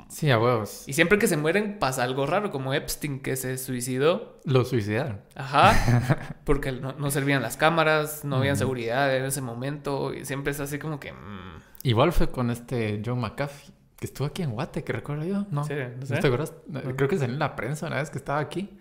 [0.09, 0.85] Sí, a huevos.
[0.87, 4.41] Y siempre que se mueren pasa algo raro, como Epstein que se suicidó.
[4.45, 5.21] Lo suicidaron.
[5.35, 6.37] Ajá.
[6.45, 10.15] Porque no, servían las cámaras, no había seguridad en ese momento.
[10.15, 11.13] Y siempre es así como que.
[11.13, 11.63] Mm.
[11.83, 15.47] Igual fue con este John McAfee, que estuvo aquí en Guate, que recuerdo yo.
[15.51, 16.17] No, sí, no, sé.
[16.19, 16.55] te acuerdas?
[16.97, 18.79] Creo que salió en la prensa una vez que estaba aquí.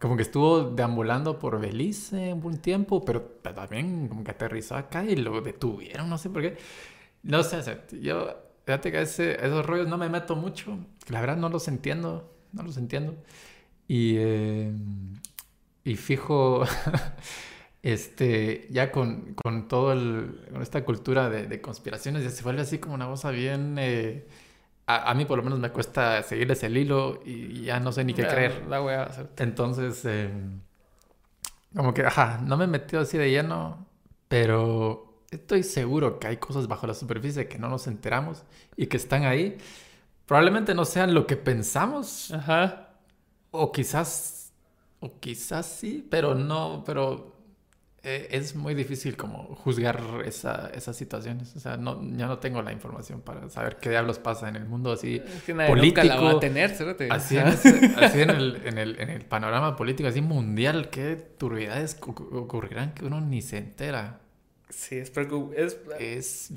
[0.00, 5.14] Como que estuvo deambulando por Belice un tiempo, pero también como que aterrizó acá y
[5.14, 6.56] lo detuvieron, no sé por qué.
[7.22, 7.60] No sé,
[8.00, 8.34] yo
[8.64, 10.78] fíjate que ese, esos rollos no me meto mucho.
[11.08, 12.32] La verdad no los entiendo.
[12.52, 13.14] No los entiendo.
[13.88, 14.72] Y, eh,
[15.84, 16.64] y fijo,
[17.82, 22.62] este, ya con, con todo el, con esta cultura de, de, conspiraciones, ya se vuelve
[22.62, 23.76] así como una cosa bien...
[23.78, 24.26] Eh,
[24.86, 28.14] a, mí por lo menos me cuesta seguir ese hilo y ya no sé ni
[28.14, 28.66] qué creer.
[28.68, 29.28] La voy a hacer.
[29.38, 30.30] Entonces, eh,
[31.74, 33.86] como que, ajá, no me he metido así de lleno,
[34.28, 38.44] pero estoy seguro que hay cosas bajo la superficie que no nos enteramos
[38.76, 39.56] y que están ahí.
[40.26, 42.30] Probablemente no sean lo que pensamos.
[42.30, 42.90] Ajá.
[43.50, 44.52] O quizás,
[45.00, 47.32] o quizás sí, pero no, pero
[48.02, 51.54] eh, es muy difícil como juzgar esa, esas situaciones.
[51.56, 54.66] O sea, no, ya no tengo la información para saber qué diablos pasa en el
[54.66, 56.06] mundo así político.
[56.06, 56.72] la va a tener,
[57.10, 61.98] así, en, así en, el, en, el, en el panorama político, así mundial, qué turbidades
[62.02, 64.21] ocurrirán que uno ni se entera.
[64.72, 65.12] Sí, es,
[65.54, 66.50] es, es,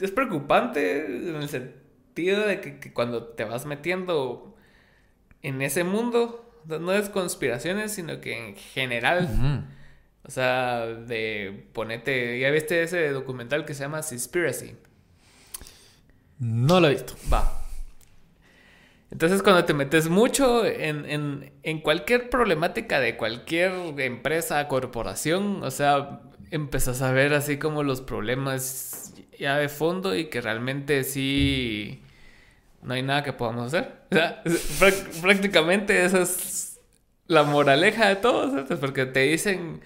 [0.00, 4.54] es preocupante en el sentido de que, cuando te vas metiendo
[5.40, 9.66] en ese mundo, no es conspiraciones, sino que en general,
[10.24, 14.76] o sea, de ponete, ¿ya viste ese documental que se llama Conspiracy?
[16.38, 17.14] No lo he visto.
[17.32, 17.60] Va.
[19.10, 25.70] Entonces, cuando te metes mucho en, en, en, cualquier problemática de cualquier empresa, corporación, o
[25.70, 26.22] sea,
[26.52, 32.02] empezás a ver así como los problemas ya de fondo y que realmente sí
[32.82, 34.02] no hay nada que podamos hacer.
[34.10, 34.42] O sea,
[35.22, 36.78] prácticamente esa es
[37.26, 39.80] la moraleja de todo, porque te dicen,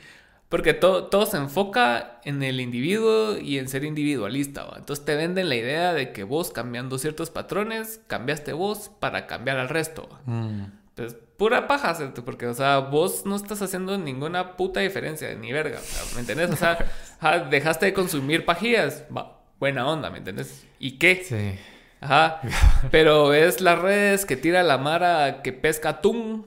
[0.49, 4.67] porque todo, todo se enfoca en el individuo y en ser individualista.
[4.77, 9.59] Entonces te venden la idea de que vos cambiando ciertos patrones, cambiaste vos para cambiar
[9.59, 10.09] al resto.
[10.25, 10.65] Mm.
[10.89, 15.81] Entonces, pura paja, porque, o sea, vos no estás haciendo ninguna puta diferencia, ni verga,
[16.15, 16.51] ¿me entendés?
[16.51, 16.79] O sea,
[17.51, 20.67] dejaste de consumir pajillas, va, buena onda, ¿me entendés?
[20.79, 21.23] ¿Y qué?
[21.25, 21.59] Sí.
[22.01, 22.41] Ajá.
[22.91, 26.47] Pero ves las redes que tira la mara que pesca atún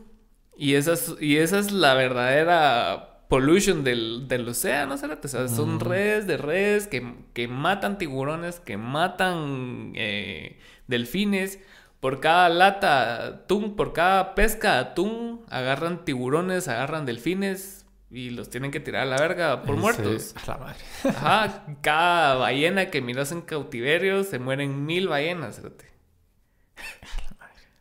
[0.58, 5.20] y esa es, y esa es la verdadera pollution del, del océano, ¿sabes?
[5.24, 11.60] O sea, son redes de redes que, que matan tiburones, que matan eh, delfines
[12.00, 18.72] por cada lata atún, por cada pesca atún, agarran tiburones, agarran delfines, y los tienen
[18.72, 20.34] que tirar a la verga por Sí, muertos.
[20.36, 20.80] a la madre.
[21.14, 25.86] Ajá, cada ballena que miras en cautiverio se mueren mil ballenas, cerote.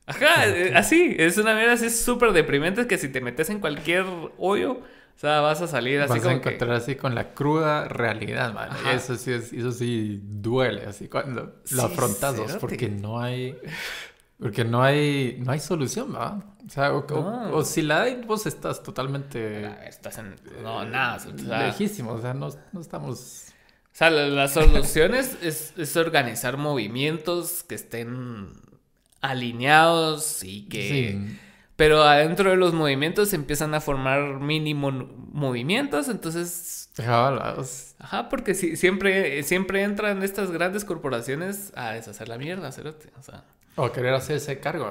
[0.07, 4.07] Ajá, eh, así, es una mierda así súper deprimente que si te metes en cualquier
[4.39, 6.49] hoyo, o sea, vas a salir así Vas a como que...
[6.49, 8.70] encontrar así con la cruda realidad, man.
[8.70, 8.95] Ajá.
[8.95, 13.55] Eso sí, es- eso sí duele, así cuando Sí, lo afrontas, porque no hay,
[14.39, 16.40] porque no hay, no hay solución, ¿va?
[16.66, 17.55] O sea, o, No.
[17.56, 20.36] o si la hay, vos estás totalmente ver, Estás en...
[20.62, 23.47] No, nada, o sea, lejísimo, o sea, no, no estamos...
[23.93, 28.52] O sea, la, la solución es, es, es organizar movimientos que estén
[29.20, 30.89] alineados y que...
[30.89, 31.39] Sí.
[31.77, 36.90] Pero adentro de los movimientos se empiezan a formar mínimo movimientos, entonces...
[37.56, 43.10] Os- Ajá, porque si, siempre, siempre entran estas grandes corporaciones a deshacer la mierda, cerote.
[43.19, 43.44] O sea,
[43.78, 44.86] O querer hacerse cargo,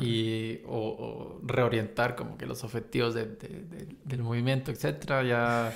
[0.00, 5.72] y, o, o reorientar como que los objetivos de- de- de- del movimiento, etcétera, ya...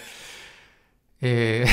[1.21, 1.65] eh,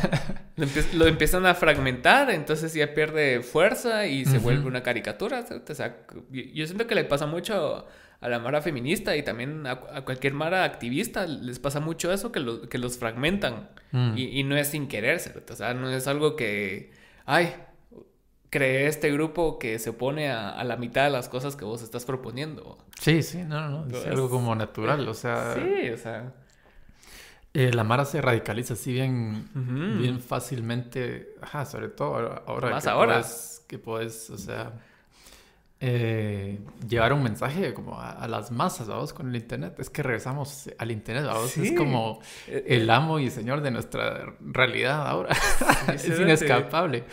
[0.56, 5.42] lo, empie- lo empiezan a fragmentar, entonces ya pierde fuerza y se vuelve una caricatura.
[5.42, 5.72] cerote.
[5.72, 5.96] O sea,
[6.30, 7.86] yo, siento que le pasa mucho
[8.20, 12.32] a la mara feminista y también a, a cualquier mara activista les pasa mucho eso,
[12.32, 13.68] que, lo- que los fragmentan.
[13.92, 14.14] mm.
[14.16, 15.20] Y, y no es sin querer.
[15.50, 16.90] O sea, no es algo que,
[17.26, 17.52] ay,
[18.54, 21.82] creé este grupo que se opone a, a la mitad de las cosas que vos
[21.82, 22.78] estás proponiendo.
[23.00, 26.32] Sí, sí, no, no, es Pues, algo como natural, o sea, Sí, o sea.
[27.52, 29.48] eh, la Mara se radicaliza así bien,
[30.00, 33.14] bien fácilmente, ajá, sobre todo ahora, Más que ahora.
[33.14, 34.72] puedes, que puedes, o sea,
[35.80, 40.02] eh, llevar un mensaje como a, a las masas, vamos, con el internet, es que
[40.02, 41.68] regresamos al internet, vamos, Sí.
[41.68, 45.34] es como Eh, el amo y señor de nuestra realidad ahora,
[45.92, 47.04] es inescapable,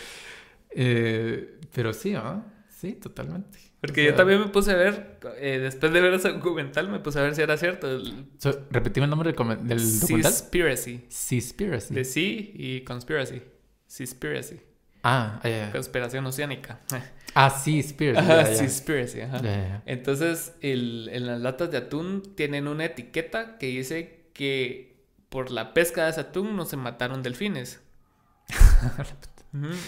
[0.76, 2.46] Eh, pero sí, ¿no?
[2.70, 3.58] Sí, totalmente.
[3.80, 7.00] Porque O yo también me puse a ver, eh, después de ver ese documental, me
[7.00, 7.90] puse a ver si era cierto.
[7.92, 10.32] El so, repetime el nombre del, del documental.
[10.32, 11.06] Seaspiracy.
[11.10, 11.94] Seaspiracy.
[11.94, 12.24] De Sea
[12.54, 13.42] y Conspiracy.
[13.88, 14.62] Seaspiracy.
[15.04, 15.40] Ah.
[15.72, 16.80] Conspiración oceánica.
[17.34, 17.46] Ah.
[17.46, 18.56] Ajá, ya.
[18.56, 19.84] Seaspiracy, ajá.
[19.86, 24.98] Entonces, el- en las latas de atún tienen una etiqueta que dice que
[25.30, 27.80] por la pesca de ese atún no se mataron delfines.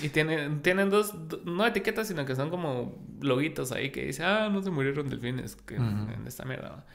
[0.01, 4.23] Y tienen, tienen dos, do- no etiquetas, sino que son como loguitos ahí que dice,
[4.23, 6.11] ah, no se murieron delfines que- Ujú.
[6.11, 6.85] en esta mierda.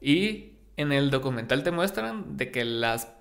[0.00, 3.12] Y en el documental te muestran de que las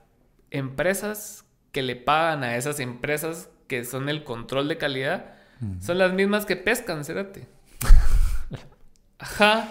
[0.51, 5.81] empresas que le pagan a esas empresas que son el control de calidad Ujú.
[5.81, 7.47] son las mismas que pescan, cérate.
[9.19, 9.69] Ajá.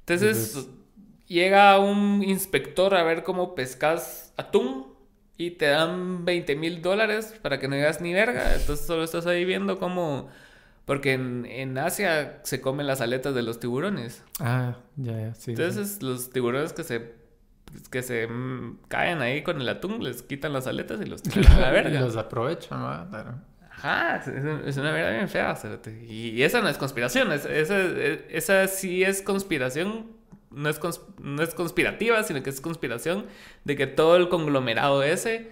[0.00, 0.72] Entonces, Entonces-
[1.26, 4.86] llega un inspector a ver cómo pescas atún
[5.38, 8.54] y te dan 20 mil dólares para que no digas ni verga.
[8.54, 10.28] Entonces solo estás ahí viendo cómo...
[10.84, 14.22] Porque en, en Asia se comen las aletas de los tiburones.
[14.38, 15.50] Ah, ya, ya, sí.
[15.50, 17.26] Entonces los tiburones que se
[17.90, 21.52] que se mm, caen ahí con el atún les quitan las aletas y los tiran
[21.52, 22.00] a la verga.
[22.00, 23.42] Los aprovechan, ¿no?
[23.70, 25.54] Ajá, es, es una verdad bien fea.
[26.08, 27.32] Y, esa no es conspiración.
[27.32, 30.15] es- esa, es- esa sí es conspiración.
[30.56, 30.80] No es,
[31.20, 33.26] no es conspirativa, sino que es conspiración
[33.64, 35.50] de que todo el conglomerado ese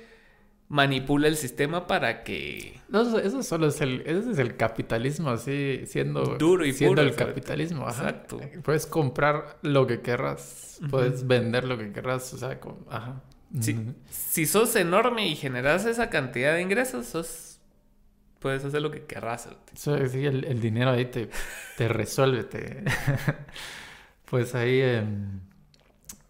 [0.68, 2.80] manipula el sistema para que...
[2.88, 7.08] No, eso, solo es el, ese es el capitalismo, así, siendo, Duro y siendo puro,
[7.08, 8.08] el capitalismo, ajá.
[8.08, 8.40] Exacto.
[8.62, 13.22] Puedes comprar lo que querrás, puedes vender lo que querrás, o sea, como, ajá.
[13.60, 13.94] Si, Ujú.
[14.10, 17.60] si sos enorme y generas esa cantidad de ingresos, sos...
[18.40, 19.48] Puedes hacer lo que querrás.
[19.74, 21.30] Eso, sí, el, el dinero ahí te,
[21.76, 22.84] te resuelve, te...
[24.34, 25.38] pues ahí, em,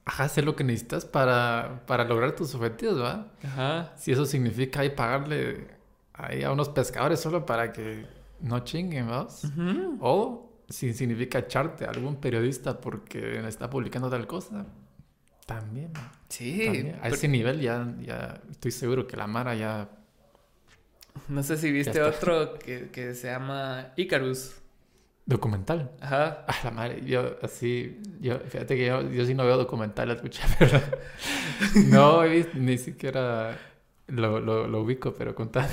[0.05, 3.33] ajá, hacer lo que necesitas para, para lograr tus objetivos, ¿va?
[3.43, 3.95] Ajá.
[3.97, 5.69] Si eso significa ahí pagarle
[6.13, 8.05] ahí a unos pescadores solo para que
[8.41, 9.45] no chinguen, ¿vas?
[9.45, 9.97] Ujú.
[10.03, 14.67] O si significa echarte a algún periodista porque está publicando tal cosa,
[15.47, 15.91] también.
[16.29, 16.61] Sí.
[16.63, 16.97] También.
[16.97, 19.89] A pero- ese nivel ya, ya estoy seguro que la Mara ya...
[21.29, 24.57] No sé si viste otro que, que se llama Icarus.
[25.27, 25.91] Documental.
[26.01, 26.45] Ajá.
[26.47, 30.47] Ah, la madre, yo así, yo, fíjate que yo, yo sí no veo documentales, escucha,
[30.59, 30.79] pero
[31.87, 32.23] no
[32.55, 33.57] ni siquiera
[34.09, 35.69] lo, lo, lo ubico, pero contame.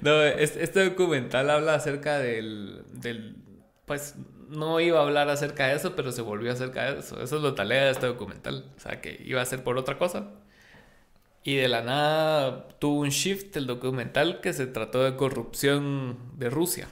[0.00, 3.36] No, es- este documental habla acerca del, del...
[3.84, 4.14] Pues
[4.48, 7.22] no iba a hablar acerca de eso, pero se volvió acerca de eso.
[7.22, 8.64] Eso es lo talea de este documental.
[8.76, 10.28] O sea, que iba a ser por otra cosa.
[11.44, 16.50] Y de la nada tuvo un shift el documental que se trató de corrupción de
[16.50, 16.88] Rusia.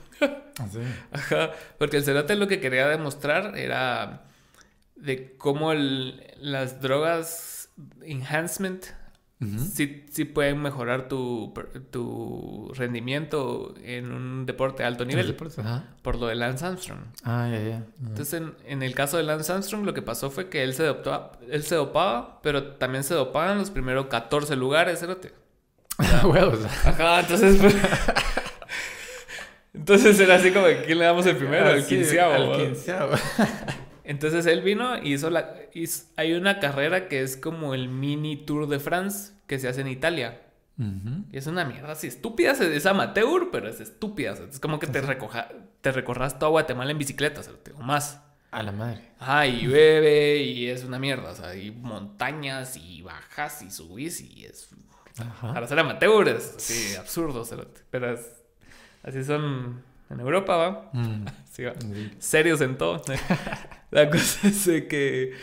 [0.59, 0.79] Así.
[1.13, 4.23] Ajá, porque el Cerote lo que quería demostrar era
[4.97, 7.69] de cómo el- las drogas
[8.03, 8.85] enhancement
[9.75, 11.53] sí, sí pueden mejorar tu,
[11.91, 15.27] tu rendimiento en un deporte de alto nivel.
[16.03, 17.01] Por lo de Lance Armstrong.
[17.25, 17.83] Ah, ya, ya.
[18.07, 21.33] Entonces, en, el caso de Lance Armstrong, lo que pasó fue que él se, adoptó,
[21.51, 25.35] él se dopaba, pero también se dopaba en los primeros 14 lugares, ¿erote?
[26.85, 27.61] Ajá, entonces...
[29.75, 31.71] Entonces era así como, ¿quién le damos el primero?
[31.71, 32.55] el quinceavo.
[32.55, 33.15] El quinceavo.
[34.05, 35.55] Entonces él vino y hizo la...
[36.17, 39.89] hay una carrera que es como el mini Tour de France que se hace en
[39.89, 40.41] Italia.
[40.77, 44.35] Y es una mierda así estúpida, es amateur, pero es estúpida.
[44.51, 45.49] es como que te, recoja,
[45.81, 47.43] te recorras todo Guatemala en bicicleta,
[47.77, 48.21] o más.
[48.51, 49.11] A la madre.
[49.19, 51.31] Ajá, y llueve y es una mierda.
[51.31, 54.69] O sea, hay montañas y bajas y subís y es...
[55.41, 57.45] Para ser amateur es así absurdo,
[57.91, 58.19] pero
[59.05, 60.91] así son en Europa, ¿va?
[60.93, 61.27] Mm.
[62.19, 63.03] Serios en todo.
[63.91, 65.35] La cosa es que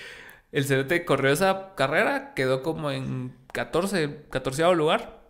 [0.52, 5.22] el Cerote corrió esa carrera, quedó como en 14, 14 lugar.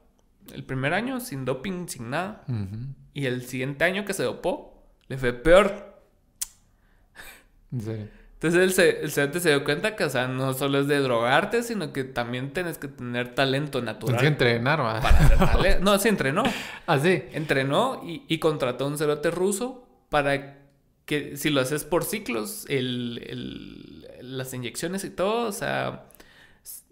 [0.53, 2.43] El primer año, sin doping, sin nada.
[3.13, 6.01] Y el siguiente año que se dopó, le fue peor.
[8.41, 11.93] Entonces el, el se dio cuenta que, o sea, no solo es de drogarte, sino
[11.93, 14.17] que también tienes que tener talento natural.
[14.17, 16.41] Tienes que entrenar, Para No, sí, entrenó.
[16.87, 17.21] ¿Ah, sí?
[17.33, 20.57] Entrenó y, y contrató a un cerote ruso para
[21.05, 26.05] que si lo haces por ciclos, el, las inyecciones y todo, o sea,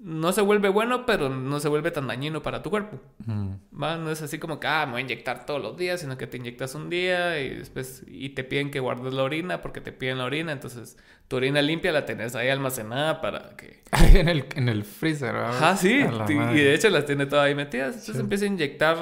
[0.02, 3.00] no se vuelve bueno, pero no se vuelve tan dañino para tu cuerpo.
[3.26, 6.26] No es así como que, ah, me voy a inyectar todos los días, sino que
[6.26, 9.92] te inyectas un día y después y te piden que guardes la orina porque te
[9.92, 10.98] piden la orina, entonces
[11.28, 13.84] tu orina limpia la tenés ahí almacenada para que...
[14.18, 17.96] en el, en el freezer, Ah, sí, y de hecho las tiene todas ahí metidas,
[17.96, 18.98] entonces empieza a inyectar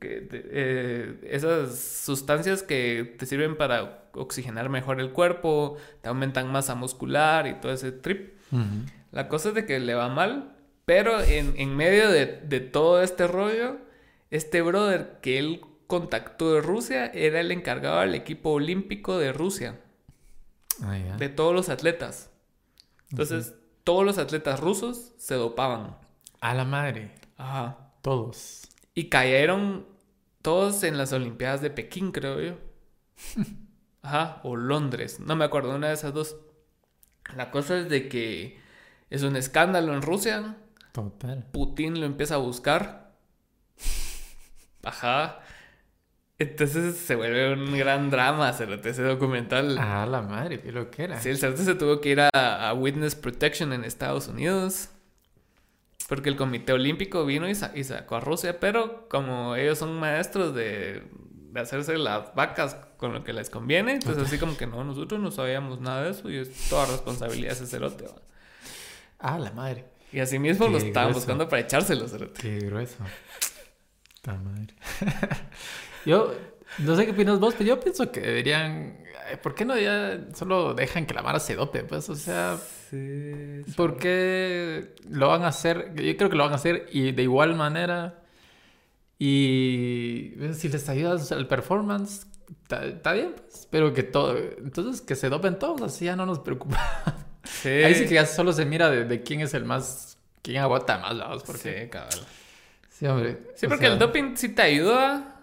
[0.00, 7.46] eh, esas sustancias que te sirven para oxigenar mejor el cuerpo, te aumentan masa muscular
[7.46, 8.34] y todo ese trip.
[9.16, 13.78] La cosa es de que le va mal, pero en, medio de, todo este rollo,
[14.30, 19.80] este brother que él contactó de Rusia era el encargado del equipo olímpico de Rusia.
[20.82, 22.30] Ah, de todos los atletas.
[23.10, 25.96] Entonces, todos los atletas rusos se dopaban.
[26.42, 27.14] A la madre.
[27.38, 27.94] Ajá.
[28.02, 28.68] Todos.
[28.92, 29.86] Y cayeron
[30.42, 32.58] todos en las Olimpiadas de Pekín, creo yo.
[34.02, 36.36] Ajá, o Londres, no me acuerdo, una de esas dos.
[37.34, 38.65] La cosa es de que
[39.10, 40.56] es un escándalo en Rusia.
[40.92, 41.44] Total.
[41.52, 43.12] Putin lo empieza a buscar.
[44.82, 45.40] Ajá.
[46.38, 49.78] Entonces se vuelve un gran drama ese documental.
[49.78, 51.18] Ah, la madre, qué lo que era.
[51.20, 54.90] Sí, el Cerote se tuvo que ir a, Witness Protection en Estados Unidos.
[56.08, 61.02] Porque el Comité Olímpico vino y, sacó a Rusia, pero como ellos son maestros de,
[61.56, 65.30] hacerse las vacas con lo que les conviene, entonces así como que no, nosotros no
[65.30, 68.04] sabíamos nada de eso y es toda responsabilidad de ese cerote.
[69.18, 69.84] Ah, la madre.
[70.12, 72.12] Y así mismo lo estaban buscando para echárselos.
[72.40, 72.98] Qué grueso.
[74.24, 74.74] La madre.
[76.06, 76.32] yo,
[76.78, 78.98] no sé qué opinas vos, pero yo pienso que deberían.
[79.42, 81.84] ¿Por qué no ya solo dejan que la Mara se dope?
[81.84, 82.56] Pues, o sea.
[82.90, 85.92] Sí, ¿Por qué lo van a hacer?
[85.96, 88.22] Yo creo que lo van a hacer y de igual manera.
[89.18, 92.26] Y si les ayudas al performance,
[92.70, 93.66] está bien, pues.
[93.70, 94.36] Pero que todo.
[94.36, 96.40] Entonces que se dopen todos, así ya no nos
[97.62, 97.86] preocupa.
[97.86, 100.18] Ahí sí que ya solo se mira de, quién es el más.
[100.42, 101.42] quién aguanta más, lados.
[101.44, 101.82] Porque...
[101.82, 102.24] Sí, cabrón.
[102.98, 103.38] Sí, hombre.
[103.54, 105.36] Sí, porque el doping sí te ayuda.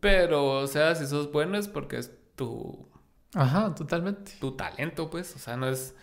[0.00, 2.86] Pero, o sea, si sos bueno es porque es tu.
[3.32, 4.32] Ajá, totalmente.
[4.38, 5.34] Tu talento, pues.
[5.34, 5.94] O sea, no es.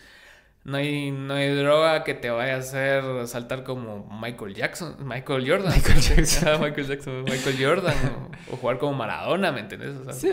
[0.64, 5.48] No hay, no hay droga que te vaya a hacer saltar como Michael Jackson, Michael
[5.48, 5.74] Jordan.
[5.76, 6.62] Michael Jackson.
[6.62, 7.96] Michael Jackson, Michael Jordan.
[8.52, 9.96] o, jugar como Maradona, ¿me entiendes?
[9.98, 10.32] O sea, sí,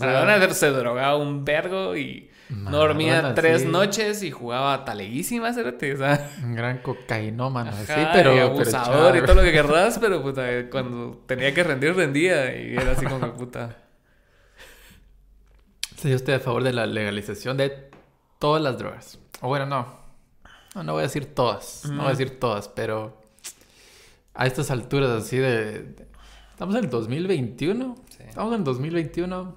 [0.00, 6.54] Maradona se drogaba un vergo y no dormía tres noches y jugaba taleguísima, sea, un
[6.54, 8.34] gran cocainómano, sí, pero.
[8.34, 12.56] Y abusador y todo lo que querrás, pero puta, cuando tenía que rendir, rendía.
[12.56, 13.76] Y era así como puta.
[15.96, 17.90] Sí, yo estoy a favor de la legalización de
[18.38, 19.18] todas las drogas.
[19.40, 20.04] O bueno, no.
[20.74, 21.84] No, voy a decir todas.
[21.86, 23.16] No voy a decir todas, pero
[24.34, 25.94] a estas alturas así de...
[26.50, 27.96] Estamos en el 2021.
[28.18, 29.56] Estamos en el 2021.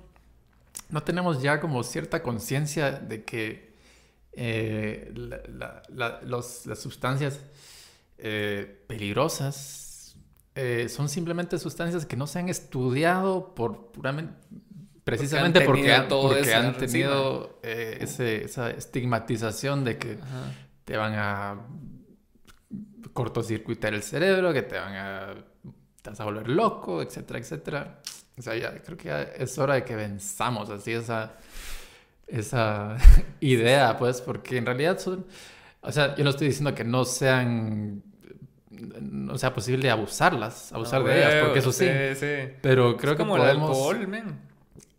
[0.89, 3.75] No tenemos ya como cierta conciencia de que
[4.33, 7.39] eh, las sustancias
[8.17, 10.15] eh, peligrosas
[10.55, 14.33] eh, son simplemente sustancias que no se han estudiado por puramente
[15.07, 20.17] Precisamente porque han, porque han, tenido eh, esa estigmatización de que
[20.83, 21.65] te van a
[23.13, 25.33] cortocircuitar el cerebro, que te van a,
[26.01, 28.01] te vas a volver loco, etcétera, etcétera.
[28.37, 31.33] O sea, ya creo que ya es hora de que venzamos así esa,
[32.27, 32.97] esa
[33.39, 35.25] idea, pues, porque en realidad son,
[35.81, 38.03] o sea, yo no estoy diciendo que no sean
[38.69, 41.87] no sea posible abusarlas, abusar No, de ellas, porque eso sí.
[42.15, 42.53] sí.
[42.61, 44.39] Pero creo es que como el podemos alcohol, men.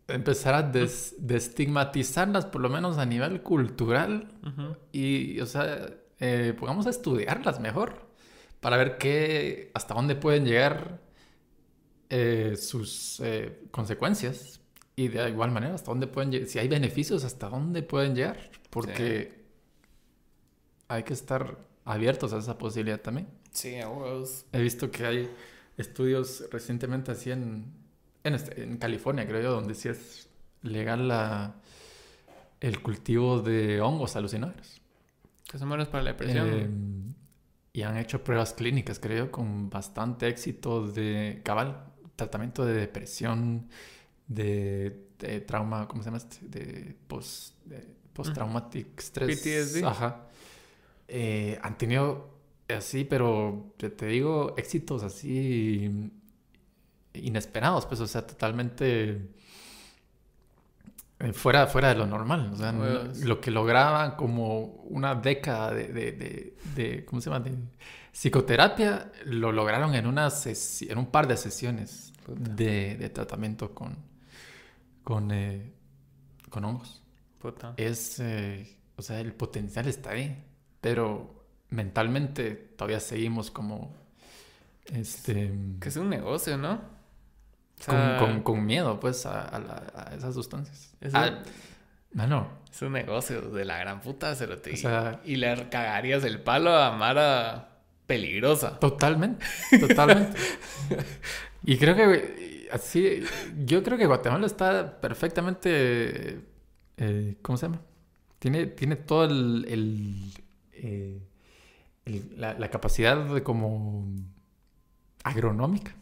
[0.09, 4.28] empezar a des- destigmatizarlas, por lo menos a nivel cultural,
[4.93, 5.90] y, o sea,
[6.20, 8.06] eh, pongamos a estudiarlas mejor
[8.60, 10.98] para ver qué, hasta dónde pueden llegar
[12.11, 14.61] eh, sus eh, consecuencias
[14.97, 18.51] y de igual manera hasta dónde pueden llegar, si hay beneficios, hasta dónde pueden llegar,
[18.71, 19.45] porque
[20.89, 23.29] hay que estar abiertos a esa posibilidad también.
[23.53, 23.77] Sí.
[24.53, 25.31] He visto que hay
[25.77, 27.73] estudios recientemente así en,
[28.25, 30.29] en, este- en California, creo yo, donde sí es
[30.63, 31.57] legal la,
[32.61, 34.81] el cultivo de hongos alucinógenos.
[35.49, 36.49] Que son buenos para la depresión.
[36.51, 37.15] Eh,
[37.73, 41.85] y han hecho pruebas clínicas, creo yo, con bastante éxito de cabal,
[42.19, 43.69] tratamiento de depresión,
[44.27, 46.39] de, de trauma, ¿cómo se llama este?
[46.49, 49.39] De post, de post-traumatic stress.
[49.40, 49.85] PTSD.
[49.85, 50.27] Ajá.
[51.07, 52.36] Eh, han tenido
[52.69, 56.11] así, pero te, digo, éxitos así
[57.15, 59.28] inesperados, pues, o sea, totalmente
[61.20, 62.51] eh, fuera, fuera de lo normal.
[62.53, 67.45] O sea, lo que lograban como una década de, de, de, de- ¿cómo se llama?
[68.13, 70.29] Psicoterapia, lo lograron en, una
[70.81, 73.97] en un par de sesiones de, de tratamiento con,
[75.05, 75.73] con, eh,
[76.51, 77.03] con hongos.
[77.39, 77.75] Puta.
[77.77, 80.45] Es, eh, o sea, el potencial está ahí,
[80.81, 83.95] pero mentalmente todavía seguimos como,
[84.93, 86.73] este, Que es un negocio, ¿no?
[87.81, 90.93] O con, sea, con- con miedo, pues, a, a la- a esas sustancias.
[91.01, 94.73] es, Ah, un, mano, es un negocio de la gran puta, cerote.
[94.73, 97.68] O sea- y le cagarías el palo a Mara
[98.09, 98.81] peligrosa.
[98.81, 99.45] totalmente,
[99.79, 100.37] totalmente.
[101.63, 103.23] y creo que así,
[103.65, 106.41] yo creo que Guatemala está perfectamente,
[106.97, 107.81] eh, ¿cómo se llama?
[108.41, 110.33] Tiene, tiene todo el, el,
[110.73, 111.21] eh,
[112.07, 114.07] el- la, la capacidad de como
[115.25, 115.93] agronómica.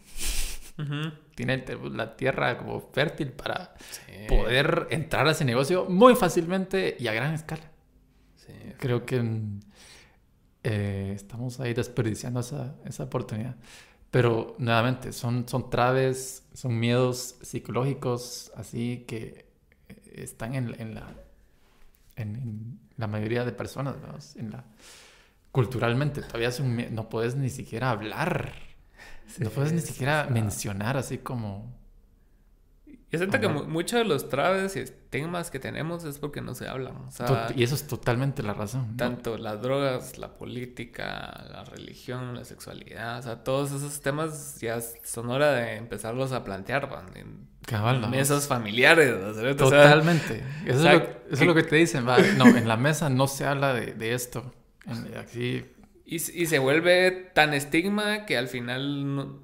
[1.35, 4.13] Tiene la tierra como fértil para Sí.
[4.29, 7.71] poder entrar a ese negocio muy fácilmente y a gran escala.
[8.37, 8.53] Sí.
[8.79, 9.23] Creo que
[10.69, 13.55] eh, estamos ahí desperdiciando esa, esa oportunidad.
[14.11, 19.47] Pero nuevamente, son, son traves, son miedos psicológicos así que
[19.89, 21.15] eh, están en, en la,
[22.17, 24.21] en, en la mayoría de personas, ¿verdad?
[24.35, 24.65] En la,
[25.53, 26.21] culturalmente.
[26.23, 28.53] Todavía es un no puedes ni siquiera hablar.
[29.39, 30.33] no puedes ni sí, siquiera sí.
[30.33, 31.73] mencionar así como...
[33.11, 33.55] Yo siento que Ajá.
[33.55, 36.97] mu- muchos de los traves y estigmas que tenemos es porque no se hablan.
[36.97, 38.89] O sea, tot- y eso es totalmente la razón.
[38.91, 38.97] ¿no?
[38.97, 44.81] tanto las drogas, la política, la religión, la sexualidad, o sea, todos esos temas ya
[45.05, 48.09] son hora de empezarlos a plantear van, en Cabal, ¿no?
[48.09, 49.15] mesas familiares.
[49.37, 49.55] ¿no?
[49.57, 50.43] Totalmente.
[50.65, 52.07] Eso, o sea, es, lo, eso es que- lo que te dicen.
[52.09, 54.53] va, No, en la mesa no se habla de, de esto.
[54.87, 55.65] En- Aquí,
[56.05, 59.41] Y, y se vuelve tan estigma que al final no-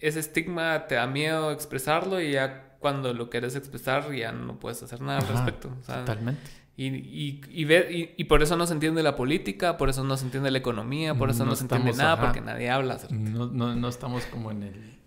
[0.00, 4.82] ese estigma te da miedo expresarlo y ya cuando lo quieres expresar ya no puedes
[4.82, 5.70] hacer nada al Ajá, respecto.
[5.80, 6.40] o sea, totalmente.
[6.76, 10.02] y, y, y, ver- y, y por eso no se entiende la política, por eso
[10.02, 12.22] no se entiende la economía, por eso no, No se entiende estamos, nada, ajá.
[12.32, 12.98] porque nadie habla.
[13.10, 14.98] No, no, no estamos como en el...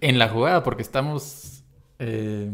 [0.00, 1.64] En la jugada, porque estamos...
[1.98, 2.48] eh,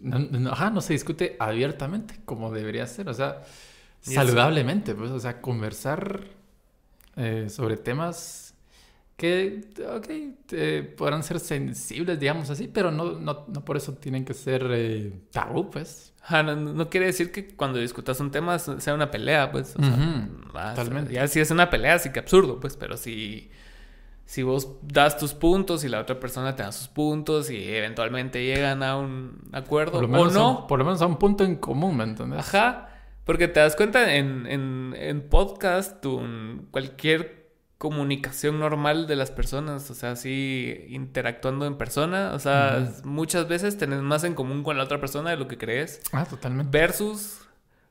[0.00, 3.08] no, ajá, no se discute abiertamente como debería ser.
[3.08, 3.42] O sea,
[4.00, 4.94] saludablemente.
[4.94, 6.24] Pues, o sea, conversar
[7.16, 8.41] eh, sobre temas
[9.22, 9.60] que,
[9.96, 10.06] ok,
[10.52, 14.66] eh, podrán ser sensibles, digamos así, pero no, no, no por eso tienen que ser
[14.72, 16.12] eh, tabú, pues.
[16.22, 19.74] Ajá, no, no quiere decir que cuando discutas un tema sea una pelea, pues.
[19.76, 21.12] O sea, totalmente.
[21.12, 22.76] Ya si es una pelea, sí que absurdo, pues.
[22.76, 23.50] Pero si,
[24.24, 28.44] si vos das tus puntos y la otra persona te da sus puntos y eventualmente
[28.44, 30.66] llegan a un acuerdo Por lo o no.
[30.66, 32.38] por lo menos a un punto en común, ¿me entiendes?
[32.40, 32.88] Ajá.
[33.24, 37.41] Porque te das cuenta en, en, en podcast, un- cualquier
[37.82, 43.76] comunicación normal de las personas, o sea, así interactuando en persona, o sea, muchas veces
[43.76, 46.00] tenés más en común con la otra persona de lo que crees.
[46.12, 46.78] Ah, totalmente.
[46.78, 47.40] Versus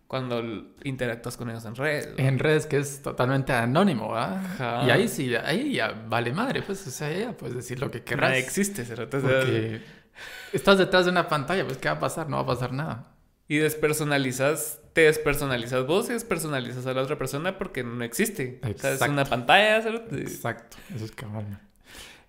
[0.07, 0.41] cuando
[0.85, 2.07] interactúas con ellos en redes.
[2.07, 2.23] ¿no?
[2.23, 4.15] En redes que es totalmente anónimo.
[4.15, 4.85] Ajá.
[4.88, 8.01] Y ahí sí, ahí ya vale madre, pues, o sea, ya puedes decir lo que
[8.01, 8.30] querrás.
[8.30, 9.81] Nada existe, cerote, o sea, Porque
[10.53, 12.30] estás detrás de una pantalla, pues, ¿qué va a pasar?
[12.30, 13.10] No va a pasar nada.
[13.52, 18.60] Y despersonalizas, te despersonalizas vos y despersonalizas a la otra persona porque no existe.
[18.61, 19.11] O sea, es Exacto.
[19.11, 19.78] una pantalla.
[20.11, 21.44] Exacto, eso es cabal.
[21.49, 21.60] man.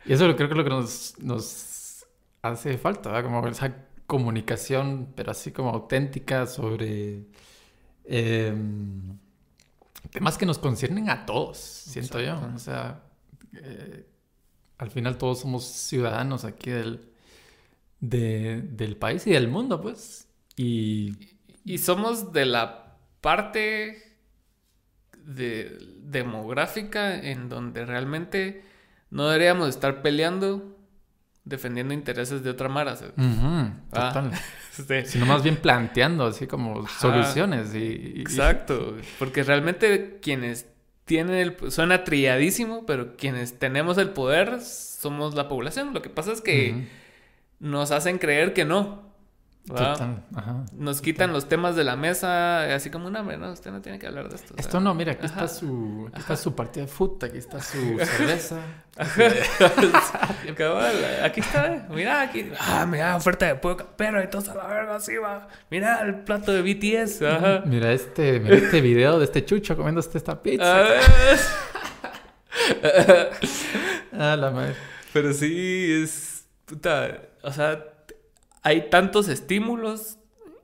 [0.04, 2.06] Y eso creo que es lo que nos, nos
[2.42, 3.30] hace falta, ¿verdad?
[3.30, 3.72] Como esa
[4.08, 7.26] comunicación, pero así como auténtica sobre
[8.04, 9.16] em,
[10.10, 12.32] temas que nos conciernen a todos, siento yo.
[12.34, 12.56] Exacto.
[12.56, 13.02] O sea,
[13.62, 14.06] eh,
[14.78, 17.08] al final todos somos ciudadanos aquí del,
[18.00, 20.26] de- del país y del mundo, pues.
[20.56, 21.16] Y
[21.64, 24.16] Y somos de la parte
[25.24, 28.64] de demográfica en donde realmente
[29.10, 30.76] no deberíamos estar peleando
[31.44, 32.96] defendiendo intereses de otra mara.
[33.16, 34.32] Ah, total.
[34.72, 34.84] sí.
[35.06, 37.00] Sino más bien planteando así como Ajá.
[37.00, 38.12] soluciones y...
[38.16, 40.66] y- Exacto, porque realmente quienes
[41.04, 41.56] tienen el...
[41.72, 45.92] Suena trilladísimo, pero quienes tenemos el poder somos la población.
[45.92, 46.86] Lo que pasa es que
[47.58, 49.11] nos hacen creer que no.
[49.68, 49.92] ¿Verdad?
[49.92, 50.64] Total, ajá.
[50.72, 53.98] Nos quitan los temas de la mesa, así como, no, hombre, no, usted no tiene
[53.98, 54.54] que hablar de esto.
[54.54, 54.60] o sea".
[54.60, 55.44] Esto no, mira, aquí Ajá.
[55.44, 58.58] está su, aquí está su partida de fútbol, aquí está su cerveza.
[61.24, 65.16] Aquí está, mira, aquí, ah, mira, oferta de pollo pero entonces a la verga, así
[65.16, 65.48] va.
[65.70, 67.62] Mira el plato de BTS, ajá.
[67.64, 70.82] Mira este, mira este video de este chucho comiéndose esta pizza.
[72.82, 73.26] Ah,
[74.12, 74.74] Ah, la madre.
[75.12, 77.82] pero sí, es, puta, o sea,
[78.62, 80.18] hay tantos estímulos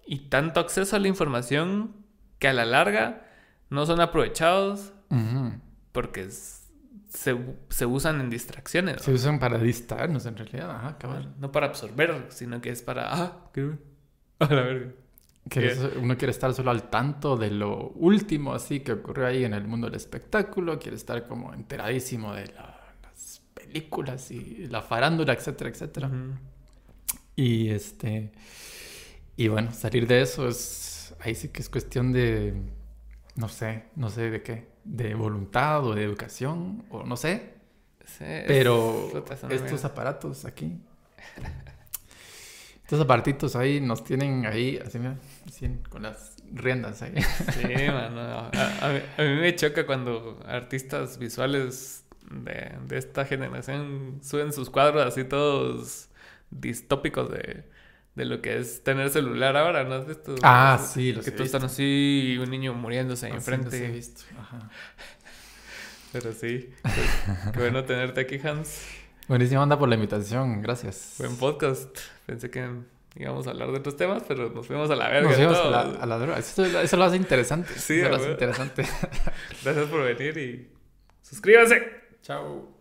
[0.06, 1.94] y tanto acceso a la información
[2.38, 3.26] que a la larga
[3.70, 5.52] no son aprovechados Ujú.
[5.92, 6.54] porque es-
[7.08, 7.36] se,
[7.70, 8.96] se usan en distracciones.
[8.96, 9.02] ¿no?
[9.02, 10.98] Se usan para distraernos en realidad, ajá.
[11.38, 13.08] No para absorber, sino que es para.
[13.12, 13.72] Ah, qué
[14.40, 14.92] A la verga.
[15.50, 19.54] Que uno quiere estar solo al tanto de lo último así que ocurrió ahí en
[19.54, 25.32] el mundo del espectáculo, quiere estar como enteradísimo de la- las películas y la farándula,
[25.32, 26.08] etcétera, etcétera.
[26.08, 26.34] Ujú.
[27.38, 28.32] Y este.
[29.36, 31.14] Y bueno, salir de eso es.
[31.20, 32.52] Ahí sí que es cuestión de.
[33.36, 34.66] No sé, no sé de qué.
[34.82, 37.54] De voluntad o de educación, o no sé.
[38.04, 40.80] Sí, Pero es estos aparatos aquí.
[42.82, 44.98] Estos aparatitos ahí nos tienen ahí, así,
[45.46, 47.14] así con las riendas ahí.
[47.52, 48.20] Sí, mano.
[48.20, 54.52] A, a mí, a mí me choca cuando artistas visuales de, de esta generación suben
[54.52, 56.07] sus cuadros así todos
[56.50, 57.64] distópicos de,
[58.14, 60.34] de lo que es tener celular ahora, ¿no has visto?
[60.42, 63.90] Ah, sí, los Que todos están así y un niño muriéndose ahí los he enfrente.
[63.90, 64.70] visto, ajá.
[66.12, 66.70] Pero sí.
[66.82, 68.82] Qué, qué bueno tenerte aquí, Hans.
[69.28, 71.16] Buenísima onda por la invitación, gracias.
[71.18, 71.98] Buen podcast.
[72.24, 72.66] Pensé que
[73.16, 75.28] íbamos a hablar de otros temas, pero nos fuimos a la verga.
[75.28, 76.38] Nos fuimos a la, a la droga.
[76.38, 77.74] Eso, eso lo hace interesante.
[77.78, 78.82] Sí, eso lo hace interesante.
[79.64, 80.68] Gracias por venir y
[81.20, 81.82] suscríbanse.
[82.22, 82.74] Chao.